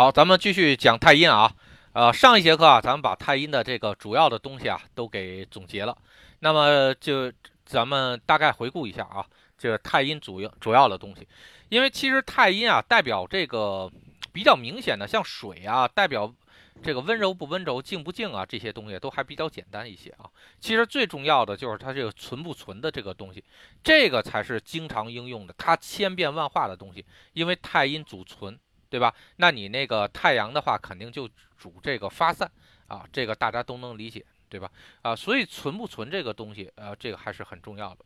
[0.00, 1.54] 好，咱们继续讲太阴啊。
[1.92, 5.94] 呃，上一节课啊，咱们把太阴的这个主要的东西啊都给总结了。
[6.38, 7.30] 那么就
[7.66, 9.22] 咱们大概回顾一下啊，
[9.58, 11.28] 这个太阴主要主要的东西。
[11.68, 13.92] 因为其实太阴啊，代表这个
[14.32, 16.34] 比较明显的，像水啊，代表
[16.82, 20.24] 这个温柔不温柔、静不静啊，这些东西都还比较简单一些啊。
[20.60, 23.44] 其实最重要的就是它这个存不存的这个东西，
[23.84, 27.04] 这个才是经常应用的，它千变万化的东西。
[27.34, 28.58] 因为太阴主存。
[28.90, 29.14] 对吧？
[29.36, 32.50] 那你那个太阳的话，肯定就主这个发散
[32.88, 34.70] 啊，这个大家都能理解，对吧？
[35.02, 38.04] 啊，所以存不存这个东西，呃，这个还是很重要的。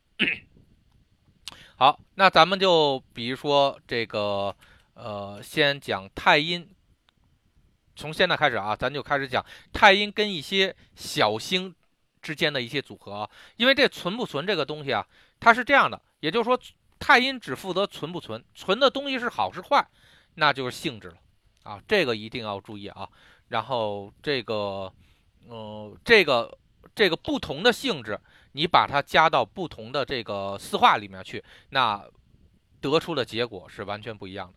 [1.77, 4.55] 好，那咱们就比如说这个，
[4.93, 6.69] 呃，先讲太阴，
[7.97, 11.75] 从现在开始啊，咱就开始讲太阴跟一些小星
[12.23, 15.05] 之间的一些组合啊，因为这存不存这个东西啊，
[15.41, 16.59] 它是这样的，也就是说，
[16.99, 19.87] 太阴只负责存不存，存的东西是好是坏。
[20.35, 21.17] 那就是性质了，
[21.63, 23.09] 啊，这个一定要注意啊。
[23.49, 24.93] 然后这个，
[25.49, 26.59] 嗯，这个
[26.95, 28.19] 这个不同的性质，
[28.53, 32.05] 你把它加到不同的这个四化里面去，那
[32.81, 34.55] 得出的结果是完全不一样的。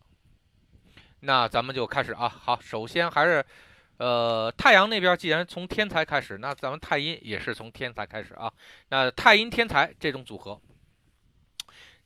[1.20, 2.28] 那咱们就开始啊。
[2.28, 3.44] 好，首先还是，
[3.98, 8.52] 呃，太阳那边既然从天才开始，那咱们太阴也是从天才开始啊。
[8.88, 10.60] 那太阴天才这种组合。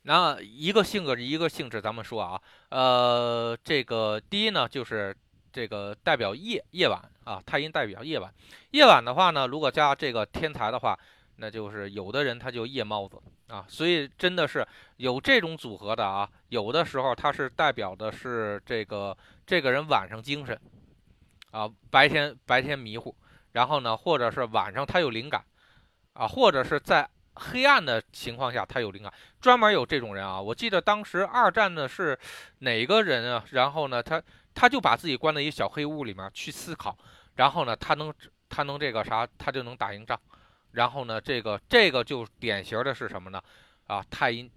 [0.05, 5.17] 那一个性格一个性质，咱们说啊，呃，这个第一呢，就是
[5.53, 8.35] 这个代表夜夜晚啊，太阴代表夜晚。
[8.73, 10.99] 夜晚的话呢，如果加这个天才的话，
[11.37, 16.29] 那就是有的人他就夜猫子啊，所以真的是有这种组合的啊。
[16.49, 19.17] 有的时候他是代表的是这个
[19.47, 20.61] 这个人晚上精神
[21.53, 23.15] 啊，白天白天迷糊，
[23.53, 25.45] 然后呢，或者是晚上他有灵感
[26.15, 27.09] 啊，或者是在。
[27.35, 30.41] 黑暗的情况下，他有灵感，专门有这种人啊。
[30.41, 32.19] 我记得当时二战呢是
[32.59, 33.45] 哪个人啊？
[33.51, 34.23] 然后呢，他
[34.55, 36.97] 他就把自己关在一小黑屋里面去思考，
[37.37, 38.13] 然后呢，他能
[38.49, 40.19] 他能这个啥，他就能打赢仗。
[40.73, 43.43] 然后呢，这个这个就典型的是什么呢？
[43.87, 44.51] 啊，太阴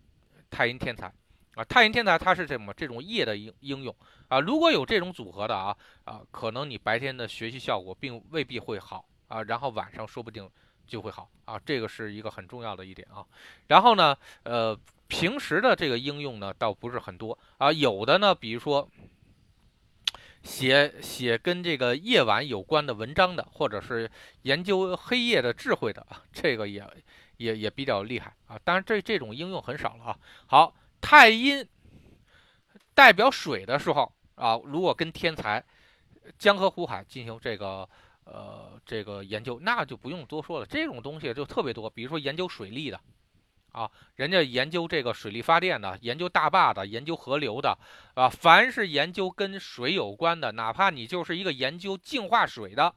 [0.50, 1.12] 太阴天才
[1.56, 2.74] 啊，太阴天才他是什么？
[2.74, 3.96] 这种夜的应应用
[4.28, 4.40] 啊。
[4.40, 10.50] 如果有这种组合的啊啊，可能你白天的学习效果并未必会好啊，然后晚上说不定。
[10.86, 13.26] 就会好啊，这个是一个很重要的一点啊。
[13.68, 17.72] 然后呢，呃，平时的这个应用呢，倒不是很多啊。
[17.72, 18.90] 有的呢，比如说
[20.44, 24.10] 写写跟这个夜晚有关的文章的，或者是
[24.44, 26.86] 研究黑夜的智慧的啊，这个也
[27.38, 28.60] 也也比较厉害啊。
[28.64, 30.20] 当然，这这种应用很少了啊。
[30.48, 31.68] 好，太阴
[32.94, 35.64] 代表水的时候啊，如果跟天才
[36.38, 37.88] 江河湖海进行这个。
[38.26, 41.90] 呃，这个研究那就不用多说了，这种东西就特别多。
[41.90, 43.00] 比如说研究水利的，
[43.72, 47.78] 啊，人家研究这个水利发电的，研究大坝的，研究河流的，
[48.16, 52.96] 啊，凡是研究跟水有关的，哪怕你就是一个研究净化水的，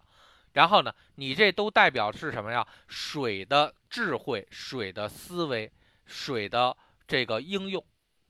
[0.55, 2.67] 然后呢，你这都代表是什么呀？
[2.87, 5.71] 水的智慧、水的思维、
[6.07, 6.75] 水的
[7.07, 7.85] 这个应用，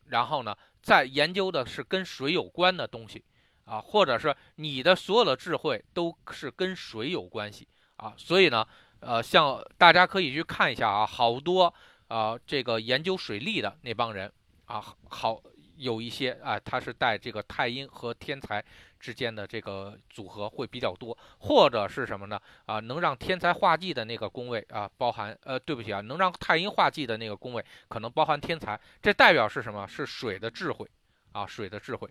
[0.07, 3.25] 然后呢，在研究的是跟水有关的东西。
[3.69, 8.67] 啊，或者是你的所有的智慧都是跟水有关系啊，所以呢，
[9.01, 11.73] 呃，像大家可以去看一下啊，好多
[12.09, 14.33] 啊，这个研究水利的那帮人
[14.65, 15.43] 啊，好
[15.77, 18.65] 有一些啊，他是带这个太阴和天才
[18.99, 22.41] 之间的这个组合会比较多，或者是什么呢？
[22.67, 29.87] 啊，能让天才化忌的那个宫位啊，包含呃，对不起啊，能让太阴化忌的那个宫位可能包含天才，这代表是什么？
[29.87, 30.89] 是水的智慧
[31.33, 32.09] 啊，水的智慧。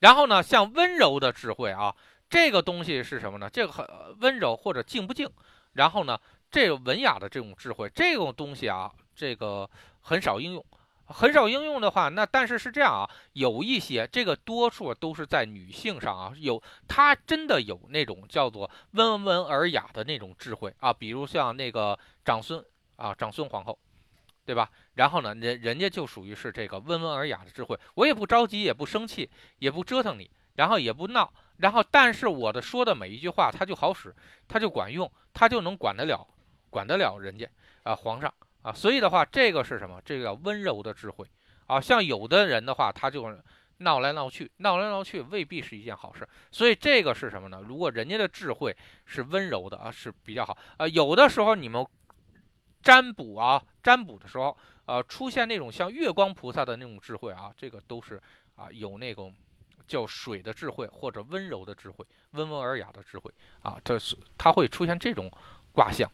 [0.00, 1.94] 然后呢，像温柔的智慧啊，
[2.30, 3.48] 这个东西是什么呢？
[3.50, 3.86] 这个很
[4.20, 5.28] 温柔或者静不静？
[5.72, 6.18] 然后呢，
[6.50, 9.68] 这个文雅的这种智慧，这种东西啊，这个
[10.00, 10.64] 很少应用，
[11.06, 22.64] 很少应用的话，那但是是这样啊，有一些这个多数都是在女性上啊，有她真的有那种叫做温文尔雅的那种智慧啊，比如像那个长孙
[22.96, 23.78] 啊，长孙皇后。
[24.48, 24.70] 对吧？
[24.94, 29.28] 然后呢，人人家就属于是这个温文尔雅的智慧，我也不着急，也不生气，
[29.58, 34.16] 也不折腾你，然后也不闹，然后但是我的说的每一句话，他就好使，
[34.48, 36.26] 他就管用，他就能管得了，
[36.70, 37.46] 管得了人家
[37.82, 38.32] 啊，皇上
[38.62, 40.00] 啊，所以的话，这个是什么？
[40.02, 41.26] 这个叫温柔的智慧
[41.66, 41.78] 啊。
[41.78, 43.30] 像有的人的话，他就
[43.80, 46.26] 闹来闹去，闹来闹去未必是一件好事。
[46.50, 47.62] 所以这个是什么呢？
[47.68, 48.74] 如果人家的智慧
[49.04, 50.88] 是温柔的啊，是比较好啊。
[50.88, 51.86] 有的时候你们。
[52.82, 58.20] 占卜啊，占卜的时候，呃，出现那种像月光菩萨的那种智慧啊，这个都是
[58.56, 59.34] 啊，有那种
[59.86, 63.30] 叫水的智慧或者温柔的智慧、温文尔雅的智慧
[63.62, 65.30] 啊，这是它会出现这种
[65.72, 66.10] 卦象。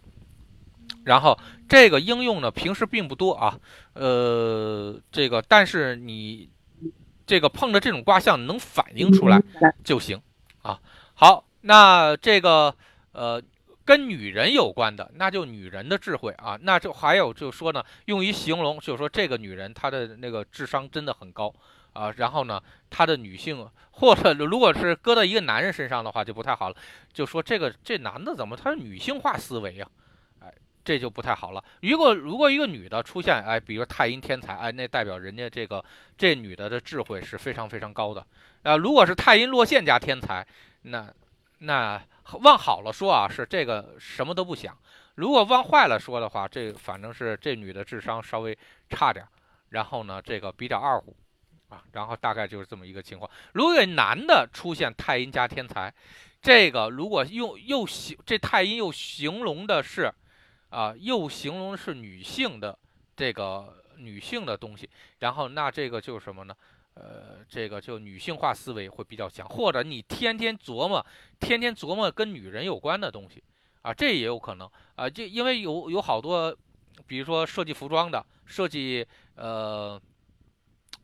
[1.05, 1.39] 然后
[1.69, 3.59] 这个应用呢，平时并不多啊，
[3.95, 6.51] 呃，这个但是你
[7.27, 9.43] 这个碰着这种卦象能反映出来
[9.83, 10.21] 就行
[10.63, 10.81] 啊。
[11.15, 12.75] 好，那这个
[13.13, 13.43] 呃
[13.85, 16.59] 跟女人有关的，那就女人的智慧啊。
[16.63, 21.55] 那就还有就说呢，用于形容，就是说这个女人她的那个智商真的很高
[21.93, 22.13] 啊。
[22.17, 26.77] 然后呢，她的女性或者如果是搁到一个男人身上的话就不太好了，
[27.13, 29.87] 就说这个这男的怎么他是女性化思维呀？
[30.41, 30.53] 哎
[30.85, 31.65] 这就不太好了。
[31.81, 35.83] 如果如果一个女的出现，哎，比如太阴天才，哎，那代表人家这个
[36.19, 38.27] 这女的的智慧是非常非常高的。
[38.65, 40.47] 啊，如果是太阴落陷加天才，
[40.83, 41.11] 那
[41.61, 44.73] 那往好了说啊，是这个什么都不想；
[45.15, 48.57] 如果往坏了说的话，这反正是这女的智商稍微
[48.89, 49.27] 差点，
[49.71, 51.17] 然后呢，这个比较二虎
[51.69, 53.31] 啊，然后大概就是这么一个情况。
[53.53, 55.93] 如果男的出现太阴加天才，
[56.41, 60.13] 这个如果用又形这太阴又形容的是。
[60.71, 62.77] 啊，又形容是女性的
[63.15, 64.91] 这个女性的东西，
[65.21, 66.57] 然后那这个就是什么呢？
[66.95, 71.05] 呃，这个就女性化思维会比较强，或者你天天琢磨，
[71.39, 73.43] 天天琢磨跟女人有关的东西，
[73.83, 76.57] 啊，这也有可能啊，就因为有有好多，
[77.07, 79.07] 比如说设计服装的，设计
[79.37, 80.01] 呃，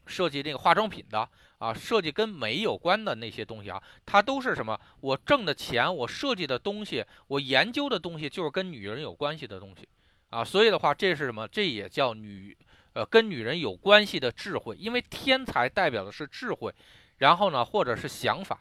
[0.07, 1.29] 设计那个化妆品的。
[1.61, 4.81] 啊，设计跟美有关的那些东西啊，它都是什么？
[5.03, 9.87] 我挣的钱，我设计的东西，我研究的东西，就是跟女人有关系的东西，
[10.31, 11.47] 啊，所以的话，这是什么？
[11.47, 12.57] 这也叫女，
[12.93, 16.75] 呃，跟女人有关系的智慧，因为天才代表的是智慧，
[17.19, 18.61] 然后呢，或者是想法，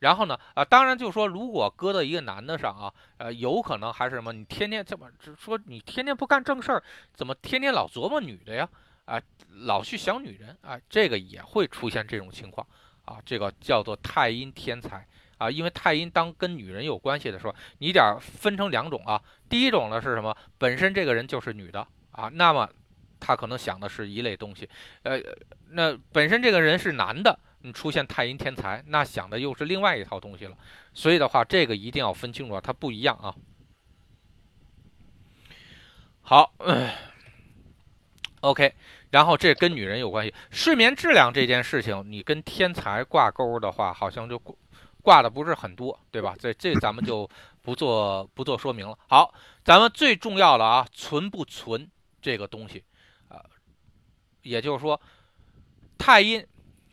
[0.00, 4.32] 然后呢，啊，当然就说，如果搁到一个男的上啊，呃，有可能还是什么？
[4.32, 5.08] 你天天这么
[5.38, 6.82] 说，你天天不干正事儿，
[7.14, 8.68] 怎么天天老琢磨女的呀？
[9.04, 9.18] 啊，
[9.64, 12.66] 老去想女人啊，这个也会出现这种情况
[13.06, 13.16] 啊。
[13.24, 15.06] 这个叫做太阴天才
[15.38, 19.18] 啊，因为太阴当跟女人有关系的时候，你点分成两种啊。
[19.48, 20.36] 第一种呢是什么？
[20.58, 22.68] 本身这个人就是女的啊，那么
[23.18, 24.68] 他可能想的是一类东西。
[25.02, 25.20] 呃，
[25.70, 30.56] 那本身这个人是男的，你出现太阴天才，那想的又是另外一套东西了。
[30.94, 33.34] 所以的话，这个一定要分清楚啊，它不一样啊。
[36.20, 36.52] 好
[38.40, 38.74] ，OK。
[39.10, 44.38] 然后这跟女人有关系，睡眠质量这件事情，你跟天才挂钩的话，好像就
[45.00, 46.36] 挂的不是很多，对吧？
[46.38, 47.26] 这这咱们就
[47.62, 48.98] 不做不做说明了。
[49.08, 49.32] 好，
[49.64, 52.84] 咱们最重要的啊，存不存这个东西？
[54.48, 55.00] 也就是说，
[55.98, 56.46] 太阴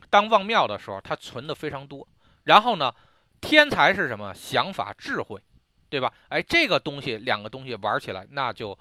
[0.10, 2.08] 当旺庙的时候，它存的非常多。
[2.44, 2.94] 然后呢，
[3.42, 4.34] 天才是什么？
[4.34, 5.42] 想法、智慧，
[5.90, 6.14] 对吧？
[6.30, 8.78] 哎，这个东西两个东西玩起来，那就。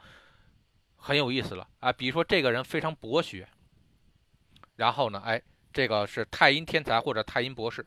[1.06, 3.46] 很有意思了啊，比如说这个人非常博学，
[4.76, 5.38] 然后呢，哎，
[5.70, 7.86] 这个是太阴天才或者太阴博士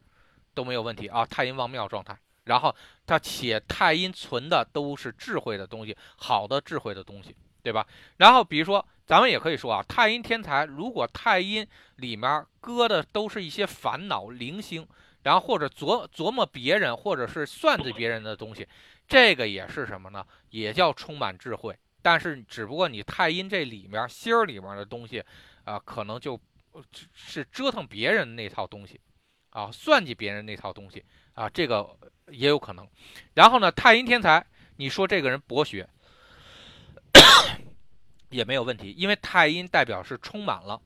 [0.53, 2.15] 都没有问题啊，太阴旺庙状态。
[2.43, 2.75] 然后
[3.07, 7.87] 他且太阴存的都是智慧的东西，好的智慧的东西，对吧？
[8.17, 11.65] 然后比如说咱们也可以说啊，太阴天才如果太阴
[11.95, 14.86] 里面搁的都是一些烦恼零星，
[15.24, 18.68] 然后或者琢琢磨别人或者是算计别人的东西，
[19.07, 20.24] 这个也是什么呢？
[20.50, 21.75] 也叫充满智慧。
[22.01, 25.24] 但是，只不过你太阴这里面心儿里面的东西，
[25.63, 26.39] 啊，可能就
[27.13, 29.00] 是折腾别人那套东西，
[29.50, 31.98] 啊，算计别人那套东西，啊，这个
[32.30, 32.88] 也有可能。
[33.33, 34.45] 然后呢，太阴天才，
[34.77, 35.89] 你说这个人博学
[38.29, 40.81] 也没有问题，因为太阴代表是充满了，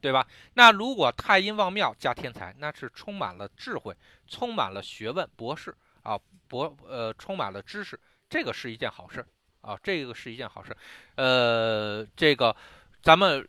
[0.00, 0.26] 对吧？
[0.54, 3.96] 那如果太阴旺庙加天才，那是充满了智慧，
[4.26, 7.98] 充满了学问，博士啊，博呃，充满了知识，
[8.28, 9.24] 这个是一件好事。
[9.62, 10.76] 啊，这个是一件好事，
[11.14, 12.56] 呃，这个
[13.00, 13.46] 咱们，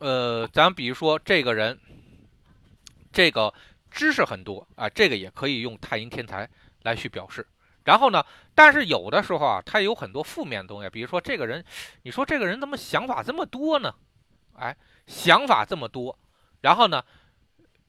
[0.00, 1.80] 呃，咱比如说这个人，
[3.10, 3.54] 这个
[3.90, 6.46] 知识很多啊，这个也可以用太阴天才
[6.82, 7.46] 来去表示。
[7.84, 8.24] 然后呢，
[8.54, 11.64] 但是有的时候啊，他有很多负面的东西，比如说这个人，
[12.02, 13.94] 你说这个人怎么想法这么多呢？
[14.54, 16.18] 哎，想法这么多，
[16.60, 17.04] 然后呢，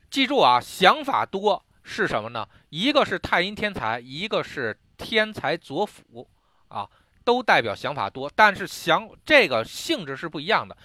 [0.09, 2.47] 记住啊，想法多是什么呢？
[2.69, 6.27] 一个是太阴天才，一个是天才左辅。
[6.69, 6.89] 啊，
[7.23, 10.75] 都代表想法多，但是想这个性质是不一样的。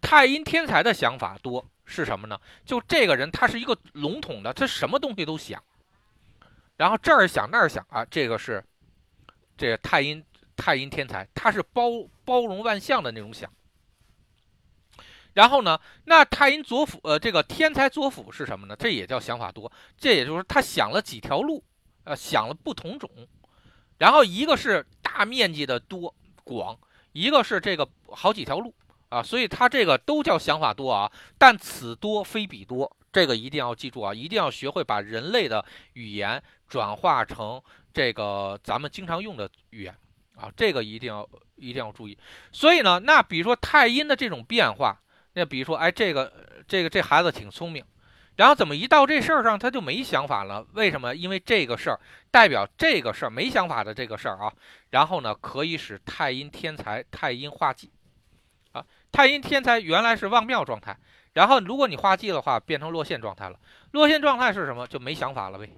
[0.00, 2.36] 太阴天才的想法多是什么呢？
[2.64, 5.62] 就这个人他是一个笼统的，他什么东西都想，
[6.82, 8.60] 然后这儿想那儿想啊，这个是
[9.56, 10.20] 这个太阴
[10.56, 11.84] 太阴天才，他是包
[12.24, 13.48] 包容万象的那种想。
[15.34, 18.74] 然后呢，那太阴左辅呃，这个天才左辅是什么呢？
[18.74, 21.62] 这也叫想法多，这也就是他想了几条路，
[22.02, 23.08] 呃，想了不同种。
[23.98, 26.12] 然后一个是大面积的多
[26.42, 26.76] 广，
[27.12, 28.74] 一个是这个好几条路
[29.08, 31.12] 啊，所以他这个都叫想法多啊。
[31.38, 37.62] 但此多非彼多，这个一定要记住啊，一定要学会把人类的语言转化成
[37.92, 39.94] 这个咱们经常用的语言
[40.34, 42.16] 啊，这个一定要一定要注意。
[42.50, 44.98] 所以呢，那比如说太阴的这种变化，
[45.34, 46.32] 那比如说，哎，这个
[46.66, 47.84] 这个这孩子挺聪明，
[48.36, 50.66] 然后怎么一到这事儿上他就没想法了？
[50.72, 51.14] 为什么？
[51.14, 52.00] 因为这个事儿
[52.30, 54.50] 代表这个事儿没想法的这个事儿啊。
[54.88, 57.92] 然后呢，可以使太阴天才太阴化忌
[58.72, 58.82] 啊。
[59.10, 60.96] 太阴天才原来是旺庙状态，
[61.34, 63.60] 然后如果你化忌的话，变成落陷状态了。
[63.90, 64.86] 落陷状态是什么？
[64.86, 65.68] 就没想法了呗，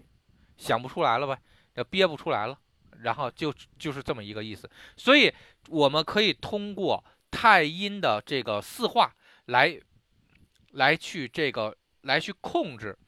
[0.57, 1.39] 想不出来了呗，
[1.75, 2.59] 就憋不出来了。
[3.03, 4.71] 然后就就是这么一个意思。
[4.97, 5.33] 所以
[5.69, 9.13] 我们可以通过太阴的这个四化。
[9.47, 9.79] 来，
[10.71, 12.99] 来去这个，来去控制，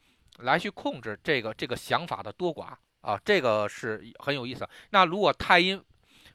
[0.40, 4.68] 来去控制这个这个想法的多寡啊，这个是很有意思。
[4.90, 5.82] 那如果太阴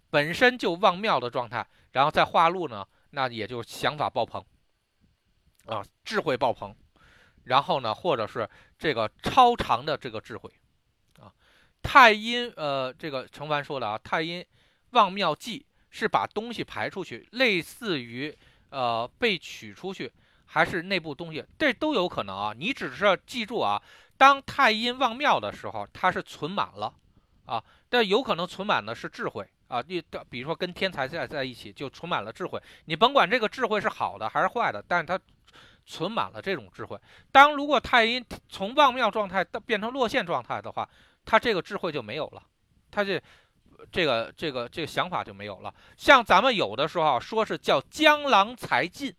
[0.09, 4.43] 本身就旺庙的状态，然后再化禄呢，那也就想法爆棚
[5.67, 6.75] 啊，智慧爆棚，
[7.43, 8.49] 然后呢，或者是
[8.79, 10.49] 这个超长的这个智慧。
[11.81, 14.45] 太阴呃，这个程凡说的啊，太阴
[14.91, 18.37] 旺庙忌是把东西排出去，类似于。
[18.73, 20.09] 呃，被取出去
[20.45, 22.53] 还是内部东西，这都有可能啊。
[22.57, 23.81] 你只是要记住啊，
[24.15, 26.93] 当太阴旺庙的时候，它是存满了
[27.45, 29.83] 啊，但有可能存满的是智慧啊。
[29.85, 32.57] 你比如说跟天才在在一起，就存满了智慧。
[32.85, 35.19] 你甭管这个智慧是好的还是坏的，但是它
[35.85, 36.97] 存满了这种智慧。
[37.29, 40.87] 当如果太阴从旺庙状态到变成落陷状态的话，
[41.25, 42.43] 他这个智慧就没有了，
[42.89, 43.21] 他这。
[43.91, 45.73] 这个这个这个想法就没有了。
[45.97, 49.11] 像咱们有的时候说是叫江郎才尽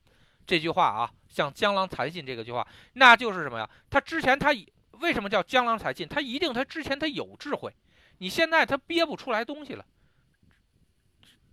[0.47, 3.69] 这句话啊，像江郎才尽这个句话，那就是什么呀？
[3.91, 4.55] 他之前他
[5.01, 6.07] 为什么叫江郎才尽？
[6.07, 7.75] 他一定他之前他有智慧，
[8.19, 9.85] 你现在他憋不出来东西了，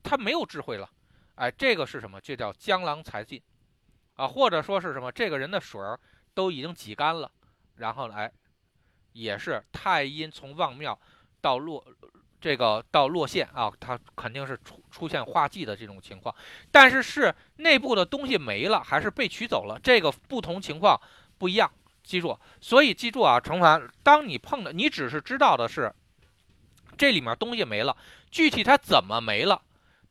[0.04, 0.88] 他没有智慧了。
[1.34, 2.22] 哎，这个是什么？
[2.22, 3.42] 就叫江郎才尽
[4.18, 5.12] 啊，或者说是什么？
[5.12, 6.00] 这个人的水儿
[6.36, 7.32] 都已经挤干了，
[7.78, 8.32] 然后哎，
[9.14, 10.98] 也是太阴从望庙
[11.42, 11.86] 到落。
[12.42, 16.34] 这个到落线啊，它肯定是出出现化忌的这种情况，
[16.72, 20.98] 但是是内部的东西没了，还是被取走了，这个不同情况
[21.38, 21.70] 不一样，
[22.02, 22.40] 记住。
[22.62, 25.94] 所以记住啊，程凡，当你碰的，你只是知道的是
[26.98, 27.98] 这里面东西没了，
[28.32, 29.62] 具体它怎么没了，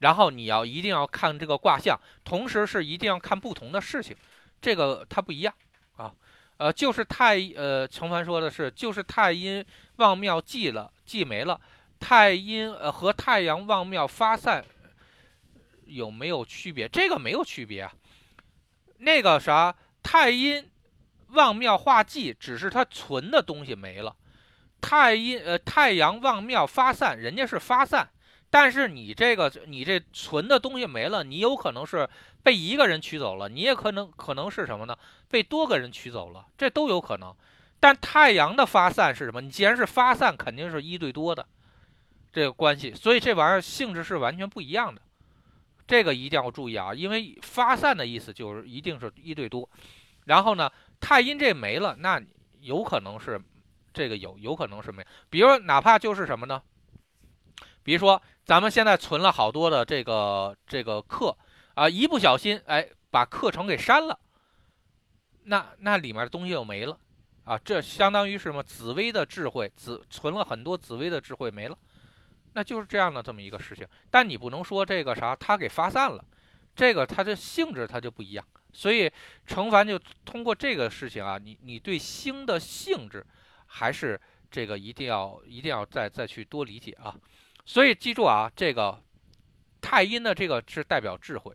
[0.00, 4.14] 然后你要一定要看这个卦象，同时是一定要看不同的事情，
[4.60, 5.54] 这个它不一样
[5.96, 6.12] 啊。
[6.58, 9.64] 呃，就是太呃，程凡说的是，就是太阴
[9.96, 11.60] 旺庙忌了，忌没了。
[12.00, 14.64] 太阴呃和太阳旺庙发散
[15.86, 16.88] 有没有区别？
[16.88, 17.92] 这个没有区别啊。
[18.98, 20.68] 那个啥，太阴
[21.28, 24.14] 旺庙化忌，只是它存的东西没了。
[24.80, 28.08] 太阴呃太阳旺庙发散，人家是发散，
[28.50, 32.08] 但是你这个你这存的东西没了，你有可能是
[32.42, 34.96] 被一个人取走了，你也可能可能是什么呢？
[35.28, 37.34] 被多个人取走了，这都有可能。
[37.80, 39.40] 但太阳的发散是什么？
[39.40, 41.46] 你既然是发散，肯定是一对多的。
[42.32, 45.00] 这个关系，所以这玩意儿性质是完全不一样的，
[45.86, 46.92] 这个一定要注意啊！
[46.94, 49.68] 因为发散的意思就是一定是一对多，
[50.26, 52.22] 然后呢，太阴这没了，那
[52.60, 53.40] 有可能是
[53.92, 55.04] 这个有，有可能是没。
[55.30, 56.62] 比如哪怕就是什么呢？
[57.88, 61.34] 比如说咱们现在存了好多的这个这个课
[61.72, 64.20] 啊，一不小心哎把课程给删了，
[65.44, 66.98] 那那里面的东西又没了
[67.44, 68.62] 啊，这相当于是什么？
[68.62, 71.78] 紫薇的智慧，紫存了很多紫薇的智慧没了。
[72.52, 76.22] 那就是这样的这么一个事情，但你不能说这个啥，它给发散了，
[76.76, 78.46] 这个它的性质它就不一样。
[78.74, 79.10] 所以
[79.46, 83.26] 程凡就通过这个事情啊，你你对星的性质
[83.64, 87.16] 还是这个一定要一定要再再去多理解啊。
[87.68, 88.98] 所以记住啊，这个
[89.82, 91.54] 太阴的这个是代表智慧。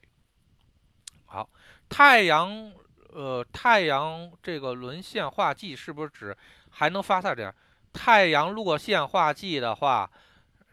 [1.25, 1.49] 好，
[1.89, 2.71] 太阳
[3.09, 6.37] 呃太阳这个沦陷化忌是不是指
[6.69, 7.51] 还能发散点？
[7.91, 10.07] 太阳落陷化忌的话。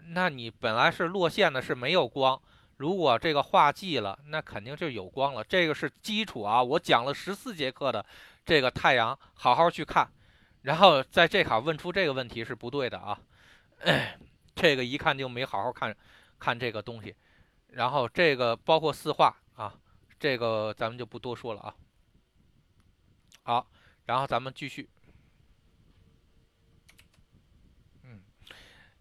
[0.09, 2.38] 那你本来是落线的，是没有光。
[2.76, 5.42] 如果这个化忌了，那肯定就有光了。
[5.42, 6.62] 这个是基础啊！
[6.62, 8.04] 我讲了十四节课的
[8.44, 10.06] 这个太阳，好好去看。
[10.62, 13.18] 然后在这卡问出这个问题是不对的啊！
[13.85, 14.18] 哎
[14.60, 15.96] 这个一看就没好好看
[16.38, 17.14] 看这个东西。
[17.68, 19.74] 然后这个包括四化啊，
[20.18, 21.74] 这个咱们就不多说了啊。
[23.42, 23.66] 好，
[24.04, 24.88] 然后咱们继续。
[28.02, 28.20] 嗯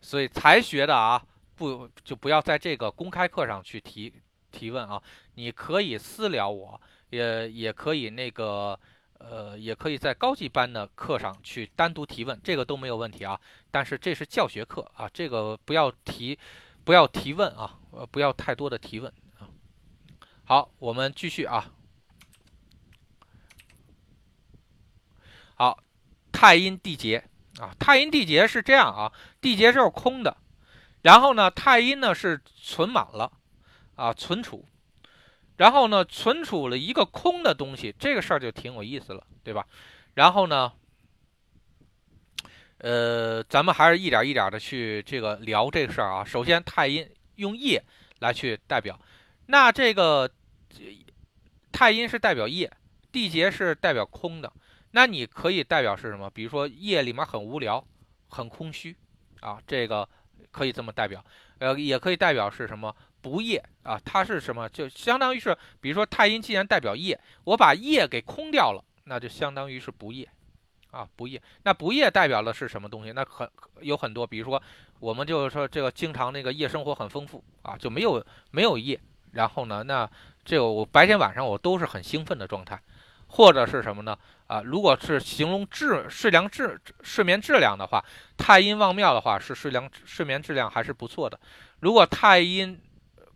[0.01, 1.21] 所以才学的啊，
[1.55, 4.13] 不就不要在这个公开课上去提
[4.51, 5.01] 提问啊？
[5.33, 8.79] 你可以私聊我，也也可以那个
[9.19, 13.39] 呃，也可以在高级班的课上去单独提问，这个都没有问题啊。
[13.71, 16.37] 但是这是教学课啊，这个不要提，
[16.83, 19.47] 不要提问啊，呃，不要太多的提问啊。
[20.43, 21.71] 好，我们继续啊。
[25.55, 25.79] 好，
[26.31, 27.23] 太阴地劫。
[27.59, 29.11] 啊，太阴地劫是这样啊，
[29.41, 30.37] 地劫就是空的，
[31.01, 33.29] 然后呢，太阴呢是存满了，
[33.95, 34.65] 啊，存储，
[35.59, 39.67] 然后呢，存储了一个空的东西，这个事儿就挺有意思了，对吧？
[40.13, 40.71] 然后呢，
[42.77, 46.23] 呃，咱们还是一点一点的去这个聊这个事儿啊。
[46.23, 47.83] 首先，太阴用夜
[48.19, 48.97] 来去代表，
[49.47, 50.31] 那这个
[51.73, 52.71] 太阴是代表夜，
[53.11, 54.49] 地劫是代表空的，
[54.91, 56.29] 那你可以代表是什么？
[56.29, 57.85] 比如说夜里面很无聊，
[58.29, 58.95] 很空虚
[59.41, 60.07] 啊，这个
[60.51, 61.21] 可以这么代表。
[61.57, 62.95] 呃，也可以代表是什么？
[63.21, 64.67] 不夜啊，它是什么？
[64.69, 70.27] 就相当于是，比如说太阴既然代表夜，我把夜给空掉了，那就相当于是不夜，
[70.91, 71.41] 啊，不夜。
[71.63, 73.11] 那不夜代表的是什么东西？
[73.11, 73.49] 那很
[73.81, 74.61] 有很多，比如说
[74.99, 78.99] 我们就是说这个经常那个夜生活很丰富啊，就没有没有夜。
[79.31, 80.09] 然后呢，那
[80.43, 82.81] 这个我白天晚上我都是很兴奋的状态，
[83.27, 84.17] 或者是什么呢？
[84.47, 88.03] 啊，如果是形容质睡良质睡眠质量的话，
[88.35, 91.39] 太阴旺庙的话是睡良睡眠质量还是不错的。
[91.81, 92.81] 如果太阴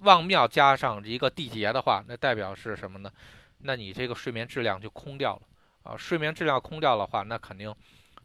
[0.03, 3.11] 旺庙加上一个地劫的话，那代表是什么呢？
[3.59, 5.41] 那你这个睡眠质量就空掉了
[5.83, 5.97] 啊！
[5.97, 7.73] 睡眠质量空掉的话，那肯定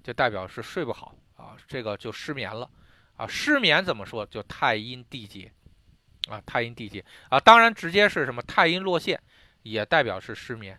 [0.03, 2.69] 就代表是睡不好啊，这个就失眠了
[3.17, 3.27] 啊！
[3.27, 4.27] 失眠怎么说？
[4.27, 5.53] 就太阴地劫
[6.29, 7.39] 啊，太阴地劫啊！
[7.39, 9.21] 当然，直接是什么太阴落陷，
[9.63, 10.79] 也代表是失眠。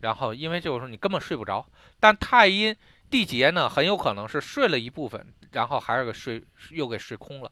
[0.00, 1.66] 然后，因为就是说你根本睡不着，
[1.98, 2.76] 但太阴
[3.08, 7.50] 地劫呢，很有可能是睡了一部分，然后还是给睡又给睡空了。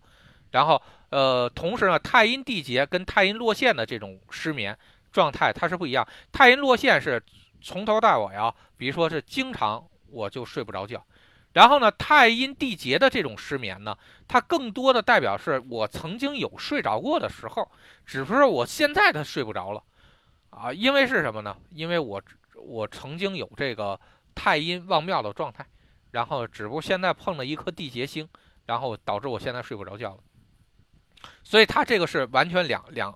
[0.53, 0.81] 然后，
[1.11, 4.79] 呃，同时呢，太阴地劫跟太阴落陷的这种失眠
[5.11, 6.07] 状态它是不一样。
[6.31, 7.23] 太阴落陷是
[7.61, 11.05] 从头到尾啊，比如说是经常我就睡不着觉。
[11.55, 17.71] 然后呢，太阴地劫的这种失眠呢，它更多的代表是我曾经有睡着过的时候，
[18.07, 19.83] 只不过我现在它睡不着了
[20.51, 20.73] 啊。
[20.73, 21.55] 因为是什么呢？
[21.71, 22.23] 因为我
[22.57, 23.99] 我曾经有这个
[24.35, 25.67] 太阴旺庙的状态，
[26.13, 28.27] 然后只不过现在碰了一颗地劫星，
[28.65, 30.19] 然后导致我现在睡不着觉了。
[31.43, 33.15] 所以它这个是完全两两，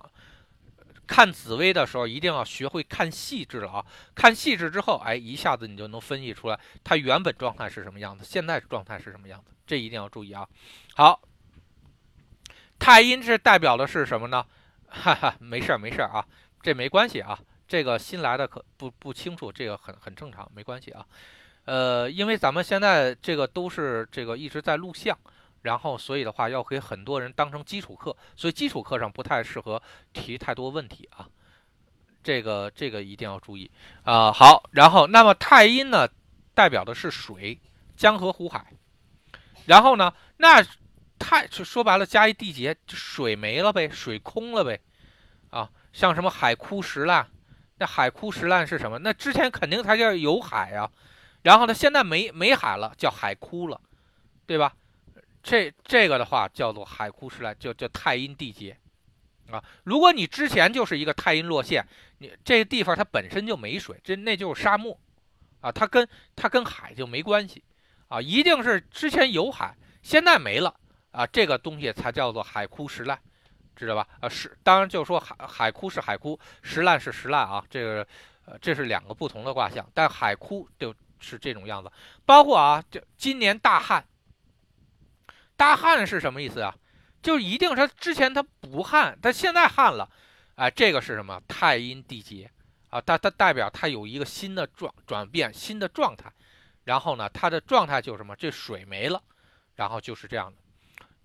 [1.07, 3.85] 看紫薇的时候一定要学会看细致了啊！
[4.13, 10.47] 看细致之后，哎，一下子你就能分析出来它原本状态是什么样子，现在状态是什么样子，这一定要注意啊！
[10.95, 11.21] 好，
[12.77, 14.45] 太阴是代表的是什么呢？
[14.89, 16.25] 哈哈，没事儿没事儿啊，
[16.61, 21.05] 这没关系啊，这个新来的可不不清楚，这个很很正常，没关系啊。
[21.65, 25.17] 呃，因为咱们现在这个都是这个一直在录像。
[25.67, 31.27] 然后，所以的话要给很多人当成基础课，所以基础课上不太适合提太多问题啊。
[32.23, 33.69] 这个这个一定要注意
[34.03, 34.31] 啊。
[34.31, 36.07] 好，然后那么太阴呢，
[36.53, 37.59] 代表的是水，
[37.97, 38.65] 江河湖海。
[39.65, 40.63] 然后呢，那
[41.19, 44.79] 太说白了加一地劫，水没了呗，水空了呗。
[45.49, 47.27] 啊，像什么海枯石烂，
[47.77, 48.99] 那海枯石烂是什么？
[48.99, 50.89] 那之前肯定它叫有海啊，
[51.41, 53.81] 然后呢，现在没没海了，叫海枯了，
[54.45, 54.73] 对吧？
[55.47, 58.77] 这这个的话叫做海枯石烂，叫叫太阴地劫，
[59.49, 64.99] 啊，如果你之前就是一个太阴落陷，你这个地方它本身就没水，这那就是沙漠，
[65.61, 66.05] 啊，它跟
[66.35, 67.63] 它跟海就没关系，
[68.09, 70.75] 啊，一定是之前有海，现在没了，
[71.11, 73.17] 啊，这个东西才叫做海枯石烂，
[73.73, 74.05] 知道吧？
[74.19, 78.05] 啊，石当然就是说海海枯是海枯，石烂是石烂啊，这个
[78.43, 81.89] 呃这是两个不同的卦象，但海枯就是这种样子，
[82.25, 84.05] 包括啊，这今年大旱。
[85.57, 86.73] 大旱是什么意思啊？
[87.21, 90.07] 就一定他之前他不旱，他现在旱了，
[90.55, 91.41] 哎，这个是什么？
[91.47, 92.49] 太阴地劫
[92.89, 96.31] 啊，它它代表它有一个新的状转变，新的状态。
[96.85, 98.33] 然后呢，它的状态就是什么？
[98.35, 99.21] 这水没了，
[99.75, 100.57] 然后就是这样的。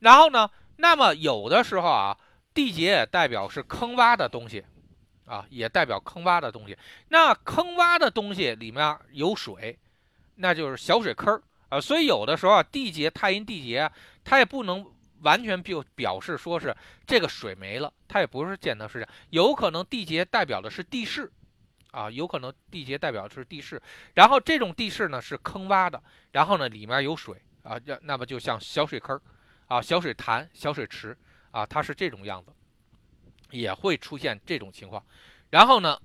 [0.01, 2.19] 然后呢，那么有的时候啊，
[2.53, 4.65] 地劫也代表是坑洼的东西
[5.27, 6.77] 啊，也代表坑洼的东西。
[7.09, 9.79] 那坑洼的东西里面有水，
[10.37, 11.41] 那就是小水坑儿。
[11.69, 13.91] 啊，所以有的时候啊，地劫太阴地劫，
[14.25, 14.85] 它也不能
[15.21, 16.75] 完全表表示说是
[17.07, 21.31] 这个水没了，它也不是见得是这样，有可能地劫代表的是地势，
[21.91, 23.81] 啊，有可能地劫代表的是地势，
[24.15, 29.21] 然后这种地势呢是坑洼的，然后呢里面有水啊，那那么就像小水坑
[29.67, 31.17] 啊，小水潭、小水池
[31.51, 32.53] 啊，它是这种样子，
[33.51, 35.05] 也会出现这种情况。
[35.51, 35.99] 然后呢，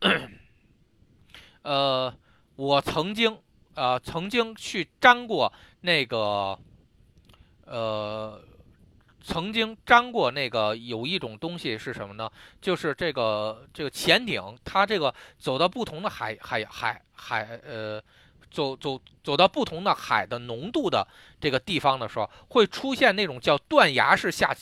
[1.62, 2.13] 呃，
[2.56, 3.39] 我曾经。
[3.77, 6.60] 呃，曾经去粘过那个，
[7.67, 8.41] 呃，
[9.21, 12.32] 曾经粘过那个有一种东西是什么呢？
[12.62, 18.01] 就是这个这个潜艇，它这个走到不同的海海海海，呃，
[18.49, 21.06] 走走走到不同的海的浓度的
[21.41, 24.56] 这个地方的时候，会出现那种叫断崖式下，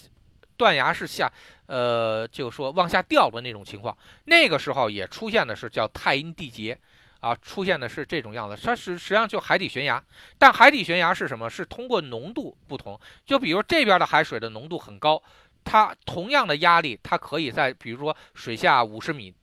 [0.58, 1.32] 断崖式下，
[1.68, 3.96] 呃，就说往下掉的那种情况。
[4.26, 6.78] 那个时候也出现的是叫太阴地劫。
[7.26, 10.04] 啊，出现的是这种样子，它实实际上就海底悬崖，
[10.38, 11.50] 但海底悬崖是什么？
[11.50, 15.20] 是通过浓度不同，就比如这边的海水的浓度很高，
[15.64, 19.34] 它同样的压力，它可以在比如说水下五十米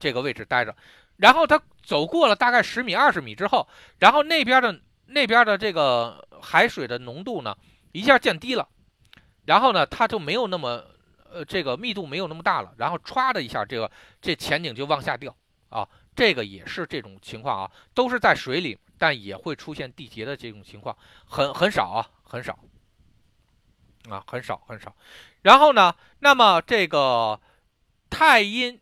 [0.00, 0.74] 这个位置待着，
[1.18, 3.68] 然后它走过了大概十米、二十米之后，
[4.00, 7.56] 然后那边的那边的这个海水的浓度呢
[7.92, 8.68] 一下降低了，
[9.44, 10.84] 然后呢它就没有那么
[11.30, 13.88] 呃这个密度没有那么大了，然后歘的一下，这个
[14.20, 15.32] 这前景就往下掉
[15.68, 20.96] 啊，这个也是这种情况啊，都是在水里，但也会出现地结的这种情况，
[21.26, 22.58] 很很少啊，很少
[24.08, 24.94] 啊，很少很少。
[25.42, 27.40] 然后呢，那么这个
[28.08, 28.80] 太阴。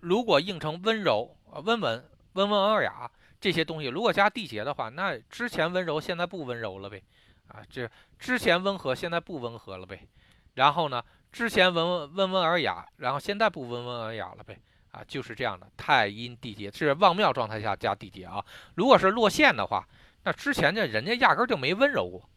[0.00, 7.02] 如果应成温柔、温文、温文尔雅这些东西，如果加地结的话，那之前温柔，现在不温柔了呗？
[7.48, 10.06] 啊，这之前温和，现在不温和了呗？
[10.54, 14.60] 然后呢，之前温温温文尔雅，然后现在不温文尔雅了呗？
[14.90, 15.66] 啊，就是这样的。
[15.76, 18.44] 太阴地劫是旺庙状态下加地劫啊。
[18.74, 19.86] 如果是落陷的话，
[20.24, 22.28] 那之前这人家压根就没温柔过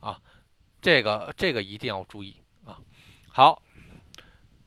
[0.00, 0.20] 啊。
[0.80, 2.78] 这个这个一定要注意啊。
[3.28, 3.62] 好。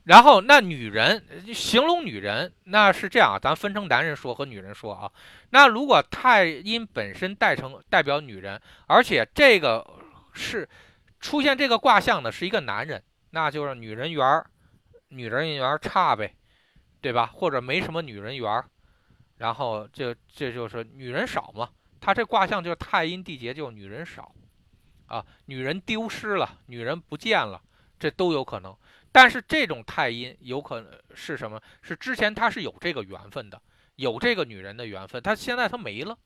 [0.03, 1.23] 然后，那女人
[1.53, 5.09] 形容女人，那是这样啊，咱分成男人说和女人说啊。
[5.51, 9.85] 那如果太阴本身代成代表女人，而且这个
[10.33, 10.67] 是
[11.19, 14.43] 出现这个卦象的是一个男人，那就是女人缘儿，
[15.09, 16.33] 女人缘儿差呗，
[17.01, 17.25] 对吧？
[17.25, 18.65] 或者没什么女人缘儿，
[19.37, 21.69] 然后这这就是女人少嘛。
[21.99, 24.33] 他这卦象就是太阴地劫，就女人少
[25.07, 27.61] 啊，女人丢失了，女人不见了，
[27.99, 28.75] 这都有可能。
[29.11, 31.61] 但是这种太阴有可能是什么？
[31.81, 33.61] 是之前他是有这个缘分的，
[33.97, 36.17] 有这个女人的缘分，他现在他没了，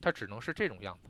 [0.00, 1.08] 他只能是这种样子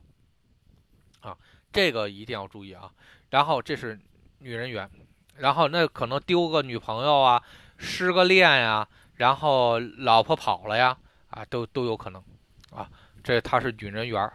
[1.27, 1.37] 啊，
[1.73, 2.91] 这个一定要注意啊。
[3.31, 3.99] 然后这是
[4.37, 4.89] 女人缘，
[5.35, 7.43] 然后那可能丢个女朋友啊，
[7.79, 10.95] 失个恋呀，然后老婆跑了呀，
[11.31, 12.23] 啊，都都有可能
[12.69, 12.87] 啊。
[13.23, 14.31] 这他是女人缘。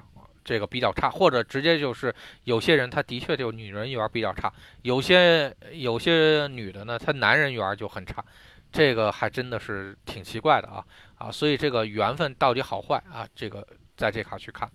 [0.47, 4.53] 这个比较差，或者直接就是有些人他的确就女人缘比较差，
[4.83, 8.23] 有些有些女的呢，她男人缘就很差，
[8.71, 10.85] 这个还真的是挺奇怪的啊
[11.17, 11.33] 啊！
[11.33, 14.71] 所以这个缘分到底好坏啊，这个在这卡去看。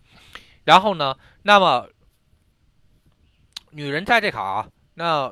[0.63, 1.87] 然后呢，那么
[3.69, 5.31] 女人在这卡啊，那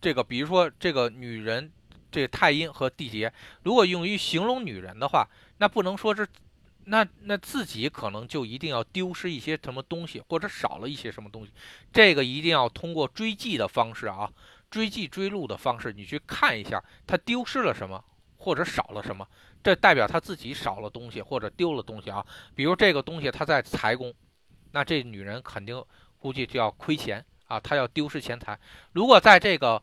[0.00, 1.72] 这个比如说这个女人
[2.16, 3.30] 这太阴和地劫，
[3.62, 6.26] 如果用于形容女人的话，那不能说是。
[6.88, 11.50] 那那自己可能就一定要丢失一些什么东西，或者少了一些什么东西，
[11.92, 14.30] 这个一定要通过追记的方式啊，
[14.70, 18.04] 追记追录的方式，你去看一下他丢失了什么，
[18.36, 19.26] 或者少了什么，
[19.64, 22.24] 这代表他自己少了东西或者丢了东西啊。
[22.54, 24.14] 比如这个东西他在财宫，
[24.70, 25.84] 那这女人肯定
[26.20, 28.56] 估计就要亏钱啊，她要丢失钱财。
[28.92, 29.82] 如果在这个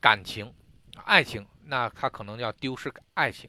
[0.00, 0.52] 感情、
[1.04, 3.48] 爱情，那他可能要丢失爱情。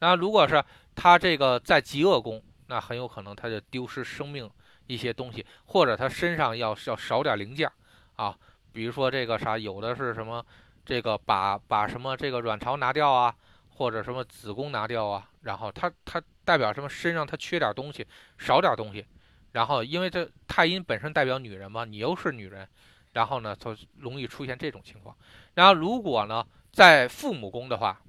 [0.00, 0.62] 那如果是
[0.94, 4.50] 他这个在极恶宫，那很有可能他就丢失生命
[4.86, 7.70] 一些东西，或者他身上要要少点零件
[8.16, 8.36] 啊，
[8.72, 10.44] 比如说这个啥，有的是什么，
[10.84, 13.34] 这个把把什么这个卵巢拿掉啊，
[13.76, 19.06] 或者什么子宫拿掉啊，然后他他代表什么身上他缺点东西，少点东西，
[19.52, 22.68] 然后因为这太阴本身代表女人嘛，你又是女人，
[23.12, 25.16] 然后呢，就容易出现这种情况。
[25.54, 28.02] 然后如果呢在父母宫的话，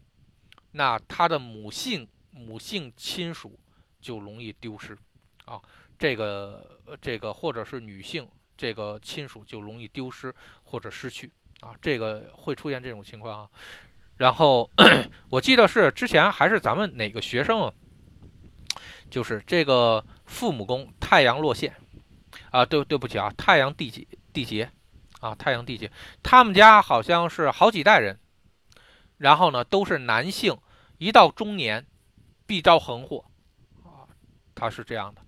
[0.72, 2.08] 那他的母性。
[2.38, 3.58] 母性亲属
[4.02, 4.94] 就容易丢失，
[5.46, 5.58] 啊，
[5.98, 13.50] 这个这个或者是女性这个亲属就容易丢失或者失去，啊，这个会出现这种情况啊。
[14.18, 14.70] 然后
[15.32, 17.74] 我记得是之前还是咱们哪个学生，
[19.10, 21.74] 就是这个父母宫太阳落陷，
[22.52, 24.70] 啊，对对不起啊，太阳地劫地劫，
[25.22, 25.90] 啊，太阳地劫，
[26.22, 28.20] 他们家好像是好几代人，
[29.18, 30.58] 然后呢都是男性，
[30.98, 31.86] 一到中年。
[32.48, 33.26] 必招横祸，
[33.84, 34.06] 啊，
[34.54, 35.22] 他是这样的，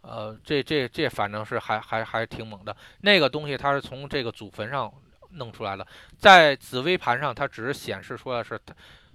[0.00, 2.76] 呃，这这这反正是还还还挺猛的。
[3.02, 4.92] 那个东西它是从这个祖坟上
[5.30, 5.86] 弄出来的，
[6.18, 8.60] 在紫微盘上它只是显示出来是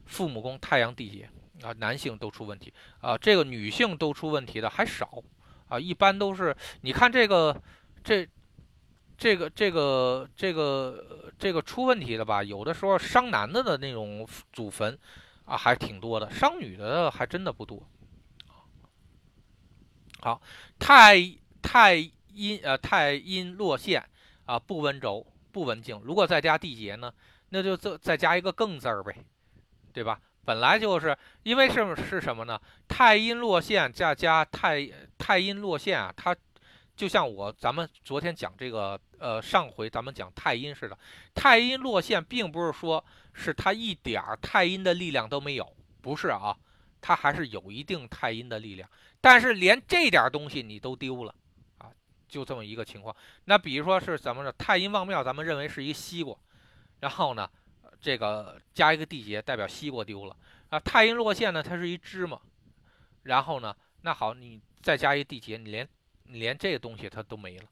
[0.06, 1.30] 父母宫太阳地劫
[1.62, 2.74] 啊，男性都出问题。
[3.02, 5.22] 啊，这个女性都出问题的还少。
[5.68, 7.62] 啊，一般都是你看这个
[8.02, 8.26] 这
[9.19, 14.97] 这个这个这个这个出问题的吧，有的时候伤男的的那种祖坟。
[15.49, 17.82] 啊，还挺多的，伤女的还真的不多。
[20.21, 20.39] 好，
[20.77, 21.15] 太
[21.60, 21.95] 太
[22.32, 24.08] 阴呃太阴落陷
[24.45, 25.99] 啊，不温柔不文静。
[26.03, 27.12] 如果再加地劫呢，
[27.49, 29.12] 那就再再加一个更字儿呗，
[29.91, 30.21] 对吧？
[30.45, 32.62] 本来就是因为是是什么呢？
[32.88, 36.36] 太阴落陷再加太太阴落陷啊，它。
[36.99, 40.99] 就像我咱们昨天讲这个，呃，上回咱们讲太阴似的，
[41.33, 46.53] 太阴落陷，并不是说是它一点儿太阴的力量都没有，不是啊，
[46.99, 48.89] 它还是有一定太阴的力量，
[49.21, 51.33] 但是连这点东西你都丢了
[51.77, 51.89] 啊，
[52.27, 53.15] 就这么一个情况。
[53.45, 56.35] 那比如说是怎么着，太阴旺庙，咱们认为是一西瓜，
[56.99, 57.49] 然后呢，
[58.01, 60.35] 这个加一个地劫，代表西瓜丢了。
[60.67, 62.38] 啊，太阴落陷呢，它是一芝麻，
[63.23, 65.88] 然后呢，那好，你再加一地劫，你连
[66.30, 67.65] 连这个东西它都没了，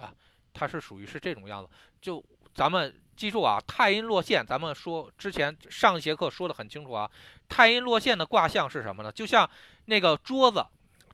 [0.00, 0.12] 啊，
[0.52, 1.70] 它是属于是这种样子。
[2.00, 2.24] 就
[2.54, 7.10] 咱们记住啊，太阴落陷，咱们说之前上一节课说的很清楚啊，
[7.48, 9.12] 太阴落陷的卦象是什么呢？
[9.12, 9.48] 就像
[9.86, 10.64] 那个桌子，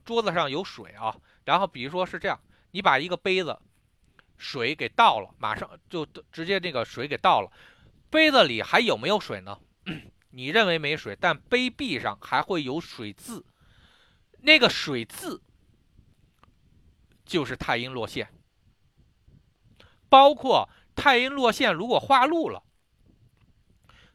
[0.03, 1.15] 桌子上有水啊，
[1.45, 2.39] 然后比如说是这样，
[2.71, 3.57] 你把一个杯子
[4.37, 7.51] 水给倒了，马上就直接那个水给倒了，
[8.09, 9.59] 杯子里还有没有水呢？
[10.31, 13.43] 你认为没水，但杯壁上还会有水渍，
[14.41, 15.41] 那个水渍
[17.29, 18.27] 就是太阴落陷。
[20.09, 22.63] 包括太阴落陷，如果化露了，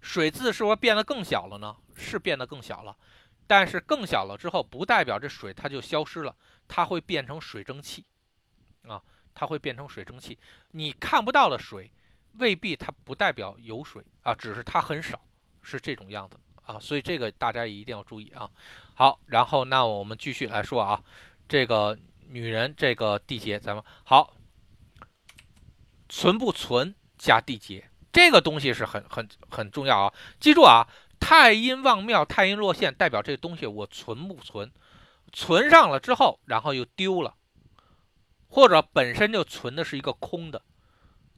[0.00, 1.77] 水渍是不是变得更小了呢？
[1.94, 2.96] 是变得更小了，
[3.46, 6.35] 但是更小了之后，不代表这水它就消失了，
[6.66, 8.05] 它会变成水蒸气
[8.88, 9.00] 啊，
[9.33, 10.37] 它会变成水蒸气。
[10.72, 11.90] 你看不到的水，
[12.38, 15.20] 未必它不代表有水啊，只是它很少。
[15.66, 18.50] 是这种样子啊，所以这个大家一定要注意啊。
[18.92, 21.03] 好，然后那我们继续来说啊，
[21.48, 21.98] 这个
[22.34, 24.34] 女人这个地劫，咱们好
[26.08, 30.14] 存不存加地劫，这个东西是很很很重要啊。
[30.40, 30.84] 记住啊，
[31.20, 34.72] 太阴旺庙，太阴落陷，代表这个东西我存不存，
[35.32, 37.36] 存上了之后，然后又丢了，
[38.48, 40.60] 或者本身就存的是一个空的。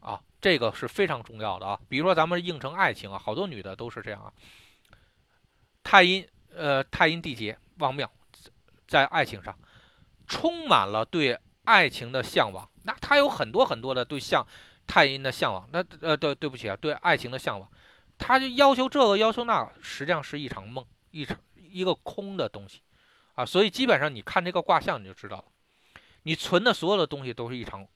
[0.01, 1.79] 啊，这个是非常重要的啊。
[1.91, 4.33] 比如说咱们应承爱情啊，好多女的都是这样啊。
[5.83, 8.11] 太阴，呃，太阴地劫旺庙，
[8.89, 9.55] 在爱情上
[10.27, 12.69] 充满了对爱情的向往。
[12.83, 14.47] 那他有很多很多的对象，
[14.87, 15.69] 太阴的向往。
[15.73, 17.69] 那呃，对，对不起啊，对爱情的向往，
[18.19, 22.81] 他就要求这个要求那，实际上是一场梦，一场一个空的东西
[23.35, 23.45] 啊。
[23.45, 25.45] 所以基本上你看这个卦象你就知道了，
[26.23, 27.87] 你存的所有的东西都是一场，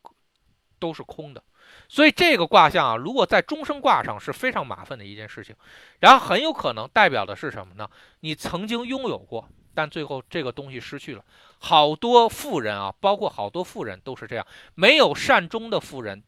[0.79, 1.43] 都是空的。
[1.89, 5.55] 所以这个卦象啊，如果在终生卦上是非常麻烦的一件事情，
[6.01, 7.89] 然后很有可能代表的是什么呢？
[8.21, 11.25] 你曾经拥有过，但最后这个东西失去了。
[11.59, 16.23] 好多富人啊，包括好多富人都是这样，没有善终的富人，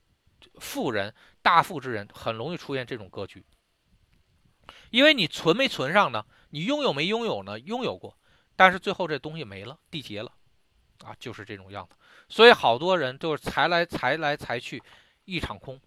[0.61, 3.45] 富人大富之人很容易出现这种格局，
[4.91, 6.25] 因为你存没存上呢？
[6.51, 7.59] 你拥有没拥有呢？
[7.61, 8.17] 拥有过，
[8.57, 10.33] 但是最后这东西没了，缔结了，
[11.05, 11.97] 啊，就是这种样子。
[12.29, 14.83] 所以好多人都是财来财来财去。
[15.25, 15.81] 一场空，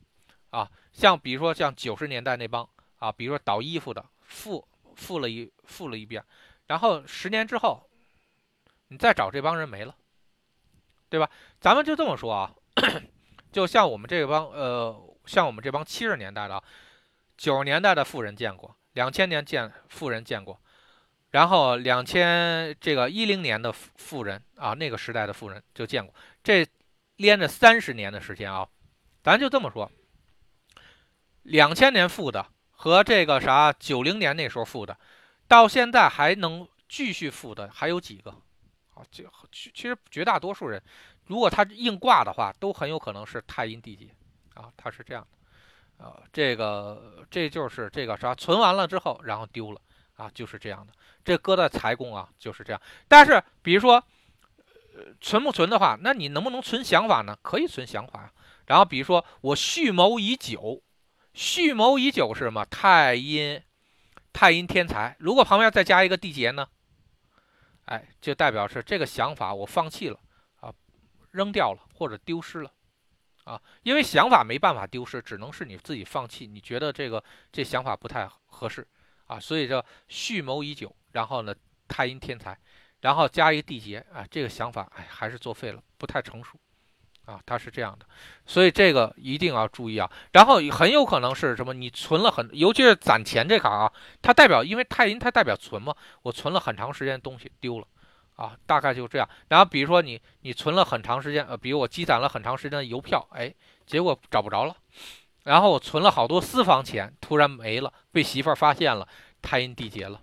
[0.51, 2.67] 啊，像比如说像九十年代那帮
[2.99, 4.65] 啊，比如说倒衣服的，富
[4.95, 6.23] 富了一富了一遍，
[6.67, 7.89] 然后十年之后，
[8.87, 9.95] 你再找这帮人没了，
[11.09, 11.29] 对吧？
[11.59, 12.53] 咱们就这么说啊，
[13.51, 16.61] 就像我们这帮呃，像我们这帮七十年代的，
[17.37, 20.59] 九十年代的富人见过，两千年见富人见过，
[21.31, 26.65] 然后两千这个一零年的富富人啊，那个时代的富人就见过，这
[27.17, 28.67] 连着三十年的时间啊。
[29.23, 29.91] 咱就这么说，
[31.43, 34.95] 两千年富的和这个啥九零年那时候富的，
[35.47, 38.31] 到现在还能继续付的还有几个？
[38.93, 40.81] 啊，就其其实绝大多数人，
[41.25, 44.07] 如果他硬挂的话，都很有可能是太阴地劫
[44.53, 45.27] 啊，他是这样
[45.97, 49.81] 的啊，这个这就是这个啥存完了之后，然后丢了
[50.15, 50.93] 啊，就是这样的。
[51.25, 52.81] 这搁在财宫啊，就是这样。
[53.07, 53.95] 但是比如说，
[54.95, 57.37] 呃存不存的话，那你能不能存想法呢？
[57.41, 58.31] 可以存想法呀。
[58.67, 60.81] 然后，比如说我蓄谋已久，
[61.33, 62.63] 蓄谋已久是什么？
[62.63, 63.61] 太阴，
[64.35, 65.15] 太阴天才。
[65.17, 66.67] 如果旁边再加一个地劫呢？
[67.85, 70.19] 哎，就代表是这个想法我放弃了
[70.59, 70.73] 啊，
[71.31, 72.71] 扔掉了或者丢失了
[73.45, 73.61] 啊。
[73.83, 76.45] 因为想法没办法丢失，只能是你自己放弃。
[76.45, 78.85] 你觉得这个这想法不太合适
[79.27, 80.93] 啊，所以这蓄谋已久。
[81.13, 81.55] 然后呢，
[81.87, 82.59] 太阴天才，
[82.99, 86.59] 然后加一个地劫啊，这个想法哎还是作废了，不太成熟。
[87.25, 88.05] 啊，它是这样的，
[88.45, 90.09] 所以这个一定要注意啊。
[90.31, 91.73] 然后很有可能是什么？
[91.73, 95.95] 你存了很，尤其是攒钱这卡啊，它代表因为太阴，它代表存嘛。
[96.21, 97.87] 我存了很长时间东西丢了，
[98.35, 99.27] 啊，大概就这样。
[99.47, 103.53] 然后比如说你你存了很长时间，呃，比如我积攒了很长时间的邮票，哎，
[103.87, 104.75] 结果找不着了。
[105.43, 109.07] 然后我存了好多私房钱，突然没了，被媳妇儿发现了，
[109.41, 110.21] 太阴缔结了，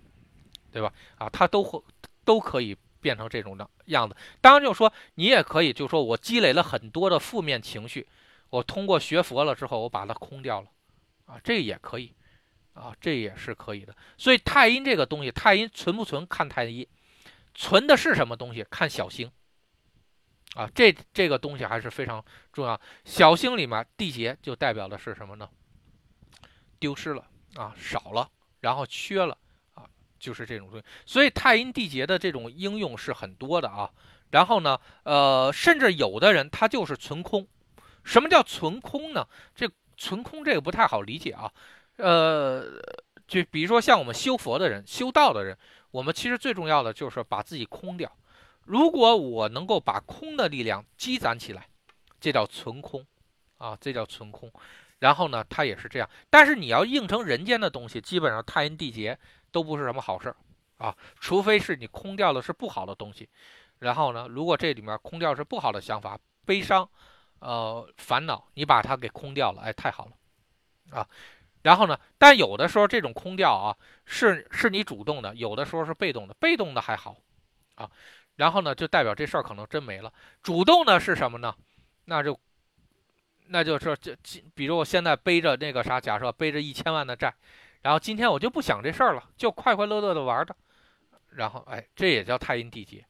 [0.71, 0.91] 对吧？
[1.17, 1.81] 啊，它都会
[2.23, 2.77] 都可以。
[3.03, 8.07] 变成这种的样子，当然就说你也可以，就说我积累了很多的负面情绪，
[8.49, 10.67] 我通过学佛了之后，我把它空掉了，
[11.25, 12.13] 啊，这也可以，
[12.73, 13.93] 啊，这也是可以的。
[14.17, 16.87] 所以太阴这个东西，太阴存不存看太阴，
[17.53, 19.29] 存的是什么东西看小星，
[20.55, 22.79] 啊，这这个东西还是非常重要。
[23.03, 25.49] 小星里面地劫就代表的是什么呢？
[26.79, 28.29] 丢失了啊，少了，
[28.61, 29.37] 然后缺了。
[30.23, 33.91] 就是这种东西，所以太阴地劫的这种应用是很多的啊。
[34.31, 37.45] 然后呢，呃，甚至有的人他就是存空。
[38.05, 39.27] 什么叫存空呢？
[39.53, 41.51] 这存空这个不太好理解啊。
[41.97, 42.63] 呃，
[43.27, 45.57] 就比如说像我们修佛的人、修道的人，
[45.91, 48.09] 我们其实最重要的就是把自己空掉。
[48.63, 51.67] 如果我能够把空的力量积攒起来，
[52.21, 53.05] 这叫存空
[53.57, 54.49] 啊，这叫存空。
[54.99, 56.09] 然后呢，它也是这样。
[56.29, 59.19] 但是你要应成人间的东西，基本上太阴地劫
[59.53, 60.35] 都不是什么好事儿
[60.77, 63.29] 啊，除非是你空掉的是不好的东西。
[63.79, 66.89] 然后呢，如果这里面空掉是不好的想法、悲伤、
[67.39, 71.07] 呃烦恼，你把它给空掉了，哎，太好了啊。
[71.61, 77.15] 然后呢，但有的时候这种空掉啊，是是你主动的，有的时候是被动的，被动的还好
[77.75, 77.89] 啊。
[78.35, 80.11] 然后呢，就代表这事儿可能真没了。
[80.41, 81.55] 主动的是什么呢？
[82.05, 82.37] 那就。
[83.47, 84.15] 那就是这，
[84.55, 87.31] 比如我现在背着那个啥，假设背着一千万的债，
[87.83, 90.55] 然后今天我就不想这事儿了，就快快乐乐的玩的，
[91.29, 93.05] 然后哎，这也叫太阴地劫，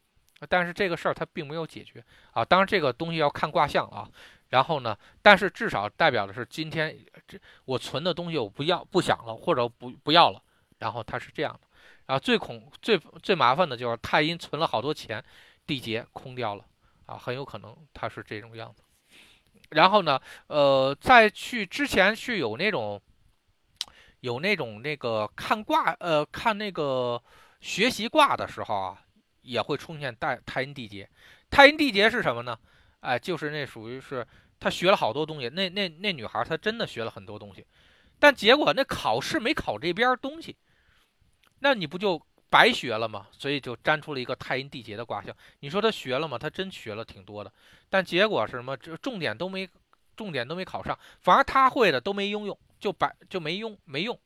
[0.49, 2.43] 但是这个事儿它并没有解决啊。
[2.43, 4.09] 当然这个东西要看卦象啊。
[4.49, 6.95] 然后呢，但是至少代表的是今天
[7.27, 10.39] 这我存的东西我不要不想了，或者不不要了。
[10.77, 11.67] 然后它是这样的，
[12.05, 15.23] 然后最恐最最麻烦的就是太阴存了好多钱，
[15.65, 16.65] 地劫空掉了
[17.07, 18.83] 啊，很有可能它是这种样子。
[19.69, 23.01] 然后呢，呃，在去之前去有那种，
[24.23, 27.21] 有那种那个看卦，呃，看那个
[27.59, 28.97] 学习卦的时候啊，
[29.41, 31.09] 也会出现带太阴地劫。
[31.49, 32.57] 太阴地劫是什么呢？
[33.01, 34.25] 哎，就是那属于是
[34.61, 35.49] 他学了好多东西。
[35.49, 37.65] 那那那女孩她真的学了很多东西，
[38.17, 40.55] 但结果那考试没考这边东西，
[41.59, 42.21] 那你不就？
[42.49, 45.35] 白学了吗，所以就粘出了一个太阴地劫的卦象。
[45.61, 46.37] 你说他学了吗？
[46.37, 47.51] 他真学了挺多的，
[47.89, 48.77] 但结果是什么？
[48.77, 49.67] 这重点都没，
[50.15, 54.19] 重点都没考上，反而他会的都没应用，就白就没用没用，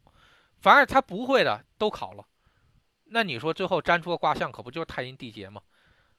[0.60, 2.26] 反而他不会的都考了。
[3.06, 5.62] 那你说最后粘出个卦象，可不就是太阴地劫吗？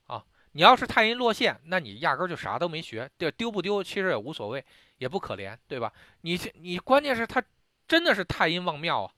[0.07, 4.65] 啊，你要是太阴落陷，那你压根就啥都没学，丢丢不丢其实也无所谓，
[4.99, 5.93] 也不可怜，对吧？
[6.21, 7.43] 你你关键是他
[7.89, 9.13] 真的是太阴旺庙啊，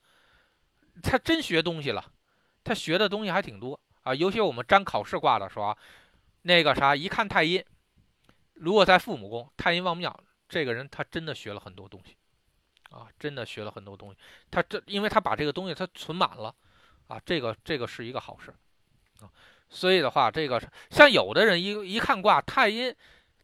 [1.03, 2.13] 他真学东西了。
[2.65, 5.77] 他学的东西还挺多啊，尤其我们粘考试卦的时候啊，
[6.43, 7.63] 那个啥，一看太阴，
[8.55, 12.17] 如果在父母宫，太阴旺庙，这个人他真的学了很多东西，
[12.90, 14.18] 啊，真的学了很多东西。
[14.50, 16.55] 他这，因为他把这个东西他存满了，
[17.09, 18.55] 啊，这个这个是一个好事，
[19.20, 19.31] 啊，
[19.68, 22.94] 所以的话，这个像有的人一一看卦，太阴，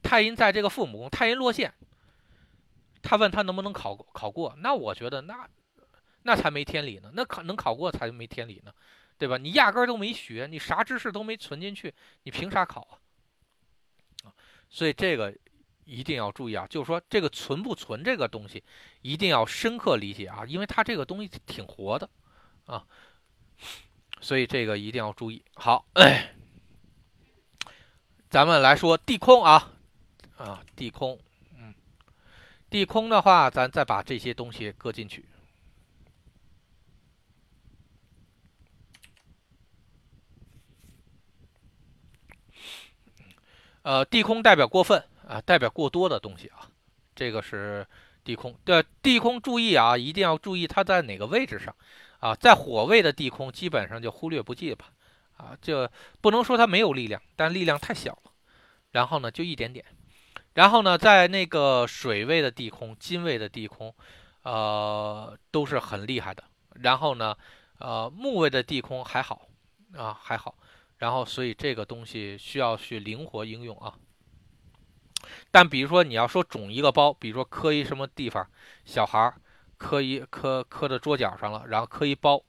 [0.02, 1.72] 太阴在这个父母宫，太阴落陷，
[3.02, 5.48] 他问他能不能考考过，那我觉得那
[6.22, 8.72] 那才没天理呢，那考能考过才没天理呢。
[9.18, 9.38] 对吧？
[9.38, 13.00] 你压根都没学，你啥知识都没存进去，你凭啥考？
[14.24, 14.28] 啊，
[14.68, 15.34] 所以这个
[15.86, 18.62] 一定要注意啊，就是说这个存不存这个东西，
[19.02, 22.10] 一定要深刻理解啊，因为它这个东西挺活的
[22.66, 22.84] 啊，
[24.20, 25.44] 所以这个一定要注意。
[25.54, 25.86] 好，
[28.28, 29.72] 咱们来说地空啊，
[30.36, 31.18] 啊，地空，
[31.56, 31.72] 嗯，
[32.68, 35.24] 地空的话，咱再把这些东西搁进去。
[43.82, 46.70] 呃，地空代表过分啊，代表过多的东西啊，
[47.14, 47.86] 这个是
[48.24, 48.56] 地空。
[48.64, 51.74] 对，地空注意啊，一定要注意它在哪个位置上
[52.20, 54.86] 啊，在火位的地空基本上就忽略不计吧，
[55.36, 58.32] 啊，就不能说它没有力量，但力量太小了。
[58.92, 59.84] 然后呢，就一点点。
[60.54, 63.94] 然后呢，在那个水位的地空、金位的地空，
[64.42, 66.44] 呃，都是很厉害的。
[66.76, 67.36] 然后呢，
[67.78, 69.48] 呃，木位的地空还好
[69.94, 70.56] 啊，还好。
[70.98, 73.92] 然后，所以这个东西需要去灵活应用啊。
[75.50, 78.46] 但比如说，你要说肿一个包，比如说磕一什么地方，
[78.84, 79.34] 小孩儿
[79.76, 82.42] 磕一磕磕到桌角上了，然后磕一包，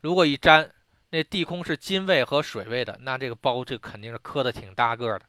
[0.00, 0.70] 如果一粘，
[1.10, 5.24] 那地空是金位和水位的，那这个包这肯定是磕的挺大个的。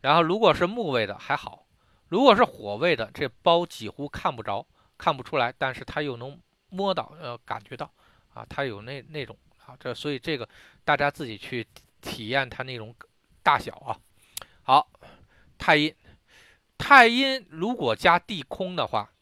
[0.00, 1.66] 然后如果是木位的还好，
[2.08, 4.66] 如果是火位的，这包几乎看不着，
[4.96, 7.92] 看不出来，但是它又能摸到，呃，感觉到
[8.34, 10.48] 啊，它有那那种啊，这所以这个
[10.84, 11.66] 大家自己去。
[12.02, 12.96] 体验它那种
[13.42, 13.92] 大小啊，
[14.62, 14.90] 好，
[15.58, 15.94] 太阴，
[16.80, 19.12] 太阴如果加地空的话，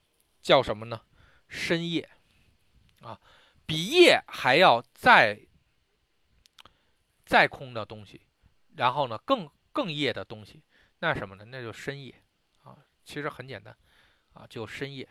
[0.41, 1.03] 叫什么呢？
[1.49, 2.09] 深夜
[3.03, 3.21] 啊，
[3.67, 5.41] 比夜还要再
[7.27, 8.23] 再空的东西，
[8.77, 10.63] 然后呢，更更夜的东西，
[11.01, 11.45] 那什么呢？
[11.47, 12.15] 那就深夜
[12.63, 13.77] 啊，其实很简单
[14.33, 15.09] 啊，就深夜。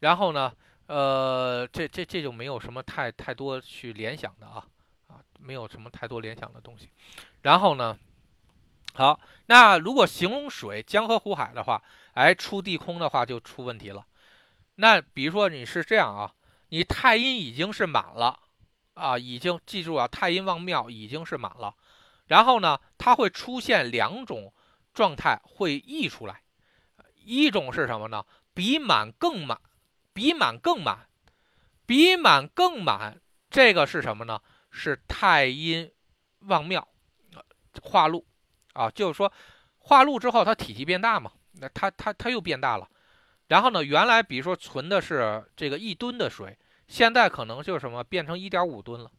[0.00, 0.52] 然后呢，
[0.86, 4.66] 呃，这这这就没有什么太太多去联想的啊
[5.06, 5.22] 啊。
[5.38, 6.88] 没有什么太多联想的东西，
[7.42, 7.98] 然后呢，
[8.94, 11.82] 好，那如果形容水江河湖海的话，
[12.12, 14.06] 哎，出地空的话就出问题了。
[14.74, 16.34] 那比如说你是这样啊，
[16.68, 18.38] 你太阴已经是满了
[18.94, 21.74] 啊，已经记住啊，太阴旺庙已经是满了，
[22.26, 24.52] 然后呢，它会出现两种
[24.92, 26.42] 状态会溢出来，
[27.24, 28.24] 一种是什么呢？
[28.52, 29.58] 比满更满，
[30.12, 31.08] 比满更满，
[31.86, 33.18] 比满更满，
[33.48, 34.40] 这个是什么呢？
[34.70, 35.90] 是太阴
[36.40, 36.86] 旺庙
[37.82, 38.26] 化禄
[38.72, 39.32] 啊，就是说
[39.78, 42.88] 化禄之后，它体积变大嘛，那它它它又变大了。
[43.48, 46.56] 然后呢，原来比如说存的是这个一吨的水，
[46.88, 49.10] 现在可能就什么变成一点五吨了。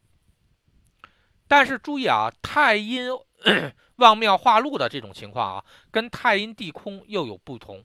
[1.47, 3.09] 但是注意啊，太阴
[3.97, 7.83] 旺庙化禄的这种情况啊，跟太阴地空又有不同。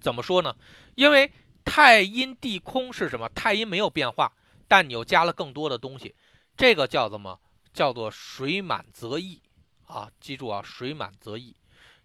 [0.00, 0.56] 怎么说呢？
[0.96, 1.30] 因为
[1.64, 3.28] 太阴地空是什么？
[3.28, 4.32] 太阴没有变化，
[4.66, 6.14] 但你又加了更多的东西，
[6.56, 7.38] 这个叫什么？
[7.72, 9.40] 叫做水满则溢
[9.90, 10.10] 啊！
[10.20, 11.54] 记住啊，水满则溢。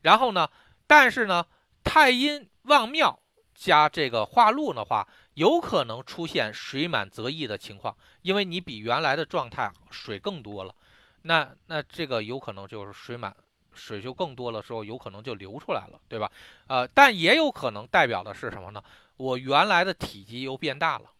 [0.02, 0.50] 然后呢，
[0.88, 1.46] 但是呢，
[1.84, 3.20] 太阴旺庙
[3.54, 10.76] 加这个化禄的话，有可能出现水满则溢的情况，因为你比原来的状态水更多了，
[11.22, 13.36] 那那这个有可能就是水满。
[13.78, 16.32] 水就更多的时候，有可能就流出来了，对吧？
[16.68, 18.82] 呃，但也有可能代表的是什么呢？
[19.18, 21.12] 我原来的体积又变大了，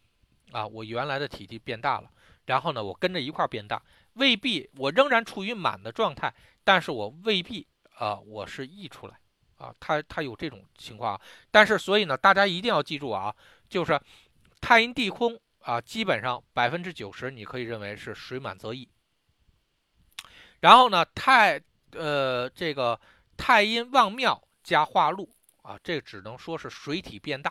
[0.52, 2.10] 啊，我原来的体积变大了，
[2.46, 3.82] 然后呢，我跟着一块变大，
[4.14, 6.32] 未必我仍然处于满的状态，
[6.66, 7.64] 但是我未必
[7.94, 9.16] 啊，我是溢出来，
[9.56, 11.18] 啊，它它有这种情况，
[11.52, 13.32] 但是所以呢，大家一定要记住啊，
[13.68, 14.00] 就是
[14.60, 18.88] 太阴地空啊，基本上百分之九十你可以认为是水满则溢，
[20.60, 21.62] 然后呢，太。
[21.92, 23.00] 呃，这个
[23.38, 27.50] 太阴旺庙加化禄啊，这只能说是水体变大。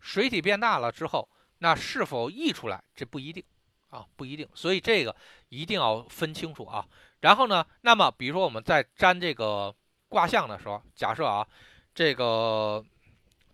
[0.00, 1.26] 水体变大了之后，
[1.58, 3.42] 那是否溢出来，这不一定
[3.88, 4.46] 啊，不一定。
[4.54, 5.16] 所以这个
[5.48, 6.86] 一定要分清楚啊。
[7.20, 9.74] 然后呢，那么比如说我们在占这个
[10.08, 11.46] 卦象的时候，假设啊，
[11.94, 12.84] 这个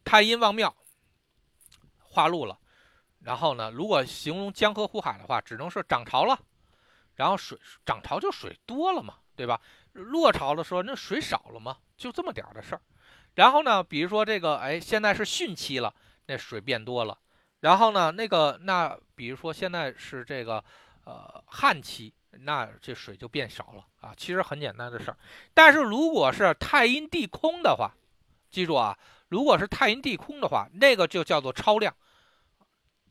[0.04, 0.74] 太阴旺庙
[1.98, 2.58] 化禄了，
[3.20, 6.38] 然后呢，如果形容江河湖海的话，只能是涨潮了，
[7.14, 9.60] 然后水涨潮就水多了嘛，对吧？
[9.92, 11.78] 落潮的时候，那水少了吗？
[11.96, 12.80] 就这么点儿的事儿。
[13.34, 15.94] 然后呢，比如说这个，哎，现在是汛期了，
[16.26, 17.18] 那水变多了。
[17.60, 20.62] 然后呢，那个那比如说现在是这个
[21.04, 24.14] 呃旱期，那这水就变少了啊。
[24.16, 25.16] 其实很简单的事儿。
[25.55, 27.93] 但是如果是太阴地空的话，
[28.51, 31.95] 记住啊，如果是太阴地空的话，那个就叫做超量，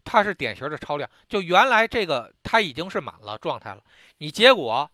[0.03, 1.09] 它是典型的超量。
[1.27, 3.83] 就原来这个它已经是满了状态了，
[4.17, 4.89] 你结果。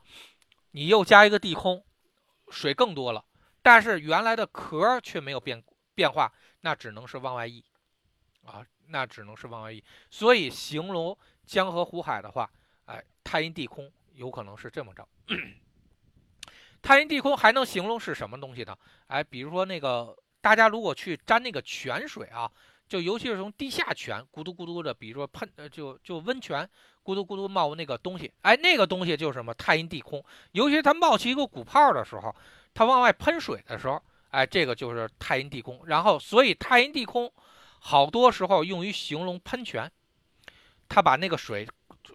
[0.74, 1.84] 你又加一个地空，
[2.50, 3.26] 水更多了，
[3.62, 5.62] 但是原来的壳却没有变
[5.94, 7.62] 变化，那只能是往外溢，
[8.46, 9.84] 啊，那只能是往外溢。
[10.10, 12.50] 所以形容江河湖海的话，
[12.86, 13.92] 哎，太阴地空
[14.22, 15.06] 有可能是这么着。
[16.82, 18.78] 太阴地空还能形容是什么东西呢？
[19.08, 22.50] 哎，比如说那个大家如果去沾那个泉水啊。
[22.92, 26.70] 就尤其是从地下泉咕嘟咕嘟的，比如说喷呃，就就温泉
[27.06, 30.22] 咕嘟咕嘟冒那个东西，哎，那个东西就是什么太阴地空。
[30.52, 32.36] 尤其它冒起一个鼓泡的时候，
[32.74, 35.82] 它往外喷水的时候，哎，这个就是太阴地空。
[35.86, 37.32] 然后，所以太阴地空
[37.80, 39.90] 好多时候用于形容喷泉，
[40.90, 41.66] 它把那个水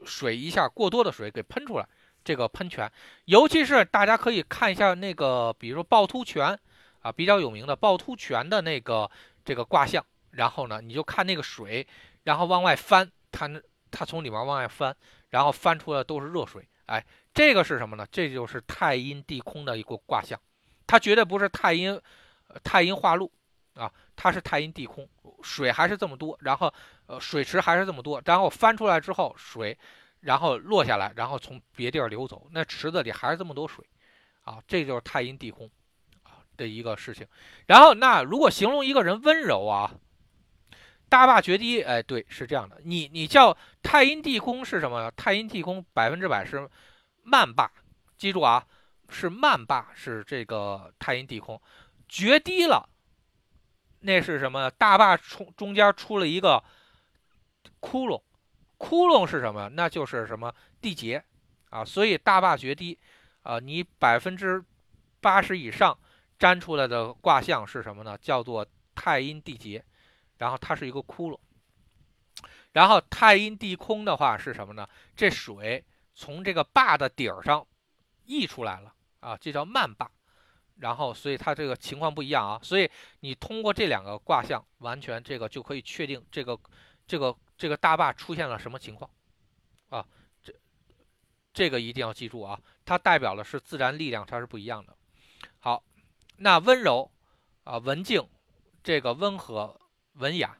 [0.04, 1.88] 水一下过多的水给喷出来，
[2.26, 2.90] 这个喷泉。
[3.26, 6.58] 尤其是大家可以看一下那个，比如说趵突泉
[7.00, 9.08] 啊，比较有名的趵突泉的那个
[9.44, 10.04] 这个卦象。
[10.32, 11.86] 然后呢，你就看那个水，
[12.24, 13.48] 然后往外翻，它
[13.90, 14.94] 它从里面往外翻，
[15.30, 16.68] 然后翻出来都是热水。
[16.86, 17.02] 哎，
[17.32, 18.06] 这个是什么呢？
[18.12, 20.38] 这就是太阴地空的一个卦象，
[20.86, 21.98] 它绝对不是太阴
[22.62, 23.32] 太阴化禄
[23.74, 25.08] 啊，它是太阴地空，
[25.42, 26.72] 水还是这么多，然后
[27.06, 29.76] 呃水池还是这么多，然后翻出来之后水，
[30.26, 33.84] 然后落下来，然后从别地儿流走，那池子里还是这么多水
[34.42, 35.70] 啊，这就是太阴地空
[36.22, 37.26] 啊的一个事情。
[37.66, 39.90] 然后那如果形容一个人温柔啊。
[41.08, 42.80] 大坝决堤，哎，对，是这样的。
[42.82, 45.08] 你你叫太阴地空是什么？
[45.12, 46.68] 太阴地空百分之百是
[47.22, 47.70] 慢坝，
[48.18, 48.66] 记住啊，
[49.08, 51.62] 是慢坝，是这个太阴地空
[52.08, 52.88] 决堤了。
[54.00, 54.68] 那是什么？
[54.68, 56.62] 大坝中中间出了一个
[57.78, 58.20] 窟窿，
[58.76, 59.68] 窟窿是什么？
[59.70, 61.22] 那就是什么地劫
[61.70, 61.84] 啊。
[61.84, 62.98] 所以大坝决堤
[63.42, 64.64] 啊，你百分之
[65.20, 65.98] 八十以上
[66.38, 68.16] 粘出来的卦象是什么呢？
[68.18, 69.84] 叫做太阴地劫。
[70.38, 71.38] 然后它是一个窟窿，
[72.72, 74.86] 然后太阴地空的话是什么呢？
[75.16, 75.82] 这水
[76.14, 77.66] 从这个坝的底儿上
[78.26, 80.10] 溢出来了啊，这叫慢坝。
[80.78, 86.54] 然后所以它这个情况不一样啊，所以你通过这两个卦象，完全这个就可以确定这个
[87.06, 89.10] 这个这个大坝出现了什么情况
[89.88, 90.06] 啊？
[90.42, 90.52] 这
[91.52, 94.96] 这个一定要记住啊，它代表的是自然力量，它是不一样的。
[95.58, 95.82] 好，
[96.36, 97.10] 那温柔
[97.64, 98.28] 啊，文静，
[98.82, 99.80] 这个温和。
[100.18, 100.56] 文雅，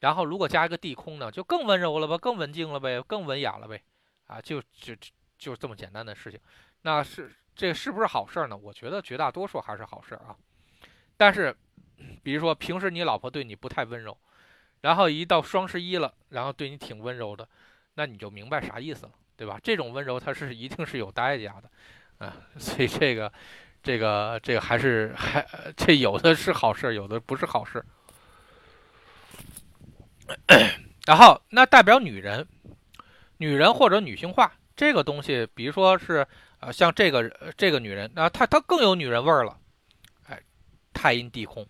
[0.00, 3.82] 然后如果加一个地空呢，就更温柔了吧，更文静了呗，更文雅了呗，
[4.26, 4.94] 啊，就就
[5.38, 6.38] 就这么简单的事情，
[6.82, 8.54] 那是这是不是好事呢？
[8.54, 10.36] 我觉得绝大多数还是好事啊。
[11.16, 11.56] 但是，
[12.22, 14.14] 比如说平时你老婆对你不太温柔，
[14.80, 17.48] 然后一到双十一了，然后对你挺温柔的，
[17.94, 19.58] 那你就明白啥意思了，对吧？
[19.62, 23.32] 这种温柔它是一定是有代价的，啊， 所以这个，
[23.82, 27.84] 这个，这个还是还这有的是好事，有的不是好事。
[31.06, 32.46] 然后那代表女人，
[33.38, 36.26] 女人或者女性化这个东西，比如说是
[36.60, 39.58] 呃像这个这个女人，那她她更有女人味儿了，
[40.28, 40.40] 哎，
[40.92, 41.66] 太阴地空，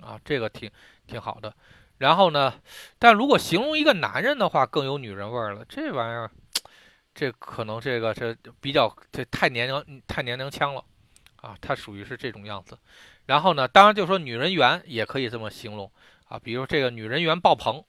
[0.00, 0.70] 啊，这个挺
[1.06, 1.52] 挺好的。
[1.98, 2.52] 然后呢？
[2.98, 5.64] 但如果形容一个男人的话，更有女人味儿了。
[5.68, 6.30] 这玩意儿，
[7.14, 10.84] 这可能这个这比较这太年龄太年龄腔了
[11.36, 12.76] 啊，他属于是这种样子。
[13.26, 15.90] 然后呢，当然就说女人缘也可以这么形容
[16.26, 17.82] 啊，比如这个女人缘爆棚。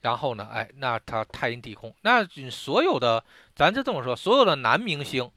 [0.00, 5.30] 然后呢，哎，那他太阴地空，那所有的咱就这么说，所有的男明星，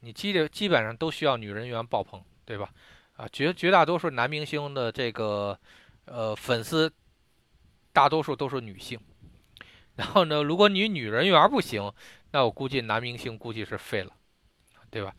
[0.00, 2.68] 你基基本上都需要女人缘爆棚，对吧？
[3.16, 5.56] 啊，绝绝大多数男明星的这个。
[6.04, 6.92] 呃，粉丝
[7.92, 8.98] 大多数都是女性，
[9.94, 11.92] 然后呢，如果你女人缘不行，
[12.32, 14.12] 那我估计男明星估计是废了，
[14.90, 15.14] 对吧？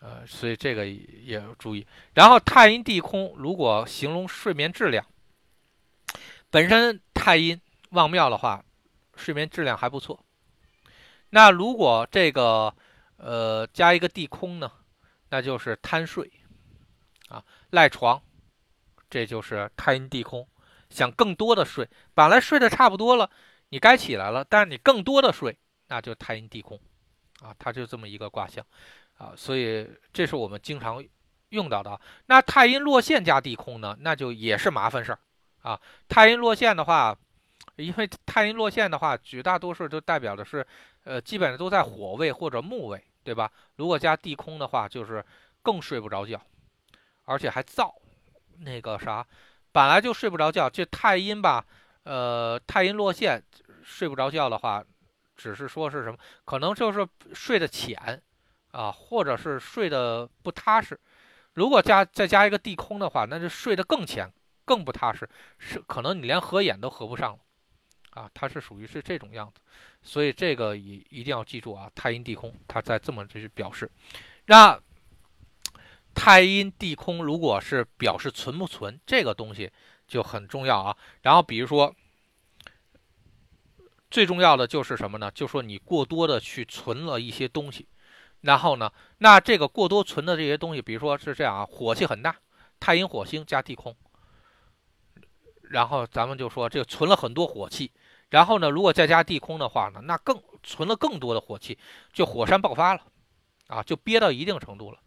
[0.00, 1.86] 呃，所以这个也要注意。
[2.14, 5.04] 然后太阴地空，如果形容睡眠质量，
[6.50, 7.60] 本身太阴
[7.90, 8.64] 旺庙的话，
[9.16, 10.24] 睡眠质量还不错。
[11.30, 12.74] 那如果这个
[13.16, 14.70] 呃加一个地空呢，
[15.30, 16.30] 那就是贪睡
[17.28, 18.22] 啊，赖床。
[19.08, 20.46] 这就是太阴地空，
[20.90, 23.30] 想更多的睡，本来睡得差不多了，
[23.68, 25.56] 你该起来了，但是你更多的睡，
[25.88, 26.78] 那就太阴地空，
[27.40, 28.64] 啊，它就这么一个卦象，
[29.16, 31.04] 啊，所以这是我们经常
[31.50, 32.00] 用到的。
[32.26, 35.18] 那太阴落陷加地空呢，那就也是麻烦事儿，
[35.62, 37.16] 啊，太阴落陷的话，
[37.76, 40.66] 因为太阴落陷的话，绝大多数都代表的是，
[41.04, 43.50] 呃，基本上都在火位或者木位，对吧？
[43.76, 45.24] 如果加地空的话，就是
[45.62, 46.40] 更睡不着觉，
[47.24, 47.92] 而且还燥。
[48.60, 49.26] 那个啥，
[49.72, 51.64] 本来就睡不着觉，这太阴吧，
[52.04, 53.42] 呃，太阴落陷，
[53.82, 54.84] 睡不着觉的话，
[55.36, 58.22] 只是说是什么，可能就是睡得浅，
[58.72, 60.98] 啊，或者是睡得不踏实。
[61.54, 64.32] 如果加再加一个地空的话，那就睡得更浅，
[64.64, 65.28] 更不踏实，
[65.58, 67.38] 是可能你连合眼都合不上了，
[68.10, 69.60] 啊，它是属于是这种样子，
[70.02, 73.90] 所以这个一一定要记住啊，太阴地空，它在这么去表示，
[74.46, 74.80] 那。
[76.16, 79.70] 太阴地空，如果是表示存不存这个东西
[80.08, 80.96] 就很重要啊。
[81.20, 81.94] 然后比如说，
[84.10, 85.30] 最重要的就是什么呢？
[85.30, 87.86] 就说你过多的去存了一些东西，
[88.40, 92.34] 然后呢，那这个过多存的这些东西，比如说是这样啊，火气很大，
[92.80, 93.94] 太阴火星加地空，
[95.64, 97.92] 然后咱们就说这个存了很多火气，
[98.30, 101.78] 然后呢，如果再加地空的话呢，那更存了更多的火气，
[102.12, 103.02] 就火山爆发了
[103.66, 104.98] 啊，就憋到一定程度了。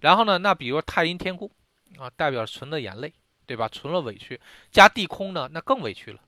[0.00, 0.38] 然后呢？
[0.38, 1.50] 那比如说太阴天库
[1.98, 3.12] 啊，代表存了眼泪，
[3.46, 3.68] 对吧？
[3.68, 4.40] 存了委屈，
[4.70, 6.20] 加地空呢，那更委屈了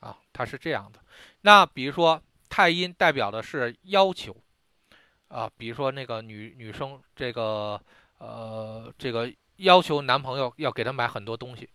[0.00, 0.16] 啊。
[0.32, 1.00] 它是这样的。
[1.40, 4.36] 那比如说太阴代表的是要求
[5.28, 7.80] 啊，比如说那个女女生这个
[8.18, 11.68] 呃这个要求男朋友要给她买很多东西，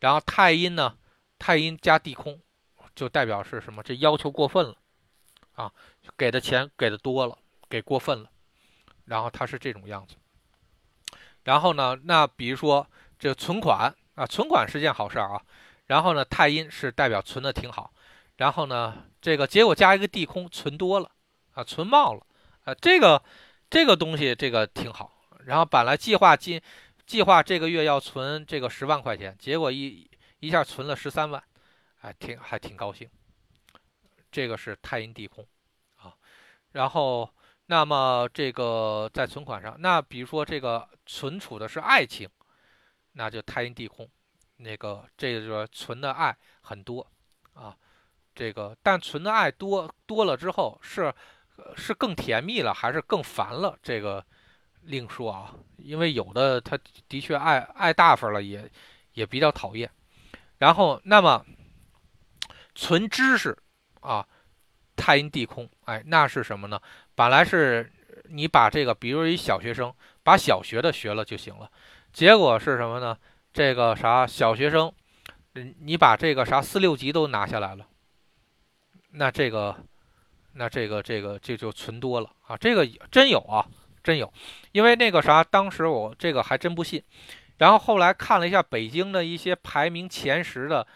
[0.00, 0.96] 然后太阴呢，
[1.38, 2.40] 太阴加地空
[2.94, 3.82] 就代表是什么？
[3.82, 4.76] 这要求过分了
[5.52, 5.72] 啊，
[6.16, 8.30] 给的钱给的多了，给过分了，
[9.04, 10.16] 然后它是这种样子。
[11.44, 11.98] 然后呢？
[12.04, 12.86] 那比如说
[13.18, 15.42] 这存款啊，存款是件好事儿啊。
[15.86, 17.92] 然后呢，太阴是代表存的挺好。
[18.36, 21.10] 然后呢，这个结果加一个地空，存多了
[21.54, 22.24] 啊，存冒了
[22.64, 22.74] 啊。
[22.74, 23.20] 这个
[23.68, 25.12] 这个东西这个挺好。
[25.46, 26.62] 然后本来计划计
[27.06, 31.42] 计划这个月要存这个十万块钱，结果一一下存了十三万，
[32.02, 33.10] 哎挺还挺高兴。
[34.30, 35.44] 这个是太阴地空
[35.96, 36.14] 啊。
[36.70, 37.28] 然后。
[37.72, 42.28] 那么这个在存款上，那比如说这个存储的是爱情，
[43.12, 44.06] 那就太阴地空，
[44.58, 47.10] 那个这个存的爱很多
[47.54, 47.74] 啊，
[48.34, 51.10] 这个但存的爱多多了之后是
[51.74, 53.74] 是更甜蜜了还是更烦了？
[53.82, 54.22] 这个
[54.82, 58.70] 另说啊，因为有的他的确爱爱大发了，也
[59.14, 59.90] 也比较讨厌。
[60.58, 61.42] 然后那么
[62.74, 63.56] 存知识
[64.02, 64.28] 啊，
[64.94, 66.78] 太阴地空，哎，那是什么呢？
[67.14, 67.90] 本来是
[68.30, 69.92] 你把这个，比如一小学生
[70.22, 71.70] 把小学的学了就行了，
[72.12, 73.16] 结果是什么呢？
[73.52, 74.90] 这个啥小学生，
[75.80, 77.86] 你把这个啥四六级都拿下来了，
[79.10, 79.76] 那这个，
[80.54, 82.56] 那这个这个这就存多了啊！
[82.56, 83.68] 这个真有啊，
[84.02, 84.32] 真有，
[84.72, 87.02] 因为那个啥，当时我这个还真不信，
[87.58, 90.86] 然后后来看了一下北京的一些排名前十的，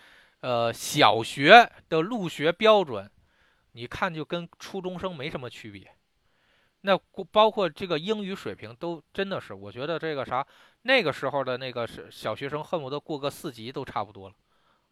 [0.41, 3.11] 呃，小学的入学标准，
[3.73, 5.93] 你看就跟初中生没什么区别。
[6.87, 6.97] 那
[7.33, 10.47] 包括这个英语水平都真的是，我觉得这个啥，
[10.83, 14.35] 那个时候的那个是小学生恨不得过个四级都差不多了，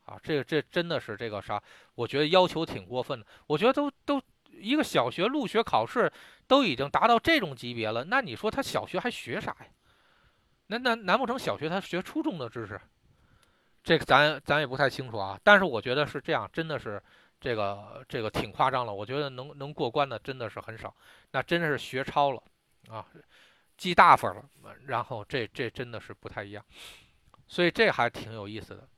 [0.07, 1.63] 啊，这这真的是这个啥？
[1.95, 3.25] 我觉得要求挺过分的。
[3.47, 4.21] 我觉得都都
[4.51, 6.13] 一个小学入学考试
[6.49, 9.67] 都已经达到这种级别了，那你说他小学还学啥呀？
[10.67, 12.81] 那难难不成小学他学初中的知识？
[13.85, 15.39] 这个咱咱也不太清楚啊。
[15.45, 17.01] 但是我觉得是这样，真的是
[17.45, 18.95] 这个这个挺夸张了。
[18.95, 20.95] 我觉得能能过关的真的是很少，
[21.33, 22.43] 那真的是学超了
[22.89, 23.05] 啊，
[23.77, 24.43] 记大分了。
[24.87, 26.65] 然后这这真的是不太一样，
[27.47, 28.89] 所以这还挺有意思的。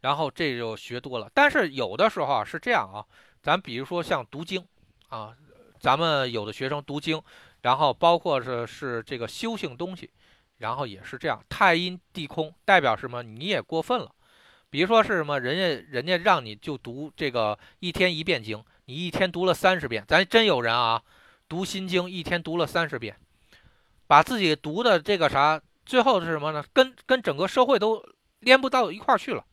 [0.00, 3.06] 然后这就学多了，但是有的时候啊是这样啊，
[3.40, 4.66] 咱比如说像读经
[5.08, 5.32] 啊，
[5.78, 7.22] 咱们有的学生读经，
[7.60, 10.10] 然后包括是是这个修行东西，
[10.58, 13.22] 然后也是这样，太阴地空代表什么？
[13.22, 14.12] 你也过分了，
[14.72, 15.38] 比如说是什么？
[15.38, 21.02] 人家人家让你就读这个一天一遍经，你一天读了三十遍，咱真有人啊，
[21.46, 23.14] 读心经一天读了三十遍，
[24.06, 26.64] 把自己读的这个啥，最后是什么呢？
[26.72, 28.02] 跟跟整个社会都
[28.38, 29.44] 连不到一块儿去了。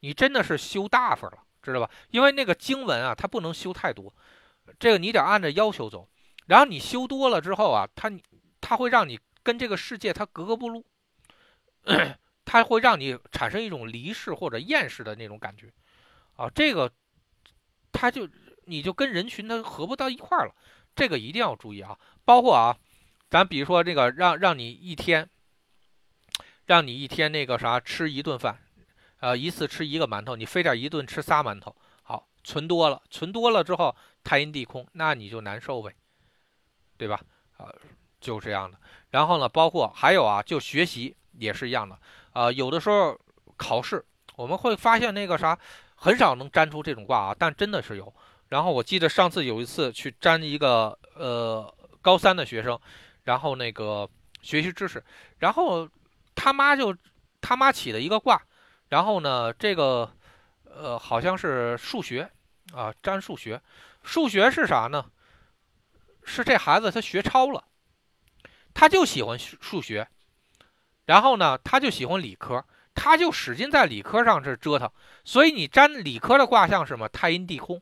[0.00, 1.90] 你真的是修大发了，知道吧？
[2.10, 4.10] 因为那个经文啊，它不能修太多，
[4.78, 6.08] 这个你得按照要求走。
[6.46, 8.10] 然后你修多了之后啊，它
[8.62, 10.82] 它会让你跟这个世界它格格不入，
[12.50, 15.70] 它会让你产生一种离世或者厌世的那种感觉
[16.34, 16.48] 啊。
[16.48, 16.90] 这个
[17.92, 18.26] 它就
[18.64, 20.54] 你就跟人群它合不到一块儿了，
[20.96, 21.98] 这个一定要注意啊。
[22.24, 22.74] 包括啊，
[23.28, 25.28] 咱比如说这个让让你一天，
[26.64, 28.58] 让你一天那个啥吃一顿饭。
[29.20, 33.94] 呃，一次吃一个馒头，你非得一顿吃仨馒头，好，存多了，存多了之后，
[34.24, 35.92] 太阴地空，那你就难受呗，
[36.96, 37.20] 对吧？
[37.58, 37.68] 啊，
[38.20, 38.78] 就这样的。
[39.10, 41.98] 然后呢，包括还有啊，就学习也是一样的。
[42.38, 43.18] 啊，有的时候
[43.56, 44.04] 考试
[44.36, 45.58] 我们会发现那个啥，
[45.96, 48.14] 很少能粘出这种卦啊，但真的是有。
[48.48, 52.78] 然后我记得上次有一次去粘一个呃高三的学生，
[53.24, 54.08] 然后那个
[54.40, 55.02] 学习知识，
[55.38, 55.88] 然后
[56.36, 56.96] 他妈就
[57.40, 58.40] 他妈起了一个卦。
[58.88, 60.08] 然后呢，这个，
[60.64, 62.30] 呃，好像是数学，
[62.72, 63.60] 啊，占数学，
[64.04, 65.04] 数学是啥呢？
[66.22, 67.64] 是这孩子他学超了，
[68.72, 70.08] 他就喜欢数学，
[71.08, 72.62] 然后呢，他就喜欢理科，
[72.94, 74.92] 他就使劲在理科上这折腾，
[75.24, 77.08] 所以你占理科的卦象是什么？
[77.08, 77.80] 太阴地空，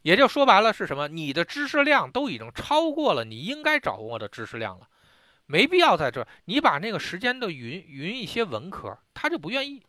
[0.00, 1.08] 也就说白了是什么？
[1.08, 4.88] 你的知识量都已经超过了你应该掌握的知识量了。
[5.44, 9.84] 没必要在这，你把那个时间都匀匀一些文科，他就不愿意，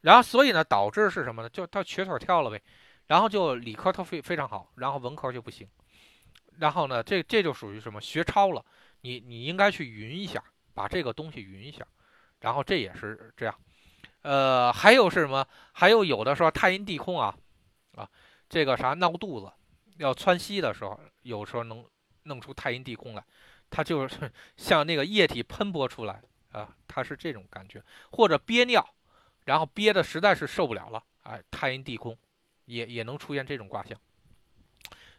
[0.00, 1.48] 然后所以呢，导致是什么呢？
[1.48, 2.60] 就他瘸腿跳了呗，
[3.06, 5.68] 然后就理科他非非常好，然后文科就不行，
[6.58, 8.64] 然后呢，这这就属于什么学超了，
[9.02, 10.42] 你你应该去匀一下，
[10.80, 11.86] 把这个东西匀一下，
[12.40, 13.54] 然后这也是这样，
[14.22, 15.46] 呃，还有是什么？
[15.72, 17.36] 还有有的时候太阴地空啊，
[17.96, 18.08] 啊，
[18.48, 19.52] 这个啥闹肚子，
[19.98, 21.84] 要窜稀的时候，有时候能
[22.22, 23.22] 弄出太阴地空来。
[23.68, 28.82] 它就是 像那个液体喷薄出来啊，它是这种感觉，或者憋尿，
[29.44, 32.16] 然后憋的实在是受不了了，哎，太阴地空，
[32.64, 34.00] 也也能出现这种卦象。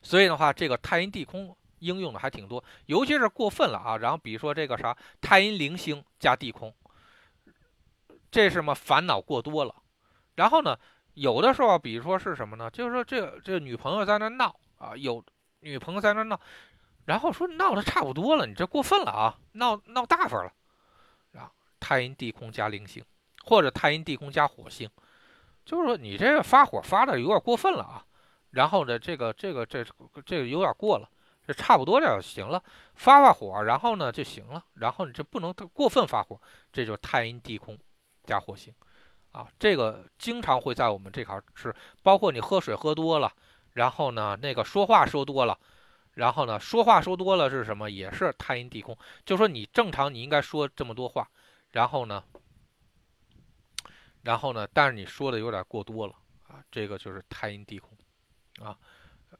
[0.01, 3.97] 所以的话，这个太阴地空应用的还挺多，尤其是过分了啊。
[3.97, 6.73] 然后比如说这个啥太阴零星加地空，
[8.31, 9.75] 这是什么烦恼过多了。
[10.35, 10.75] 然后呢，
[11.13, 12.71] 有的时候比如说是什么呢？
[12.71, 15.23] 就是说这这女朋友在那闹啊，有
[15.59, 16.39] 女朋友在那闹。
[17.05, 19.35] 然后说闹的差不多了，你这过分了啊！
[19.53, 20.53] 闹闹大发了，
[21.31, 23.03] 然后，太阴地空加零星，
[23.43, 24.87] 或者太阴地空加火星，
[25.65, 28.05] 就是说你这个发火发的有点过分了啊。
[28.51, 29.83] 然后呢，这个这个这
[30.23, 31.09] 这个有点过了，
[31.53, 32.63] 差不多就行了，
[32.95, 34.63] 发发火，然后呢就行了。
[34.75, 36.39] 然后你就不能过分发火，
[36.71, 37.77] 这就是太阴地空
[38.23, 38.73] 加火星，
[39.31, 43.31] 啊，这个经常会在我们这块是，包括你喝水喝多了，
[43.73, 45.57] 然后呢那个说话说多了。
[46.13, 47.89] 然后呢，说话说多了是什么？
[47.89, 48.95] 也是太阴地空。
[49.25, 51.25] 就说你正常你应该说这么多话，
[51.71, 52.21] 然后呢，
[54.21, 56.13] 然后呢，但是你说的有点过多了
[56.49, 57.97] 啊，这个就是太阴地空，
[58.61, 58.77] 啊，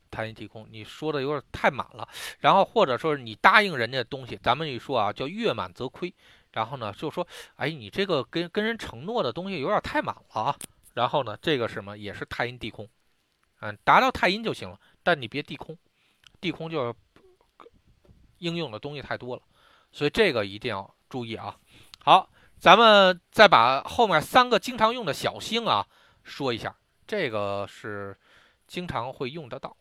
[0.10, 2.08] 太阴地空，你说的有点太满了。
[2.39, 6.14] 然后或者说你答应人家的东西，咱们一说啊，叫月满则亏。
[6.54, 7.26] 然后呢，就说，
[7.56, 10.56] 哎，你这个跟跟人承诺的东西有点太满了啊。
[10.94, 12.86] 然后呢，这个什么也是太阴地空，
[13.62, 15.78] 嗯，达到太阴就行了，但你别地空。
[16.42, 16.96] 地空就是
[18.39, 19.42] 应用的东西太多了，
[19.94, 21.56] 所以这个一定要注意啊。
[22.04, 22.30] 好，
[22.60, 25.88] 咱们再把后面三个经常用的小星啊
[26.24, 26.76] 说一下，
[27.08, 28.20] 这个是
[28.68, 29.78] 经常会用得到。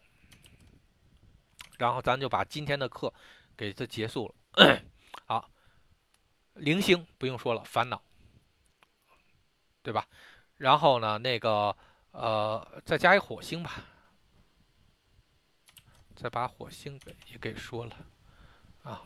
[1.81, 3.11] 然后咱就把今天的课
[3.57, 4.83] 给它结束了。
[5.24, 5.51] 好，
[6.53, 8.03] 零星不用说了，烦恼，
[9.83, 10.07] 对吧？
[10.59, 11.74] 然后呢，那个
[12.11, 13.83] 呃，再加一火星吧。
[16.14, 17.97] 再把火星给也给说了，
[18.83, 19.03] 啊，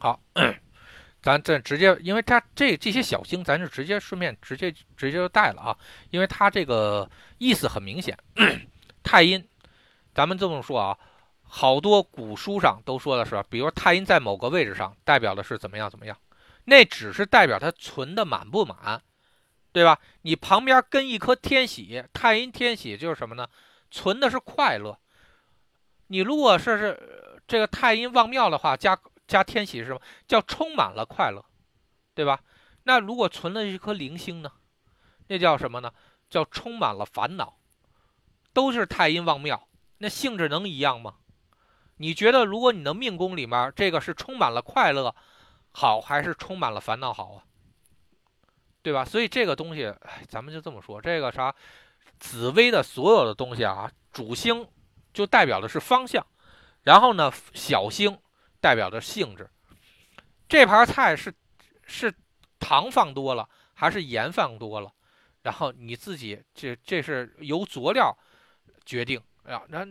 [0.00, 0.20] 好，
[1.22, 5.76] 咱这直接，因为它这这些小星，咱就直接顺便直接直接就带了啊，
[6.08, 8.16] 因为它这个意思很明显。
[9.02, 9.46] 太阴，
[10.14, 10.98] 咱们这么说啊，
[11.42, 16.16] 好多古书上都说的是，比如太阴在某个位置上，代表的是怎么样怎么样，
[16.64, 19.02] 那只是代表它存的满不满，
[19.72, 19.98] 对吧？
[20.22, 23.46] 你旁边跟一颗天喜，太阴天喜就是什么呢？
[23.90, 24.98] 存的是快乐。
[26.06, 28.98] 你如果是是这个太阴旺庙的话，加。
[29.30, 30.00] 加天喜是什么？
[30.26, 31.44] 叫充满了快乐，
[32.14, 32.40] 对吧？
[32.82, 34.50] 那如果存了一颗零星呢？
[35.28, 35.92] 那叫什么呢？
[36.28, 37.56] 叫充满了烦恼。
[38.52, 39.68] 都是太阴旺庙，
[39.98, 41.14] 那性质能一样吗？
[41.98, 45.14] 你觉得，如果你的命宫里面这个是充满了快乐
[45.70, 47.44] 好，还是充满了烦恼好啊？
[48.82, 49.04] 对吧？
[49.04, 49.94] 所以这个东西，
[50.26, 51.54] 咱们就这么说，这个啥，
[52.18, 54.66] 紫薇的所有的东西啊，主星
[55.12, 56.26] 就代表的是方向，
[56.82, 58.18] 然后呢，小星。
[58.60, 59.48] 代表的性质，
[60.48, 61.32] 这盘菜是
[61.86, 62.12] 是
[62.58, 64.92] 糖放多了还是盐放多了？
[65.42, 68.14] 然后你自己这这是由佐料
[68.84, 69.62] 决定啊。
[69.68, 69.86] 那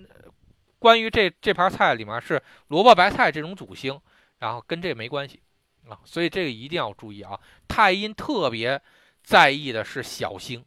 [0.77, 3.99] 关于这这盘菜里面是萝卜白菜这种主星，
[4.37, 5.41] 然后跟这没关系
[5.87, 5.99] 啊。
[6.05, 7.39] 所以这个一定要注意啊。
[7.67, 8.79] 太阴特别
[9.23, 10.63] 在意的是小星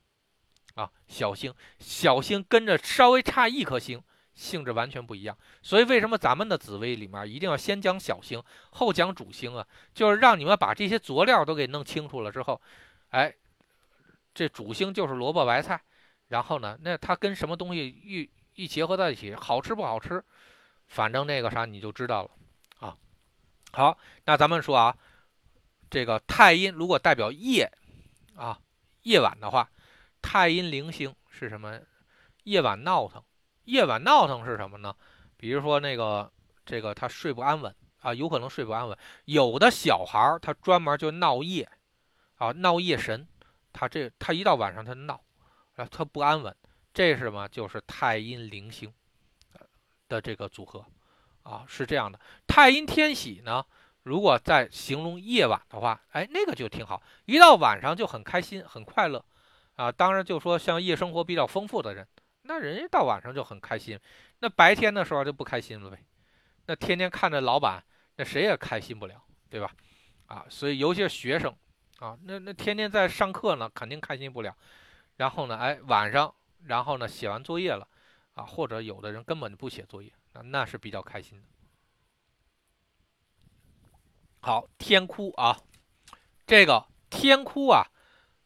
[0.75, 4.03] 啊，小星小星跟着稍微差一颗星。
[4.35, 9.67] 性质完全不一样，所以为什么咱们的紫薇里面一定要先讲小星，后讲主星啊？
[9.93, 12.61] 就是让你们把这些佐料都给弄清楚了之后，
[13.11, 13.35] 哎，
[14.33, 15.79] 这主星就是萝卜白菜，
[16.29, 20.25] 然后呢，那它跟什么东西一一结合在一起，好吃不好吃，
[20.89, 22.31] 反正那个啥你就知道了
[22.81, 22.97] 啊。
[23.73, 24.97] 好，那咱们说啊，
[25.91, 27.71] 这个太阴如果代表夜
[28.35, 28.59] 啊，
[29.03, 29.69] 夜晚的话，
[30.23, 31.79] 太阴零星是什么？
[32.45, 33.23] 夜晚闹腾。
[33.65, 34.95] 夜晚闹腾是什么呢？
[35.37, 36.31] 比如说那个
[36.65, 38.97] 这个他睡不安稳啊，有可能睡不安稳。
[39.25, 41.69] 有的小孩儿他专门就闹夜
[42.37, 43.27] 啊，闹夜神，
[43.73, 45.21] 他这他一到晚上他闹
[45.77, 46.55] 啊，他不安稳。
[46.95, 47.49] 这是什么？
[47.49, 48.93] 就是太阴灵星
[50.09, 50.85] 的这个组合
[51.43, 52.21] 啊，是这样的。
[52.47, 53.65] 太阴天喜呢，
[54.03, 59.25] 如果在形容夜晚的话，哎，那个就挺好，一到晚上就很开心很快乐
[59.77, 59.91] 啊。
[59.91, 62.07] 当然就说像夜生活比较丰富的人。
[62.43, 63.99] 那人家到晚上就很开心，
[64.41, 66.05] 那白天的时候就不开心了呗。
[66.67, 67.83] 那天天看着老板，
[68.17, 69.73] 那谁也开心不了，对吧？
[70.27, 71.55] 啊，所以尤其是学生
[71.99, 74.57] 啊，那那天天在上课呢，肯定开心不了。
[75.17, 76.35] 然后呢，哎，晚上，
[76.65, 77.87] 然后呢，写完作业了，
[78.35, 81.47] 啊，或者有的人根本就不写作业，那那是比较开心的。
[84.41, 85.57] 好，天哭啊，
[86.47, 87.87] 这个天哭啊，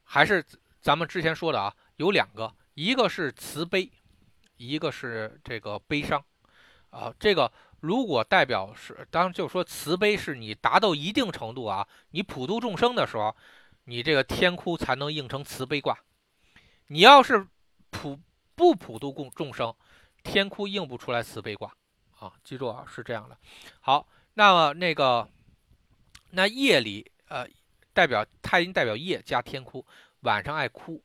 [0.05, 0.45] 还是
[0.83, 2.55] 咱们之前说的啊，有两个。
[2.77, 3.91] 一个是慈悲，
[4.59, 6.23] 一个是这个悲伤，
[6.91, 7.51] 啊，这个
[7.81, 13.35] 如果代表是，当然就说慈悲是你达到一定程度啊，你普度众生的时候，
[13.85, 15.99] 你这个天哭才能应成慈悲卦。
[16.89, 17.47] 你要是
[17.89, 18.21] 普
[18.55, 19.75] 不普度众众生，
[20.23, 21.75] 天哭应不出来慈悲卦
[22.19, 22.31] 啊。
[22.45, 23.39] 记住啊，是这样的。
[23.81, 25.27] 好，那么那个
[26.33, 27.49] 那夜里呃，
[27.95, 29.83] 代表太阴代表夜加天哭，
[30.21, 31.03] 晚上爱哭，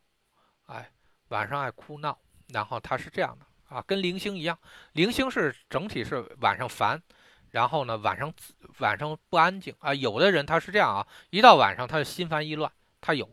[1.31, 2.17] 晚上爱哭闹，
[2.49, 4.57] 然后他是这样的啊，跟零星一样，
[4.93, 7.01] 零星是整体是晚上烦，
[7.49, 8.31] 然后呢晚上
[8.79, 9.93] 晚上不安静啊。
[9.93, 13.29] 有的人他是这样啊，一到晚上他就心烦意乱，他有，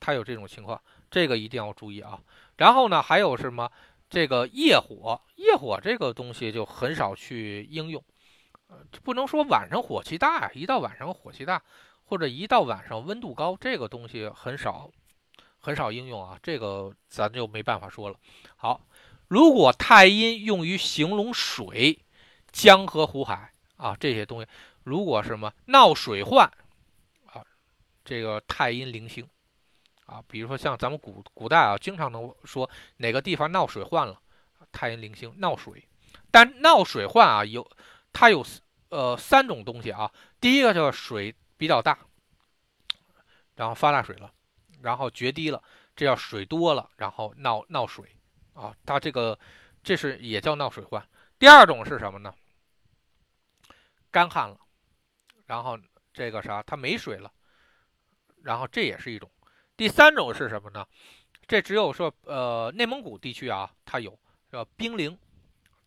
[0.00, 2.18] 他有这种情况，这个一定要注意啊。
[2.56, 3.70] 然后呢还有什么？
[4.08, 8.00] 这个夜火，夜火这个东西就很少去应用，
[8.68, 11.60] 呃，不能说晚上火气大呀，一到晚上火气大，
[12.04, 14.88] 或者一到晚上温度高，这个东西很少。
[15.66, 18.16] 很少应用啊，这个咱就没办法说了。
[18.54, 18.80] 好，
[19.26, 21.98] 如果太阴用于形容水、
[22.52, 24.46] 江河湖海啊这些东西，
[24.84, 26.46] 如果什么闹水患
[27.32, 27.44] 啊，
[28.04, 29.28] 这个太阴灵星
[30.04, 34.20] 啊，比如说像咱们古古代啊，经常能说哪个地方闹水患了，
[34.70, 35.84] 太阴灵星闹水。
[36.30, 37.68] 但闹水患啊，有
[38.12, 38.46] 它有
[38.90, 41.98] 呃三种东西啊，第一个就是水比较大，
[43.56, 44.30] 然后发大水了。
[44.82, 45.62] 然后决堤了，
[45.94, 48.04] 这叫水多了，然后闹闹水
[48.54, 49.38] 啊，它这个
[49.82, 51.02] 这是也叫闹水患。
[51.38, 52.34] 第二种是什么呢？
[54.10, 54.58] 干旱了，
[55.46, 55.78] 然后
[56.12, 57.30] 这个啥，它没水了，
[58.42, 59.30] 然后这也是一种。
[59.76, 60.86] 第三种是什么呢？
[61.46, 64.18] 这只有说呃内蒙古地区啊，它有
[64.50, 65.18] 叫冰凌，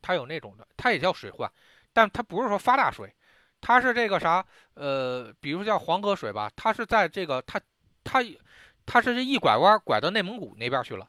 [0.01, 1.51] 它有那种的，它也叫水患，
[1.93, 3.13] 但它不是说发大水，
[3.61, 7.59] 它是这个啥呃，比如叫黄河水吧，它是在这个它
[8.03, 8.23] 它。
[8.91, 11.07] 它是这一拐弯拐到内蒙古那边去了，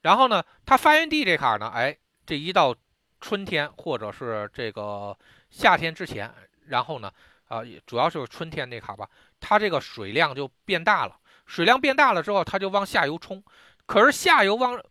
[0.00, 1.94] 然后呢，它发源地这坎呢，哎，
[2.24, 2.74] 这一到
[3.20, 5.14] 春天或者是这个
[5.50, 6.32] 夏天之前，
[6.68, 7.12] 然后呢，
[7.48, 9.06] 啊，主要就是春天那卡吧，
[9.38, 11.14] 它这个水量就变大了，
[11.44, 13.44] 水量变大了之后，它就往下游冲，
[13.84, 14.82] 可是下游往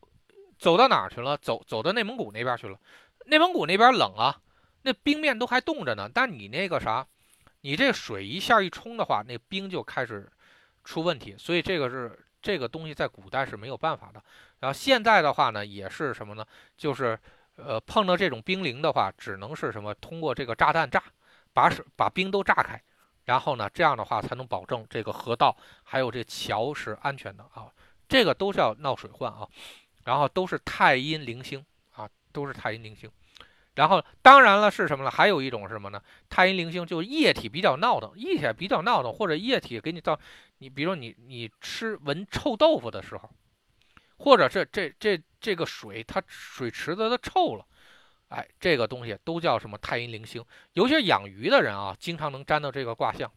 [0.60, 1.36] 走到哪儿去了？
[1.38, 2.80] 走走到内蒙古那边去了，
[3.26, 4.40] 内蒙古那边冷啊，
[4.84, 7.08] 那冰面都还冻着呢，但你那个啥，
[7.62, 10.32] 你这水一下一冲的话，那冰就开始
[10.84, 14.24] 出问题，所以这个是这个东西在古代是没有办法的。
[14.60, 16.46] 然后现在的话呢，也是什么呢？
[16.78, 17.18] 就是
[17.56, 21.04] 呃碰到这种冰凌的话，只能是什么通过这个炸弹炸，
[21.54, 22.82] 把水把冰都炸开，
[23.26, 27.72] 然后呢这样的话才能保证这个河道还有这桥是安全的啊。
[28.08, 29.48] 这个都是要闹水患啊，
[30.04, 33.10] 然后都是太阴零星啊，都是太阴零星。
[33.76, 35.12] 然后当然了是什么呢？
[35.12, 36.02] 还有一种是什么呢？
[36.28, 40.20] 太阴零星就液体比较闹腾，液体比较闹腾，或者液体给你造
[40.60, 43.30] 你，比如你你吃闻臭豆腐的时候。
[44.22, 47.66] 或者是这这这个水，它水池子它臭了，
[48.28, 50.44] 哎，这个东西都叫什么太阴灵星？
[50.74, 53.32] 尤其是养鱼的人啊，经常能沾到这个卦象。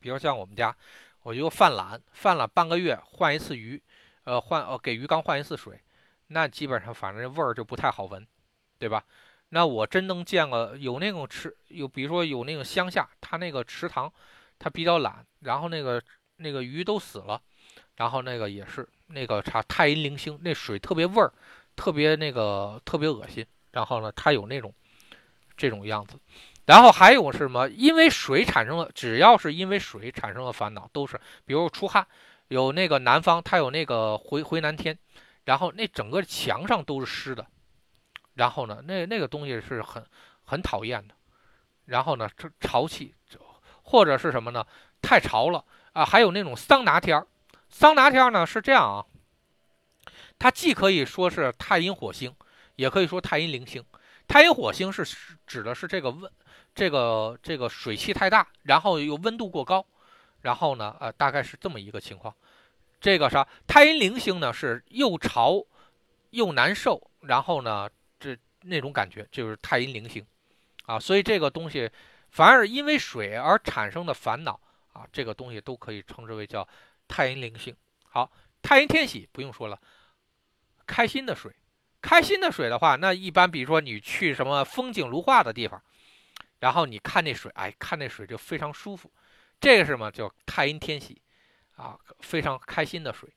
[0.00, 0.76] 比如像我们家，
[1.22, 3.80] 我就犯懒，犯了半个月换一次鱼，
[4.24, 5.80] 呃，换呃给鱼缸换一次水，
[6.26, 8.26] 那基本上反正味儿就不太好闻，
[8.80, 9.04] 对吧？
[9.50, 14.12] 那我真能见过有那种池，有比如说有那种乡下，他那个池塘，
[14.58, 16.02] 它比较懒，然后那个
[16.40, 17.40] 那个鱼都死了，
[17.96, 18.88] 然后那个也是。
[19.12, 21.32] 那个啥太阴灵星，那水特别味儿，
[21.74, 23.44] 特别那个特别恶心。
[23.72, 24.72] 然后呢，它有那种
[25.56, 26.16] 这种样子。
[26.64, 27.68] 然后还有是什么？
[27.70, 32.06] 因为水产生了，只要是因为水产生了烦恼，都是比如出汗，
[32.46, 34.96] 有那个南方它有那个回回南天，
[35.44, 37.44] 然后那整个墙上都是湿的。
[38.34, 40.06] 然后呢，那那个东西是很
[40.44, 41.14] 很讨厌的。
[41.86, 43.12] 然后呢，这潮气
[43.82, 44.64] 或者是什么呢？
[45.02, 46.04] 太潮了啊！
[46.04, 47.26] 还有那种桑拿天儿。
[47.68, 49.06] 桑拿天呢是这样啊，
[50.38, 52.34] 它既可以说是太阴火星，
[52.76, 53.84] 也可以说太阴灵星。
[54.26, 55.04] 太阴火星是
[55.46, 56.30] 指的是这个温，
[56.74, 59.84] 这个这个水汽太大，然后又温度过高，
[60.42, 62.34] 然后呢，呃，大概是这么一个情况。
[63.00, 63.46] 这个啥？
[63.66, 65.64] 太阴灵星呢是又潮
[66.30, 67.88] 又难受，然后呢，
[68.18, 70.24] 这那种感觉就是太阴灵星
[70.86, 70.98] 啊。
[70.98, 71.90] 所以这个东西，
[72.30, 74.60] 凡是因为水而产生的烦恼
[75.12, 76.66] 这个东西都可以称之为叫。
[77.12, 78.30] 太阴灵性好，
[78.62, 79.76] 太阴天喜不用说了，
[80.86, 81.52] 开心的水，
[82.00, 85.82] 开心的水的话，那一般比如说你去什么风景如画的地方，
[86.60, 89.12] 然后你看那水，哎，看那水就非常舒服，
[89.58, 91.20] 这个是什么叫太阴天喜
[91.74, 91.98] 啊？
[92.20, 93.28] 非常开心的水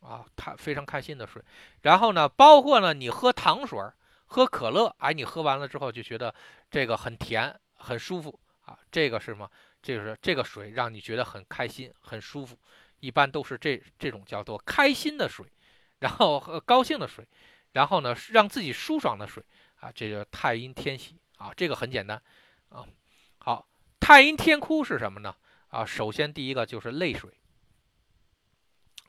[0.00, 1.42] 啊，它非常开心的水。
[1.80, 3.80] 然后呢，包括呢，你喝糖水、
[4.26, 6.34] 喝可乐，哎，你喝完了之后就觉得
[6.70, 9.50] 这个很甜、很舒服啊，这个是什么？
[9.82, 12.58] 就是这个水让你觉得很开心、很舒服。
[13.00, 15.44] 一般都是这这种叫做开心的水，
[15.98, 17.26] 然后和高兴的水，
[17.72, 19.44] 然后呢让自己舒爽的水
[19.80, 22.20] 啊，这个太阴天喜啊，这个很简单
[22.70, 22.86] 啊。
[23.38, 23.68] 好，
[24.00, 25.36] 太阴天哭是什么呢？
[25.68, 27.30] 啊，首先第一个就是泪水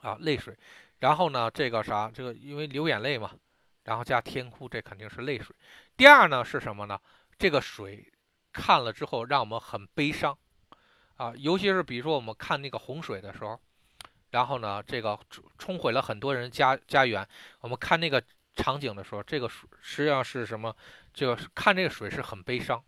[0.02, 0.56] 啊，泪水，
[1.00, 3.32] 然后呢这个啥，这个因为流眼泪嘛，
[3.84, 5.56] 然后加天哭，这肯定是泪水。
[5.96, 7.00] 第二呢是什么呢？
[7.40, 8.12] 这个水
[8.52, 10.38] 看了之后让我们很悲伤
[11.18, 13.60] 啊，尤其是比如说我们看那个洪水的时候。
[14.30, 15.18] 然后呢，这个
[15.58, 17.26] 冲毁了很多人家家园。
[17.62, 18.22] 我们看那个
[18.58, 20.76] 场景的时候，这个水实际上是什么？
[21.14, 22.84] 这个看这个水是很悲伤，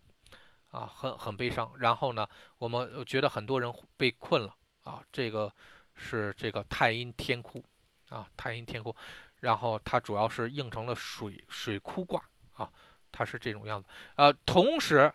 [0.70, 1.72] 啊，很很悲伤。
[1.78, 2.28] 然后呢，
[2.58, 5.50] 我们觉得很多人被困了，啊，这个
[5.94, 7.64] 是这个太阴天哭，
[8.10, 8.94] 啊，太阴天哭。
[9.40, 12.22] 然后它主要是应成了水水哭卦，
[12.52, 12.70] 啊，
[13.10, 13.88] 它是这种样子。
[14.16, 15.10] 呃，同时，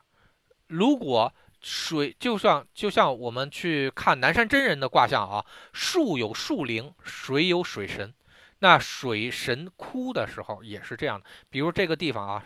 [0.66, 1.32] 如果
[1.68, 5.44] 水就像就像我们去看南山真人的卦象啊，
[5.74, 8.14] 树有树灵，水有水神。
[8.60, 11.26] 那水神哭的时候也是这样的。
[11.50, 12.44] 比如这个地方啊，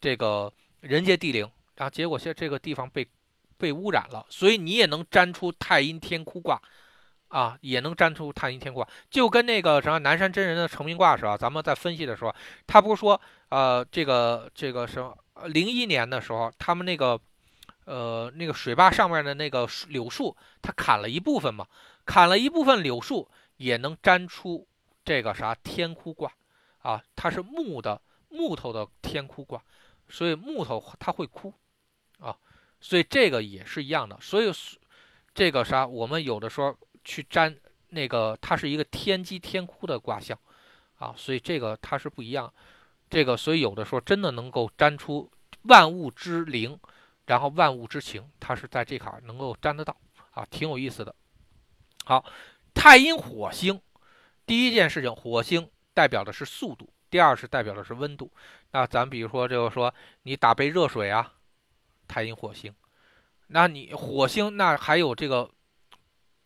[0.00, 0.52] 这个
[0.82, 3.04] 人杰地灵，然后结果现这个地方被
[3.58, 6.62] 被污染了，所以你也能占出太阴天哭卦
[7.26, 8.86] 啊，也能占出太阴天卦。
[9.10, 11.36] 就跟那个什么南山真人的成名卦是吧？
[11.36, 12.32] 咱们在分析的时候，
[12.68, 15.12] 他不是说呃这个这个什么
[15.48, 17.20] 零一年的时候，他们那个。
[17.86, 21.68] 呃，那个水坝上面的那个柳树，它砍了一部分嘛，
[22.04, 23.28] 砍了一部分柳树
[23.58, 24.66] 也能粘出
[25.04, 26.32] 这个啥天哭卦
[26.78, 29.62] 啊，它是木的木头的天哭卦，
[30.08, 31.54] 所以木头它会哭
[32.18, 32.36] 啊，
[32.80, 34.52] 所以这个也是一样的，所以
[35.32, 37.56] 这个啥我们有的时候去粘
[37.90, 40.36] 那个，它是一个天机天哭的卦象
[40.98, 42.52] 啊，所以这个它是不一样，
[43.08, 45.30] 这个所以有的时候真的能够粘出
[45.62, 46.76] 万物之灵。
[47.26, 49.96] 然后万物之情，它是在这坎能够沾得到
[50.30, 51.14] 啊，挺有意思的。
[52.04, 52.24] 好，
[52.72, 53.80] 太阴火星，
[54.46, 58.30] 第一件事情，火星代表的是速度，第二是代表的是温度。
[58.70, 61.32] 那咱比如说，就是说你打杯热水啊，
[62.06, 62.74] 太阴火星，
[63.48, 65.50] 那你火星那还有这个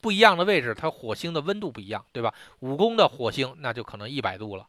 [0.00, 2.32] 不一样的位置，它火星的温度不一样，对吧？
[2.60, 4.66] 五宫的火星那就可能一百度了。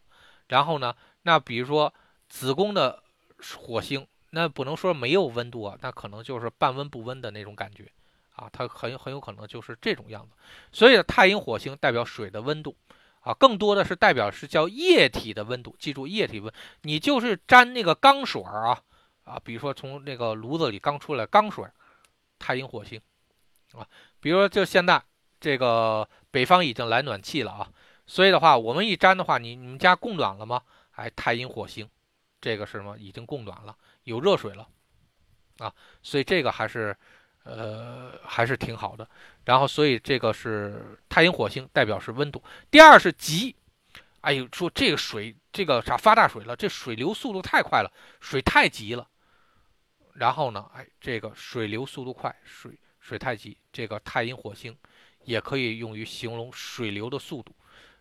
[0.47, 1.93] 然后呢，那比如说
[2.27, 3.01] 子宫的
[3.57, 7.89] 火星，那不能说没有温度啊，那可能就是半温不温的那种感觉
[8.35, 10.35] 啊，它很很有可能就是这种样子。
[10.71, 12.75] 所以太阴火星代表水的温度
[13.21, 15.75] 啊，更多的是代表是叫液体的温度。
[15.77, 16.51] 记住液体温，
[16.81, 18.81] 你就是沾那个钢水啊
[19.23, 21.63] 啊，比如说从那个炉子里刚出来钢水。
[22.43, 22.99] 太阴火星，
[23.73, 23.87] 啊，
[24.19, 24.99] 比如说就现在
[25.39, 27.69] 这个北方已经来暖气了啊，
[28.07, 30.63] 所以的话，我们一沾的话，你你们家供暖了吗？
[30.93, 31.87] 哎，太阴火星，
[32.41, 32.97] 这个是什么？
[32.97, 34.67] 已经供暖了，有热水了，
[35.59, 36.95] 啊，所以这个还是，
[37.43, 39.07] 呃，还是挺好的。
[39.45, 42.43] 然后，所以这个是太阴火星，代表是温度。
[42.69, 43.55] 第二是急，
[44.21, 49.07] 哎呦，说这个水这个啥发大水了，这水流速度太快了，水太急了。
[50.13, 54.75] 然后呢，哎，这个水流速度快，水水太急，这个太阴火星
[55.23, 57.55] 也可以用于形容水流的速度。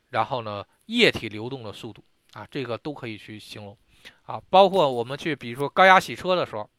[0.08, 3.76] 然后呢，液体流动的速度啊，这个都可以去形容
[4.22, 4.40] 啊。
[4.50, 6.70] 包括我们去，比如说高压洗车的时候，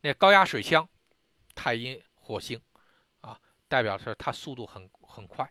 [0.00, 0.88] 那高压水枪，
[1.54, 2.60] 太阴火星
[3.20, 3.38] 啊，
[3.68, 5.50] 代表是它速度很很快。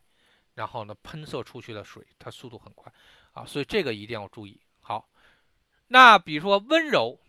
[0.53, 2.91] 然后呢，喷射出去的水，它速度很快
[3.34, 4.59] 啊，所以这个一定要注意。
[4.80, 5.07] 好，
[5.88, 7.20] 那比如说温柔。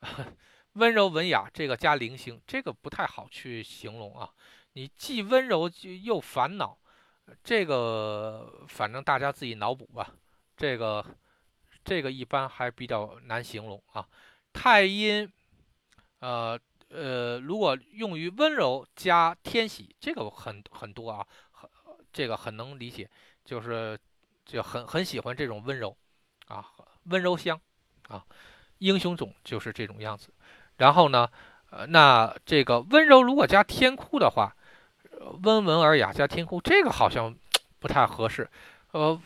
[0.74, 4.30] 温柔文雅，这个加零星，这个不太好去形容啊。
[4.74, 5.70] 你既温柔
[6.04, 6.78] 又烦恼，
[7.42, 10.14] 这个反正大家自己脑补吧。
[10.54, 11.02] 这个
[11.86, 14.06] 这个一般还比较难形容啊。
[14.52, 15.30] 太阴，
[16.18, 16.58] 呃
[16.90, 21.70] 呃，如果用于温柔加天喜，这个很很多啊，很
[22.12, 23.08] 这个很能理解，
[23.44, 23.98] 就是
[24.44, 25.96] 就很很喜欢这种温柔
[26.48, 26.66] 啊，
[27.04, 27.58] 温柔乡
[28.08, 28.24] 啊。
[28.78, 30.28] 英雄种就是这种样子，
[30.76, 31.26] 然后呢，
[31.70, 34.54] 呃，那这个温柔如果加天哭的话，
[35.44, 37.34] 温文尔雅加天哭，这个好像
[37.78, 38.46] 不太合适。
[38.90, 39.18] 呃，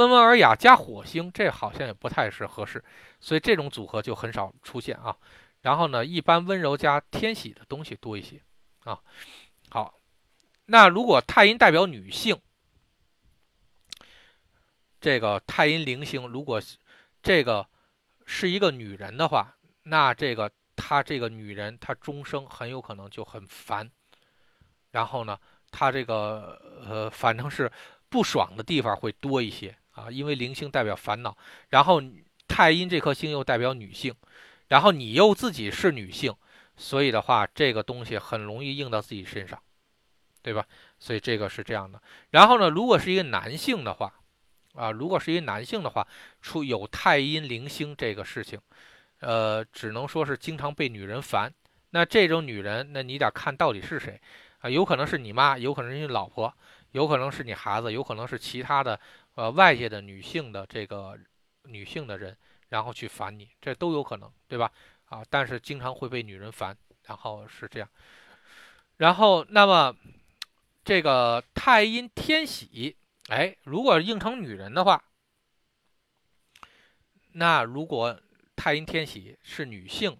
[0.00, 2.82] 温文尔雅加火星，这好像也不太是合适，
[3.20, 5.16] 所以这种组合就很少出现啊。
[5.60, 8.40] 然后呢，一般温柔加天喜的东西多一些
[8.84, 8.98] 啊。
[9.68, 9.94] 好，
[10.66, 12.40] 那如果太阴代表女性，
[15.00, 16.60] 这个太阴零星，如果
[17.22, 17.66] 这个。
[18.32, 23.90] 是一个女人的话，那这个她这个女人，她终生很有可能就很烦。
[24.92, 25.36] 然后呢，
[25.72, 27.68] 她这个呃，反正是
[28.08, 31.36] 不爽的地方会多一些啊，因为零星代表烦恼，
[31.68, 32.02] 然后
[32.48, 34.14] 太阴这颗星又代表女性，
[34.68, 36.34] 然后你又自己是女性，
[36.76, 39.60] 所以的话，这个东西很容易应到自己身上，
[40.42, 40.64] 对吧？
[40.98, 42.00] 所以这个是这样的。
[42.30, 44.12] 然后呢，如果是一个男性的话。
[44.74, 46.06] 啊，如果是一个男性的话，
[46.40, 48.56] 出有太阴零星这个事情，
[49.18, 51.52] 呃，只能说是经常被女人烦。
[51.90, 54.20] 那这种女人，那你得看到底是谁
[54.60, 54.70] 啊？
[54.70, 56.54] 有可能是你妈，有可能是你老婆，
[56.92, 58.98] 有可能是你孩子，有可能是其他的
[59.34, 61.18] 呃外界的女性的这个
[61.64, 62.36] 女性的人，
[62.68, 64.70] 然后去烦你，这都有可能，对吧？
[65.06, 67.88] 啊，但是经常会被女人烦，然后是这样。
[68.98, 69.96] 然后，那么
[70.84, 72.96] 这个太阴天喜。
[73.28, 75.02] 哎，如果应成女人的话，
[77.32, 78.20] 那如果
[78.56, 80.18] 太阴天喜是女性，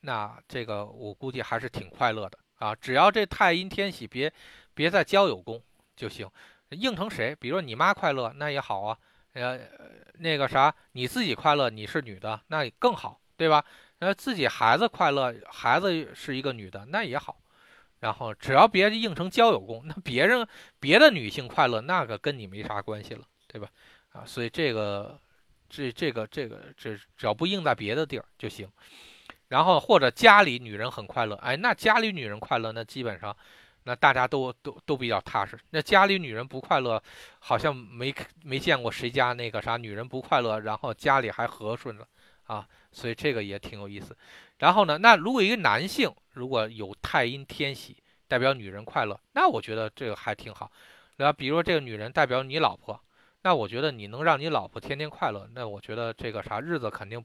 [0.00, 2.74] 那这个我估计还是挺快乐的啊。
[2.74, 4.32] 只要这太阴天喜别
[4.72, 5.62] 别在交友宫
[5.94, 6.26] 就行。
[6.70, 7.34] 应成谁？
[7.36, 8.98] 比如说你妈快乐，那也好啊。
[9.34, 9.60] 呃，
[10.14, 13.62] 那个啥，你自己快乐，你是女的，那更好，对吧？
[13.98, 17.38] 那自己孩子快乐，孩子是一个女的，那也好。
[18.00, 20.46] 然后只要别应成交友宫，那别人
[20.80, 23.68] 别的女性快乐，那个跟你没啥关系了，对吧？
[24.12, 25.18] 啊，所以这个
[25.68, 28.66] 这这个这个这只要不应在别的地儿就行。
[29.48, 33.36] 然后或者家里女人很快乐，哎，那家里女人快乐，那基本上
[33.86, 35.56] 那大家都都都比较踏实。
[35.70, 37.00] 那家里女人不快乐，
[37.38, 38.12] 好像没
[38.42, 42.06] 没见过谁家那个啥女人不快乐，然后家里还和顺了
[42.46, 44.16] 啊，所以这个也挺有意思。
[44.58, 50.68] 然后呢，那如果一个男性如果有太阴天喜，代表女人快乐，那我觉得这个还挺好。
[51.18, 53.00] 那比如说这个女人代表你老婆，
[53.42, 57.24] 那我觉得你能让你老婆天天快乐，那我觉得这个啥日子肯定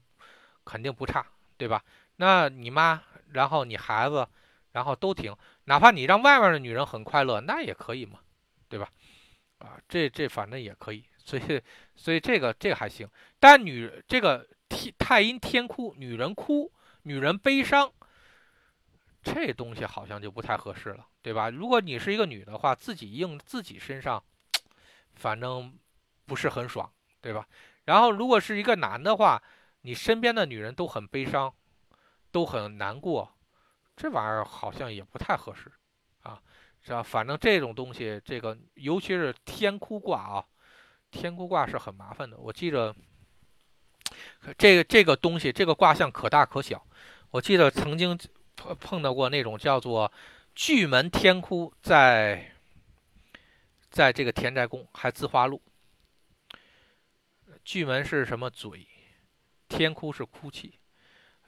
[0.64, 1.82] 肯定不差，对吧？
[2.16, 3.02] 那你妈，
[3.32, 4.24] 然后你孩子，
[4.72, 5.34] 然后都挺，
[5.64, 8.18] 哪怕你让外面的女人很快乐，那也可以嘛，
[8.68, 8.88] 对吧？
[9.58, 11.62] 啊，这这反正也可以，所以
[11.94, 13.08] 所以这个这个还行。
[13.38, 16.72] 但女这个天太阴天哭，女人哭。
[17.04, 17.92] 女人悲伤，
[19.24, 21.50] 这东西好像就不太合适了，对吧？
[21.50, 24.22] 如果你是一个女的话，自己应自己身上，
[25.16, 25.76] 反正
[26.24, 26.88] 不是很爽，
[27.20, 27.44] 对吧？
[27.86, 29.42] 然后如果是一个男的话，
[29.80, 31.52] 你身边的女人都很悲伤，
[32.30, 33.34] 都很难过，
[33.94, 35.70] 这玩意儿好像也不太合适
[36.22, 36.40] 啊，
[36.82, 37.02] 是吧？
[37.02, 40.44] 反正这种东西，这个尤其是天哭卦啊，
[41.10, 42.36] 天哭卦是很麻烦的。
[42.38, 42.94] 我记着，
[44.56, 46.84] 这个这个东西，这个卦象可大可小。
[47.30, 48.18] 我记得曾经
[48.56, 50.10] 碰碰到过那种叫做
[50.54, 52.52] 巨门天哭，在
[53.90, 55.62] 在这个田宅宫还自花路。
[57.64, 58.50] 巨门是什么？
[58.50, 58.88] 嘴，
[59.68, 60.78] 天哭是哭泣，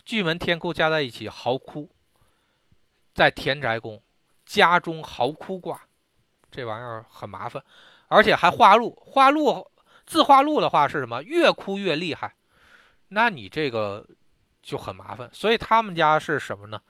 [0.04, 1.93] 巨门天哭加在一起，嚎哭。
[3.14, 4.02] 在田宅宫，
[4.44, 5.80] 家中嚎哭卦，
[6.50, 7.62] 这玩意儿很麻烦，
[8.08, 8.94] 而且还化禄。
[8.96, 9.66] 化禄
[10.04, 11.22] 自化禄的话是什么？
[11.22, 12.34] 越哭越厉害，
[13.08, 14.06] 那你这个
[14.62, 15.30] 就很麻烦。
[15.32, 16.80] 所以他们家是什么呢？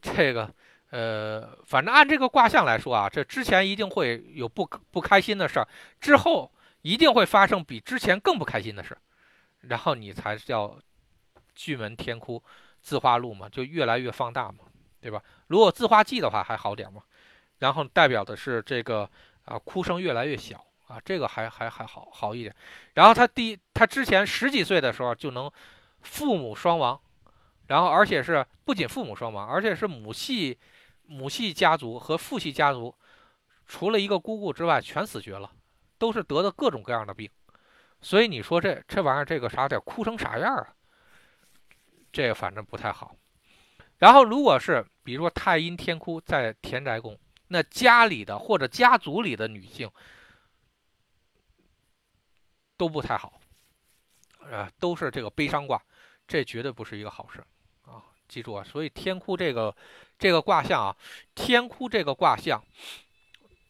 [0.00, 0.48] 这个
[0.90, 5.66] 呃，反正按这个卦象来说啊，这之前一定会有不不开心的事儿，
[6.00, 6.52] 之后。
[6.82, 8.96] 一定会发生比之前更不开心的事，
[9.62, 10.78] 然后你才叫
[11.52, 12.40] 巨门天哭
[12.80, 14.58] 自化禄嘛，就越来越放大嘛，
[15.00, 15.22] 对吧？
[15.46, 17.02] 如果自化忌的话还好点嘛，
[17.58, 19.08] 然后代表的是这个
[19.44, 22.54] 啊哭声越来越小啊，这个还还还好好一点。
[22.94, 25.50] 然后他第他之前十几岁的时候就能
[26.02, 27.00] 父母双亡，
[27.66, 30.58] 然后而且是不仅父母双亡，而且是母系
[31.06, 32.94] 母系家族和父系家族
[33.66, 35.50] 除了一个姑姑之外全死绝了。
[35.98, 37.26] 都是得的各种各样的病，
[38.02, 40.68] 所以你说这这玩意儿这个啥得哭成啥样啊？
[42.12, 43.16] 这反正不太好。
[43.98, 47.18] 然后如果是比如说太阴天哭在田宅宫，
[47.48, 49.90] 那家里的或者家族里的女性
[52.76, 53.40] 都不太好，
[54.50, 55.80] 呃，都是这个悲伤卦，
[56.26, 57.42] 这绝对不是一个好事
[57.84, 58.02] 啊！
[58.28, 59.74] 记住啊，所以天哭这个
[60.18, 60.96] 这个卦象啊，
[61.34, 62.62] 天哭这个卦象，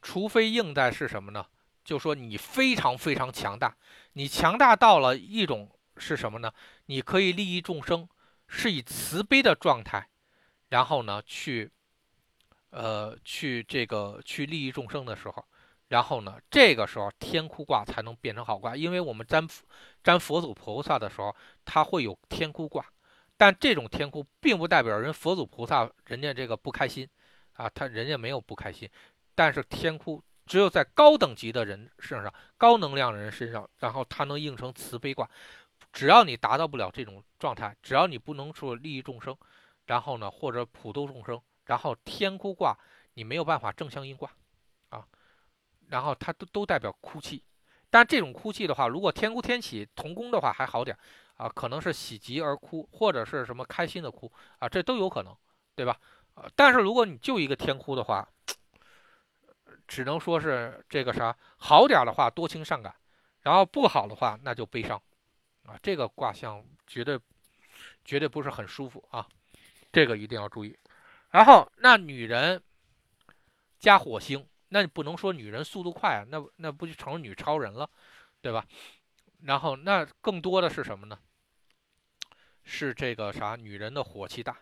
[0.03, 1.47] 除非应在是什么呢？
[1.85, 3.77] 就说你非常非常强大，
[4.15, 6.53] 你强大到了一种是什么呢？
[6.87, 8.09] 你可以利益众生，
[8.49, 10.09] 是以慈悲的状态，
[10.69, 11.71] 然后呢去，
[12.71, 15.45] 呃，去这个去利益众生的时候，
[15.89, 19.47] 然后呢这个时候天哭卦才能变成好卦，因为我们占
[20.03, 22.85] 占佛祖菩萨的时候，它会有天哭卦，
[23.37, 27.09] 但这种天哭并不代表人佛祖菩萨人家这个不开心
[27.55, 28.89] 啊，他人家没有不开心，
[29.35, 30.23] 但是天哭。
[30.49, 35.29] 只有在高等级的人身上、高能量的人身上，然后他能应成慈悲卦。
[35.93, 39.37] 只要你达到不了这种状态，只要你不能说利益众生，
[39.87, 42.77] 然后呢，或者普度众生，然后天哭卦
[43.15, 44.31] 你没有办法正相应卦
[44.91, 45.07] 啊。
[45.89, 47.43] 然后它都都代表哭泣，
[47.89, 50.97] 但这种哭泣的话，如果天哭天喜同宫的话还好点
[51.37, 55.37] 啊，可能是喜极而哭，或者是什么开心的哭啊，这都有可能，
[55.75, 55.99] 对吧？
[56.55, 58.29] 但是如果你就一个天哭的话。
[59.89, 62.93] 只能说是这个啥好点的话多情善感，
[63.43, 65.01] 然后不好的话那就悲伤，
[65.63, 67.17] 啊，这个卦象绝对
[68.05, 69.25] 绝对不是很舒服啊，
[69.97, 70.77] 这个一定要注意。
[71.31, 72.63] 然后那女人
[73.79, 77.89] 加火星，那你不能说女人速度快啊，那那不就成了女超人了，
[78.43, 78.63] 对吧？
[79.45, 81.19] 然后那更多的是什么呢？
[82.63, 84.59] 是这个啥女人的火气大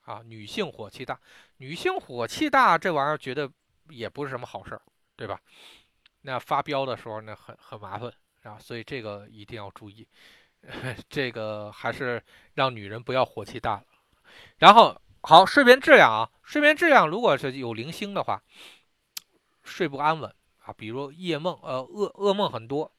[0.00, 1.20] 啊，女性火气大，
[1.58, 3.48] 女性火气大这玩意儿觉得。
[3.90, 4.82] 也不是什么好事儿，
[5.16, 5.38] 对吧？
[6.22, 8.10] 那发飙的时候呢，很很麻烦
[8.44, 10.06] 啊，所以这个一定要注意。
[11.10, 12.22] 这个还是
[12.54, 13.84] 让女人不要火气大了。
[14.58, 18.42] 然后好，睡眠质量啊，睡眠质量如果是有零星的话，
[19.62, 20.34] 睡不安稳
[20.64, 22.92] 啊，比如夜梦，呃，噩噩梦很多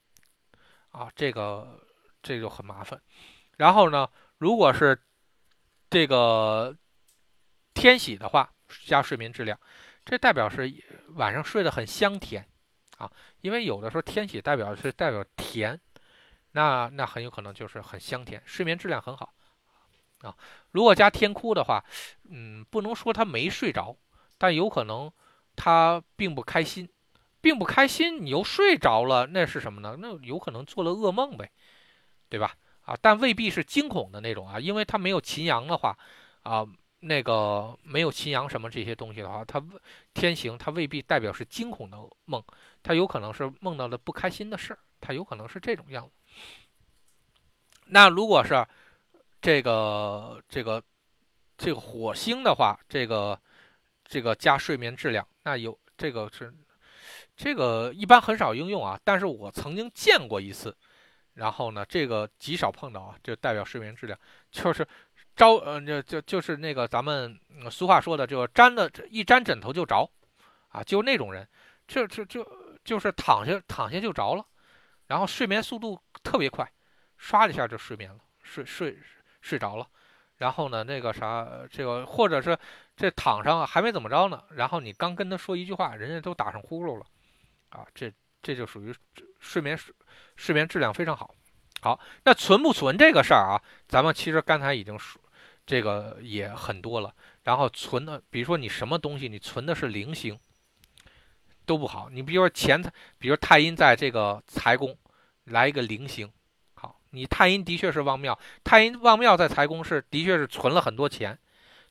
[0.91, 1.85] 啊，这个
[2.21, 3.01] 这就很麻烦。
[3.57, 4.99] 然后呢，如果是
[5.89, 6.75] 这个
[7.73, 8.51] 天喜的话，
[8.85, 9.59] 加睡眠质量。
[10.05, 10.69] 这代表是
[11.15, 12.45] 晚上睡得很香甜，
[12.97, 13.09] 啊，
[13.39, 15.79] 因为有的时候天喜代表是代表甜，
[16.51, 19.33] 那那很有可能就是很香甜，睡眠质量很好，
[20.23, 20.35] 啊，
[20.71, 21.83] 如果加天哭的话，
[22.29, 23.95] 嗯，不能说他没睡着，
[24.37, 25.11] 但有可能
[25.55, 26.89] 他并不开心，
[27.39, 29.95] 并不开心，你又睡着了，那是什么呢？
[29.99, 31.51] 那有可能做了噩梦呗，
[32.29, 32.55] 对吧？
[32.81, 35.97] 啊，但未必是惊恐的那种啊，因为他没有秦阳的话，
[36.41, 36.65] 啊。
[37.05, 39.61] 那个没有秦阳什么这些东西的话，他
[40.13, 42.41] 天行他未必代表是惊恐的梦，
[42.81, 46.11] 他有可能是梦到了不开心的事儿，他有可能是这种样子。
[47.87, 48.65] 那如果是
[49.43, 50.81] 这个这个
[51.57, 53.37] 这个火星的话，这个
[54.05, 56.51] 这个加睡眠质量，那有这个是
[57.35, 60.75] 这个一般很少应用啊，但是我曾经见过一次，
[61.33, 64.17] 然后呢，这个极少碰到啊，就代表睡眠质量。
[64.49, 64.87] 就是。
[65.35, 67.39] 招呃，就就就是那个咱们
[67.71, 70.07] 俗话说的，就沾的一沾枕头就着，
[70.67, 71.49] 啊，就那种人，
[71.87, 72.47] 就就就
[72.83, 74.45] 就是躺下躺下就着了，
[75.07, 76.71] 然后睡眠速度特别快，
[77.19, 78.95] 唰的一下就睡眠了，睡睡
[79.43, 79.85] 睡着了，
[80.37, 82.57] 然后呢，那个啥，这个或者是
[82.95, 87.05] 这躺上还没怎么着呢，然后你刚跟他说一句话，人家都打上呼噜了，
[87.69, 88.11] 啊，这
[88.41, 88.95] 这就属于
[89.39, 89.77] 睡眠
[90.37, 91.35] 睡眠质量非常好。
[91.81, 93.61] 好，那存不存这个事儿啊？
[93.89, 95.21] 咱们其实刚才已经说，
[95.65, 97.13] 这个也很多了。
[97.43, 100.39] 然后存的，比如说你什么东西，你存的是零星，
[101.65, 102.09] 都不好。
[102.09, 104.97] 你比如说钱财，比如太阴在这个财宫，
[105.43, 106.31] 来一个零星，
[107.13, 111.37] 你太阴的确是旺庙，太阴旺庙在财宫是的确是存了很多钱，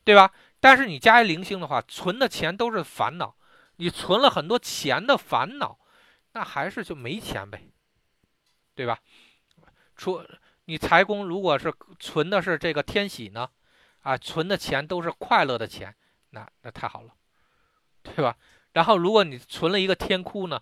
[0.05, 0.33] 对吧？
[0.59, 3.35] 但是你加一零星的话，存的钱都是烦恼，
[3.77, 5.79] 你存了很多钱的烦恼，
[6.33, 7.63] 那还是就没钱呗，
[8.75, 8.99] 对吧？
[9.97, 10.25] 出
[10.65, 13.49] 你财宫如果是存的是这个天喜呢，
[14.01, 15.95] 啊，存的钱都是快乐的钱，
[16.31, 17.15] 那那太好了，
[18.03, 18.37] 对吧？
[18.73, 20.61] 然后如果你存了一个天哭呢，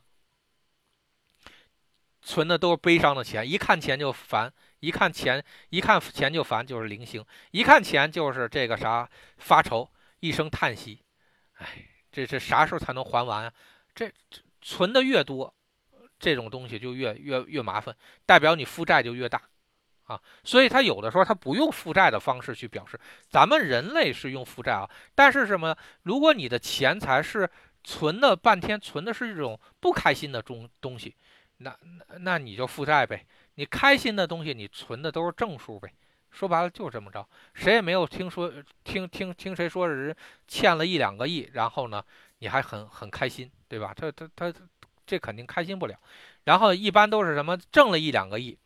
[2.22, 9.88] 存的都是悲伤的钱，一看钱就烦，一看钱一看钱就烦，就是零星，一看钱就是这个啥发愁，
[10.20, 11.00] 一声叹息，
[11.58, 13.52] 哎，这这啥时候才能还完啊？
[13.94, 14.10] 这
[14.60, 15.52] 存的越多。
[16.22, 19.40] 这种东西就越越越麻烦，代表你负债就越大，
[20.04, 25.74] 啊，所以他有的时候他不用负债的方式去表示，咱们人类是用负债啊，但是什么？
[26.02, 27.48] 如果你的钱财是
[27.82, 31.16] 存了半天，存的是一种不开心的中东西，
[31.60, 31.76] 那
[32.18, 33.24] 那你就负债呗。
[33.54, 35.92] 你开心的东西，你存的都是正数呗。
[36.30, 38.52] 说白了就是这么着，谁也没有听说
[38.84, 40.14] 听听听谁说是
[40.46, 42.04] 欠了一两个亿，然后呢
[42.38, 43.94] 你还很很开心，对吧？
[43.94, 44.52] 他他他。
[45.06, 45.98] 这肯定开心不了，
[46.44, 48.56] 然后一般都是什么挣了一两个亿，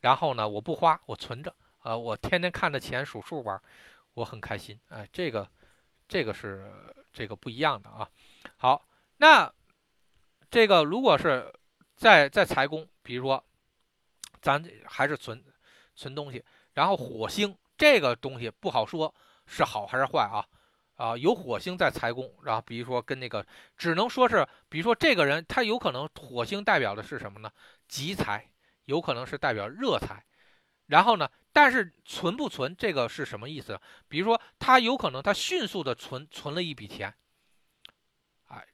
[0.00, 1.52] 然后呢我不花，我存着，
[1.82, 3.60] 呃，我天天看着钱数数玩，
[4.14, 5.48] 我很开心，哎，这个
[6.06, 6.70] 这个是
[7.12, 8.08] 这个不一样的啊。
[8.58, 9.52] 好，那
[10.48, 11.52] 这个如果是
[11.98, 13.44] 在在财宫，比如说
[14.40, 15.44] 咱还是存
[15.94, 16.42] 存东西，
[16.72, 19.12] 然后火星这个东西不好说
[19.46, 20.46] 是好还是坏啊。
[20.94, 23.46] 啊，有火星在财宫，然后比如说跟那个，
[23.76, 27.48] 只能说是，比如说这个人他有可能火星代表的是什么呢？
[27.86, 28.50] 吉财，
[28.86, 30.24] 有可能是代表热财。
[30.86, 33.80] 然后呢，但是存不存这个是什么意思？
[34.08, 37.14] 比如说他有可能他迅速的存存了一笔钱，
[38.46, 38.66] 哎，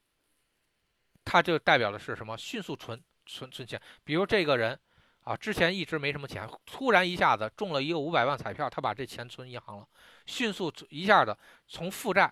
[1.23, 2.35] 他就代表的是什么？
[2.35, 3.81] 迅速存存存钱。
[4.03, 4.79] 比如这个人。
[5.25, 9.87] 啊，之前一直没什么钱，突然一下子中了一个五百万彩票，他把这钱存银行了，
[10.27, 11.35] 迅速一下子
[11.67, 12.31] 从负债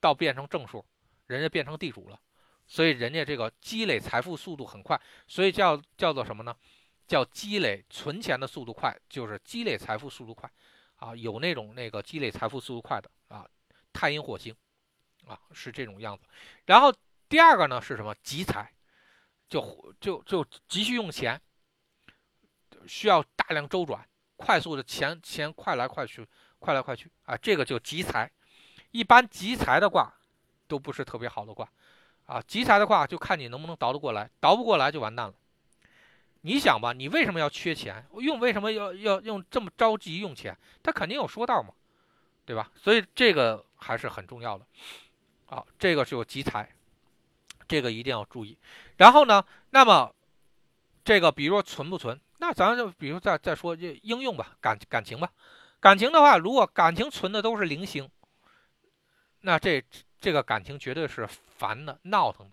[0.00, 0.82] 到变成正数，
[1.26, 2.18] 人家变成地主了，
[2.66, 4.98] 所以人家这个积累财富速度很快，
[5.28, 6.56] 所以叫叫做什么呢？
[7.06, 10.50] 叫积累存钱的速度快，就是积累财富速度快，
[10.96, 13.46] 啊，有那种那个积累财富速度快的啊，
[13.92, 14.56] 太阴火星，
[15.26, 16.24] 啊是这种样子。
[16.64, 16.90] 然后
[17.28, 18.14] 第二个呢是什么？
[18.22, 18.72] 集财，
[19.52, 21.38] 就就就急需用钱。
[22.86, 24.04] 需要大量周转，
[24.34, 26.26] 快速的钱钱快来快去，
[26.58, 27.36] 快来快去啊！
[27.36, 28.28] 这个就集财。
[28.90, 30.12] 一般集财的卦
[30.66, 31.68] 都不是特别好的卦
[32.26, 32.42] 啊。
[32.42, 35.34] 集财的卦就看你能不能倒得过来，倒不过来就完蛋了。
[36.40, 38.04] 你想吧，你为什么要缺钱？
[38.18, 40.58] 用为什么要要用这么着急用钱？
[40.82, 41.72] 他肯定有说道嘛，
[42.44, 42.72] 对吧？
[42.74, 44.66] 所以这个还是很重要的。
[45.46, 46.68] 啊，这个就集财，
[47.72, 48.58] 这个一定要注意。
[48.98, 50.14] 然后呢，那么
[51.02, 52.20] 这个比如说存不存？
[52.36, 55.32] 那咱就比如再再说这应用吧，感感情吧，
[55.80, 58.06] 感情的话，如果感情存的都是零星，
[59.40, 59.82] 那这
[60.20, 62.52] 这个感情绝对是烦的、闹腾的，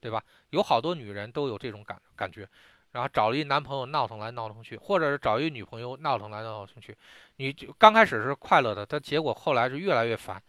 [0.00, 0.24] 对吧？
[0.48, 2.48] 有好多女人都有这种感感觉，
[2.92, 6.96] 然后找了一男朋友闹腾来闹腾去，或者是找一女朋友闹腾来闹腾去，
[7.36, 10.42] 你就刚开始是快乐的，但结果后来是越来越烦，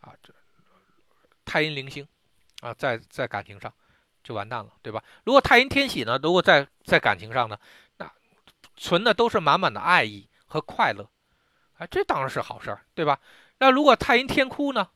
[0.00, 0.32] 啊，这
[1.44, 2.06] 太阴零星
[2.60, 3.72] 啊，在在感情上
[4.22, 5.02] 就完蛋了，对吧？
[5.24, 7.58] 如果太阴天喜呢，如果在在感情上呢？
[7.96, 8.10] 那
[8.76, 11.08] 存的都是满满的爱意和快乐，
[11.78, 13.20] 啊，这当然是好事儿，对吧？
[13.58, 14.88] 那如果太阴天哭呢？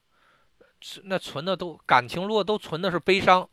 [1.05, 3.48] 那存的都感情，如果都存的是悲伤，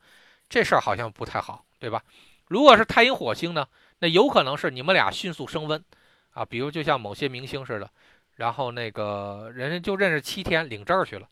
[0.50, 2.04] 这事儿好像不太好，对吧？
[2.48, 3.68] 如果是太阴火星呢？
[4.00, 5.84] 那有可能是你们俩迅速升温
[6.32, 7.90] 啊，比如就像某些明星似的，
[8.36, 11.30] 然后那个人家就认识七天领证去了，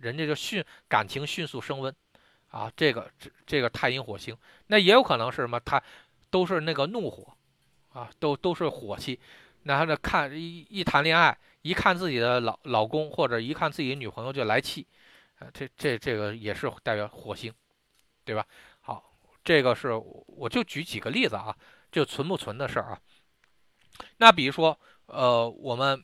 [0.00, 1.94] 人家就迅感情迅速升温
[2.48, 4.36] 啊，这个这这个太阴火星，
[4.66, 5.60] 那也有可能是什么？
[5.60, 5.82] 他
[6.30, 7.36] 都是那个怒火。
[7.92, 9.18] 啊，都都是火气，
[9.64, 14.86] 然后呢，看一一谈恋爱，一看自己的老老公或者一看自己女朋友就来气，
[15.40, 17.52] 啊，这这这个也是代表火星，
[18.24, 18.46] 对吧？
[18.78, 19.12] 好，
[19.42, 19.90] 这个是
[20.28, 21.52] 我就举几个例子啊，
[21.90, 23.00] 就存不存的事儿啊。
[24.18, 26.00] 那比如说，呃，我们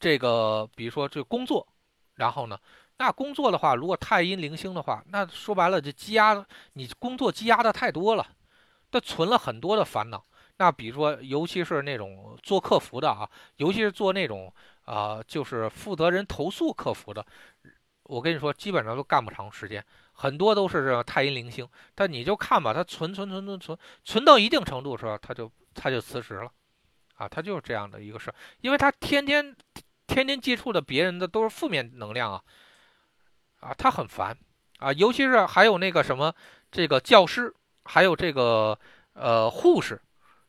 [0.00, 1.68] 这个比如说这工作，
[2.14, 2.58] 然后呢，
[2.98, 8.26] 那工作的话，如果太阴零星的话，那说白了就积压，你工作积压的太多了，
[8.90, 10.24] 它存了很多的烦恼。
[10.56, 14.52] 那比如说，尤其是那种做客服的啊，尤其是做那种
[14.84, 17.26] 啊，就是负责人投诉客服的，
[18.04, 21.68] 我跟你说，基本上都干不长时间，很多都是这太阴零星。
[21.96, 26.48] 但你就看吧，他存存存存存存到一定程度的时候，他就他就辞职了，
[27.16, 29.56] 啊，他就是这样的一个事儿，因为他天天
[30.06, 32.40] 天天接触的别人的都是负面能量啊，
[33.64, 34.36] 啊，他很烦
[34.78, 36.34] 啊，尤其是还有那个什么
[36.70, 37.52] 这个教师，
[37.84, 38.78] 还有这个
[39.14, 39.98] 呃护士，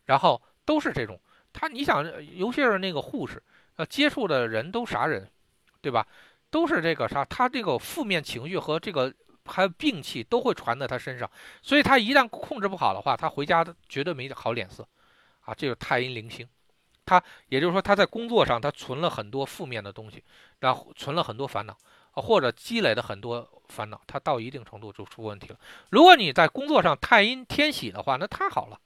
[0.06, 1.18] 然后都是这种，
[1.54, 2.04] 他你想，
[2.36, 3.42] 尤其是那个护士。
[3.78, 5.30] 呃，接触的人都啥人，
[5.82, 6.08] 对吧？
[6.50, 9.14] 都是这个啥，他这个负面情绪和这个
[9.46, 11.30] 还有病气都会传在他身上，
[11.62, 14.88] 所以他一旦控制不好的话，他回家绝对没好脸色，
[15.42, 16.48] 啊，这个太阴灵星，
[17.06, 20.24] 他也就是说他在工作上他存了很多负面的东西，
[20.60, 21.78] 然后存了很多烦恼，
[22.16, 25.58] 或者积累的很多烦恼，他到一定程度就出问题了。
[25.90, 28.80] 如果你在工作上太阴天喜的话，那太好了。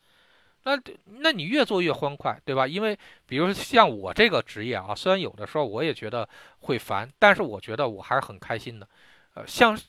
[0.64, 0.78] 那
[1.22, 2.68] 那你越做越欢快，对吧？
[2.68, 6.28] 因为比如像我这个职业啊，虽然有的时候我也觉得
[6.60, 8.88] 会烦，但是我觉得我还是很开心的。
[9.36, 9.80] 呃，像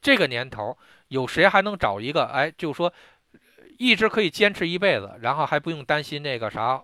[0.00, 0.78] 这个年头，
[1.08, 2.92] 有谁还能找一个哎，就是说
[3.78, 6.80] 一直可以坚持一辈子，然后还不用担心那个啥，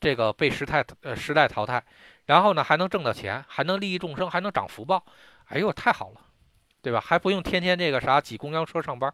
[0.00, 1.82] 这个被时代呃时代淘汰，
[2.30, 5.04] 然后呢还能挣到钱，还能利益众生，还能长福报，
[5.46, 6.20] 哎呦太好了，
[6.80, 7.00] 对吧？
[7.00, 9.12] 还不用天天这个啥挤公交车上班，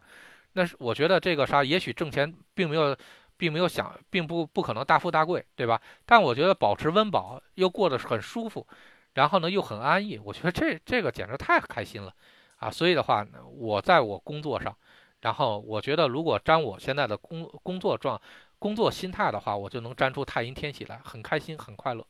[0.53, 2.95] 那是我觉得这个啥，也许挣钱并没有。
[3.39, 5.79] 并没有想，并不不可能大富大贵，对吧？
[6.07, 8.65] 但我觉得保持温饱又过得很舒服，
[9.13, 12.11] 然后呢又很安逸，我觉得这这个简直太开心了
[12.57, 12.71] 啊！
[12.71, 13.23] 所以的话，
[13.55, 14.75] 我在我工作上，
[15.21, 18.19] 然后我觉得如果沾我现在的工工作状、
[18.57, 22.03] 工作心态的话，我就能沾出太阴天喜来，很开心，很快乐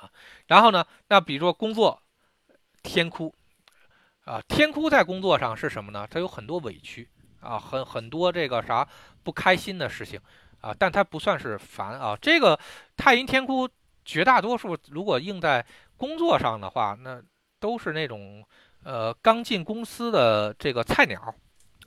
[0.00, 0.10] 啊！
[0.46, 2.00] 然后呢，那比如说工作
[2.82, 3.34] 天哭
[4.24, 6.06] 啊，天哭在工作上是什么呢？
[6.10, 7.08] 它有很多委屈。
[7.40, 8.84] 啊，很很多这个啥
[9.22, 10.20] 不开心的事情
[10.60, 12.18] 啊，但它不算是烦啊。
[12.20, 12.58] 这个
[12.96, 13.68] 太阴天哭，
[14.04, 15.64] 绝大多数如果应在
[15.96, 17.22] 工作上的话，那
[17.60, 18.44] 都是那种
[18.82, 21.32] 呃刚进公司的这个菜鸟，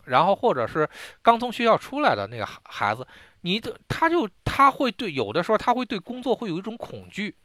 [0.06, 0.90] 然后或者是
[1.22, 3.06] 刚从学校出来的那个孩子，
[3.42, 7.36] 你的他就他会对有的时候他会对工作会有一种恐惧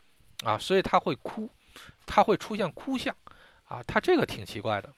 [0.45, 1.49] 啊，所以他会哭，
[2.05, 3.15] 他会出现哭相
[3.65, 4.93] 啊，他这个挺奇怪的。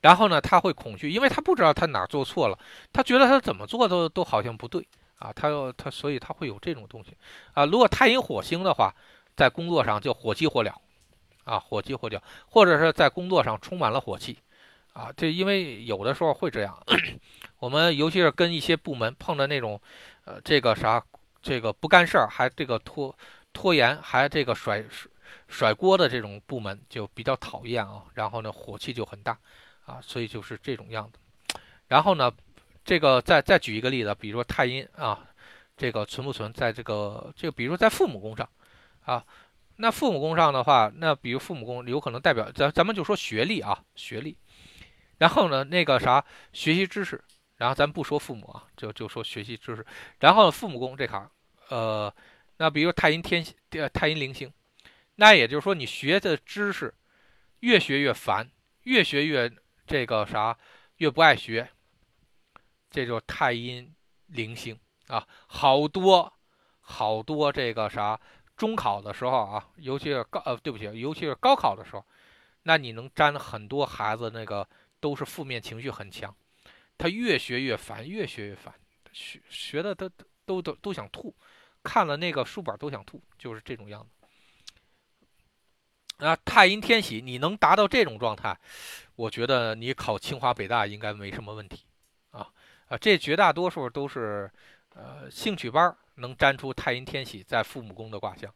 [0.00, 2.58] 然后呢，他会恐惧，因为他不知道他哪做错了，
[2.92, 4.86] 他觉得他怎么做都都好像不对
[5.18, 7.16] 啊，他他所以他会有这种东西
[7.52, 7.64] 啊。
[7.64, 8.94] 如果太阴火星的话，
[9.36, 10.72] 在工作上就火急火燎
[11.42, 14.38] 啊，火急火燎，或者是在工作上充满了火气
[14.92, 15.12] 啊。
[15.16, 16.80] 这因为有的时候会这样，
[17.58, 19.80] 我们尤其是跟一些部门碰的那种，
[20.26, 21.04] 呃，这个啥，
[21.42, 23.12] 这个不干事儿还这个拖
[23.58, 24.84] 拖延还这个甩
[25.48, 29.36] 甩锅的这种部门就比较讨厌啊，然后呢火气就很大。
[29.84, 31.18] 啊，所以就是这种样子。
[31.86, 32.30] 然后呢，
[32.84, 35.26] 这个再再举一个例子，比如说太阴啊，
[35.78, 38.46] 这个存不存在这个这个，比如说在父母宫上
[39.06, 39.24] 啊，
[39.76, 44.36] 那父母宫上的话，那比如父母宫有可能代表咱咱们就说学历啊，学历。
[45.16, 46.22] 然后呢，那个啥
[46.52, 47.24] 学习知识，
[47.56, 49.86] 然后咱不说父母啊，就就说学习知识。
[50.20, 51.30] 然后父母宫这行，
[51.70, 52.12] 呃，
[52.58, 54.52] 那比如太阴天呃太阴灵星，
[55.16, 56.94] 那也就是说你学的知识
[57.60, 58.50] 越学越烦，
[58.82, 59.50] 越学越。
[59.90, 60.54] 这个啥
[60.98, 61.66] 越不爱学，
[62.90, 63.94] 这就太阴
[64.26, 66.30] 灵星啊，好多
[66.82, 68.20] 好多这个啥
[68.54, 72.04] 中考的时候啊，尤其是高呃对不起，尤其是高考的时候，
[72.64, 74.68] 那你能沾很多孩子那个
[75.00, 76.36] 都是负面情绪很强，
[76.98, 78.74] 他越学越烦，越学越烦，
[79.10, 80.06] 学学的都
[80.44, 81.34] 都都都想吐，
[81.82, 84.08] 看了那个书本都想吐，就是这种样子。
[86.24, 88.58] 啊，太阴天喜，你能达到这种状态，
[89.14, 91.84] 我觉得你考清华北大应该没什么问题，
[92.30, 92.50] 啊
[92.88, 94.50] 啊，这绝大多数都是，
[94.96, 98.52] 呃，兴趣班能沾出太阴天喜在父母宫的卦象，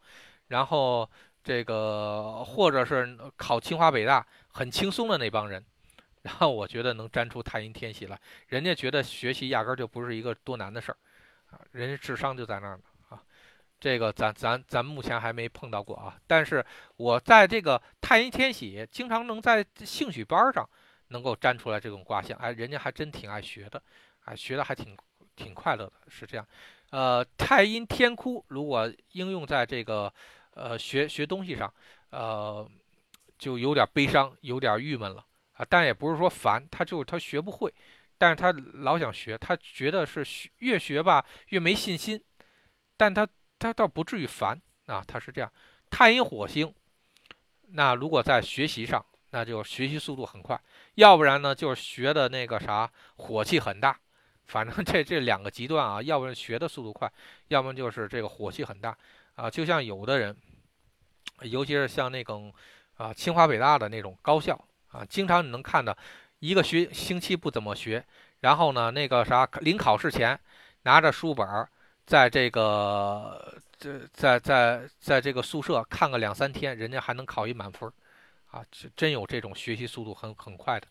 [0.48, 1.08] 然后
[1.44, 5.64] 这个或者是考清华北大很轻松的那帮人，
[6.22, 10.98] 然后我觉得能沾出太阴天喜来，人家觉得学习压根就不是一个多难的事儿，
[11.52, 12.82] 啊，人家智商就在那儿呢。
[13.82, 16.64] 这个咱咱咱目前还没碰到过啊，但是
[16.96, 20.64] 我在这个太阴天喜，经常能在兴趣班上
[21.08, 23.82] 能够粘出来这种卦象，哎，人家还真挺爱学的，
[24.24, 24.96] 哎，学的还挺
[25.34, 26.46] 挺快乐的，是这样。
[26.90, 30.14] 呃，太阴天哭如果应用在这个
[30.54, 31.74] 呃学学东西上，
[32.10, 32.64] 呃，
[33.36, 37.74] 就有点悲伤，有点郁闷了啊，但也不是说烦，他就是他学不会，
[38.16, 42.22] 但是他老想学，他觉得是学越学吧越没信心，
[42.96, 43.26] 但他。
[43.62, 45.50] 他倒不至于烦啊，他是这样。
[45.90, 46.74] 太阴火星，
[47.68, 50.56] 那如果在学习上，那就学习速度很快；
[50.94, 53.98] 要不然呢，就是学的那个啥，火气很大。
[54.46, 57.10] 反正这这两个极端啊，要不然学的速度快，
[57.48, 58.96] 要么就是这个火气很大
[59.36, 60.36] 啊，就像有的人，
[61.42, 62.52] 尤其是像那种
[62.96, 64.58] 啊清华北大的那种高校
[64.88, 65.96] 啊，经常你能看到
[66.40, 68.04] 一个学星期不怎么学，
[68.40, 70.38] 然后呢那个啥临考试前
[70.82, 71.68] 拿着书本儿
[72.06, 77.92] 在这个这在在在这个宿舍看个两三天，人家还能考一满分儿
[78.50, 78.64] 啊，
[78.96, 80.86] 真有这种学习速度很很快的。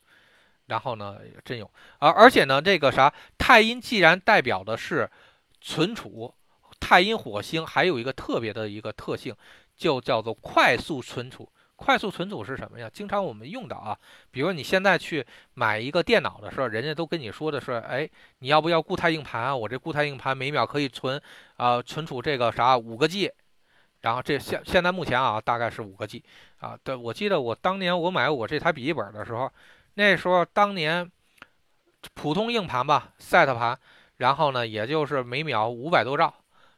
[0.68, 1.70] 然后呢，真有，
[2.00, 5.10] 而而且呢，这个啥太阴既然代表的是
[5.60, 6.34] 存储，
[6.80, 9.36] 太阴火星还有一个特别的一个特性，
[9.76, 11.50] 就叫做快速存储。
[11.84, 12.88] 快速存储是什么呀？
[12.94, 13.98] 经常我们用的啊，
[14.30, 15.26] 比如你现在去
[15.56, 19.56] 买一个电脑的时候，人家都跟你说的是，哎，你要不要固态硬盘啊？
[19.56, 21.20] 我这固态硬盘每秒可以存
[21.58, 23.32] 啊存储这个啥五个 G，
[24.02, 26.24] 然后这现现在目前啊大概是五个 G
[26.60, 26.78] 啊。
[26.84, 29.52] 对，我记得我当年我买我这台笔记本的时候。
[29.96, 31.12] 那时候当年
[32.14, 33.78] 普通硬盘吧，set 盘，
[34.18, 36.34] 然后呢，也就是每秒五百多兆。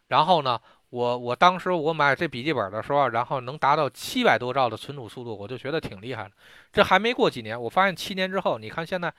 [0.08, 0.60] 然后呢，
[0.94, 6.32] 我我当时我买这笔记本的时候，然后能达到七百多兆的存储速度，我就觉得挺厉害的。
[6.72, 9.12] 这还没过几年，我发现七年之后，你看现在，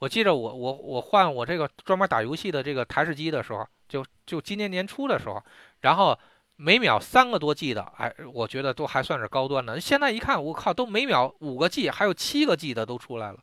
[0.00, 5.42] 我记着我我我换我这个专门打游戏的这个台式机的时候，就就今年年初的时候，
[5.80, 6.18] 然后。
[6.56, 9.80] 每秒三个多 G 的，哎，我觉得都还算是高端的。
[9.80, 13.38] 现在一看，我靠，都每秒五个 G，还有七个 G 的都出来了。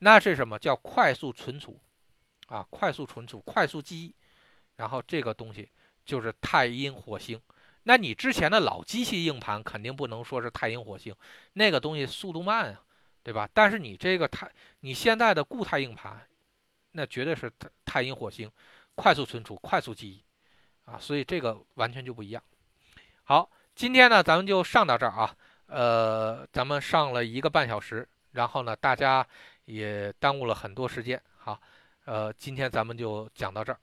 [0.00, 1.78] 那是什么叫快速存储
[2.48, 2.66] 啊？
[2.68, 4.12] 快速存储，快速记忆。
[4.76, 5.68] 然后这个东西
[6.06, 7.38] 就是太阴火星。
[7.82, 11.14] 那你之前的老机器硬盘肯定不能说是太阴火星，
[11.52, 12.80] 那个东西速度慢啊，
[13.22, 13.48] 对吧？
[13.52, 14.50] 但是你这个太，
[14.80, 16.26] 你现在的固态硬盘，
[16.92, 18.50] 那绝对是太太阴火星，
[18.94, 20.22] 快速存储，快速记忆。
[20.84, 22.42] 啊，所以这个完全就不一样。
[23.24, 25.36] 好，今天呢，咱们就上到这儿啊。
[25.66, 29.26] 呃，咱们上了一个半小时，然后呢，大家
[29.64, 31.20] 也耽误了很多时间。
[31.38, 31.60] 好，
[32.04, 33.78] 呃，今天咱们就讲到这儿。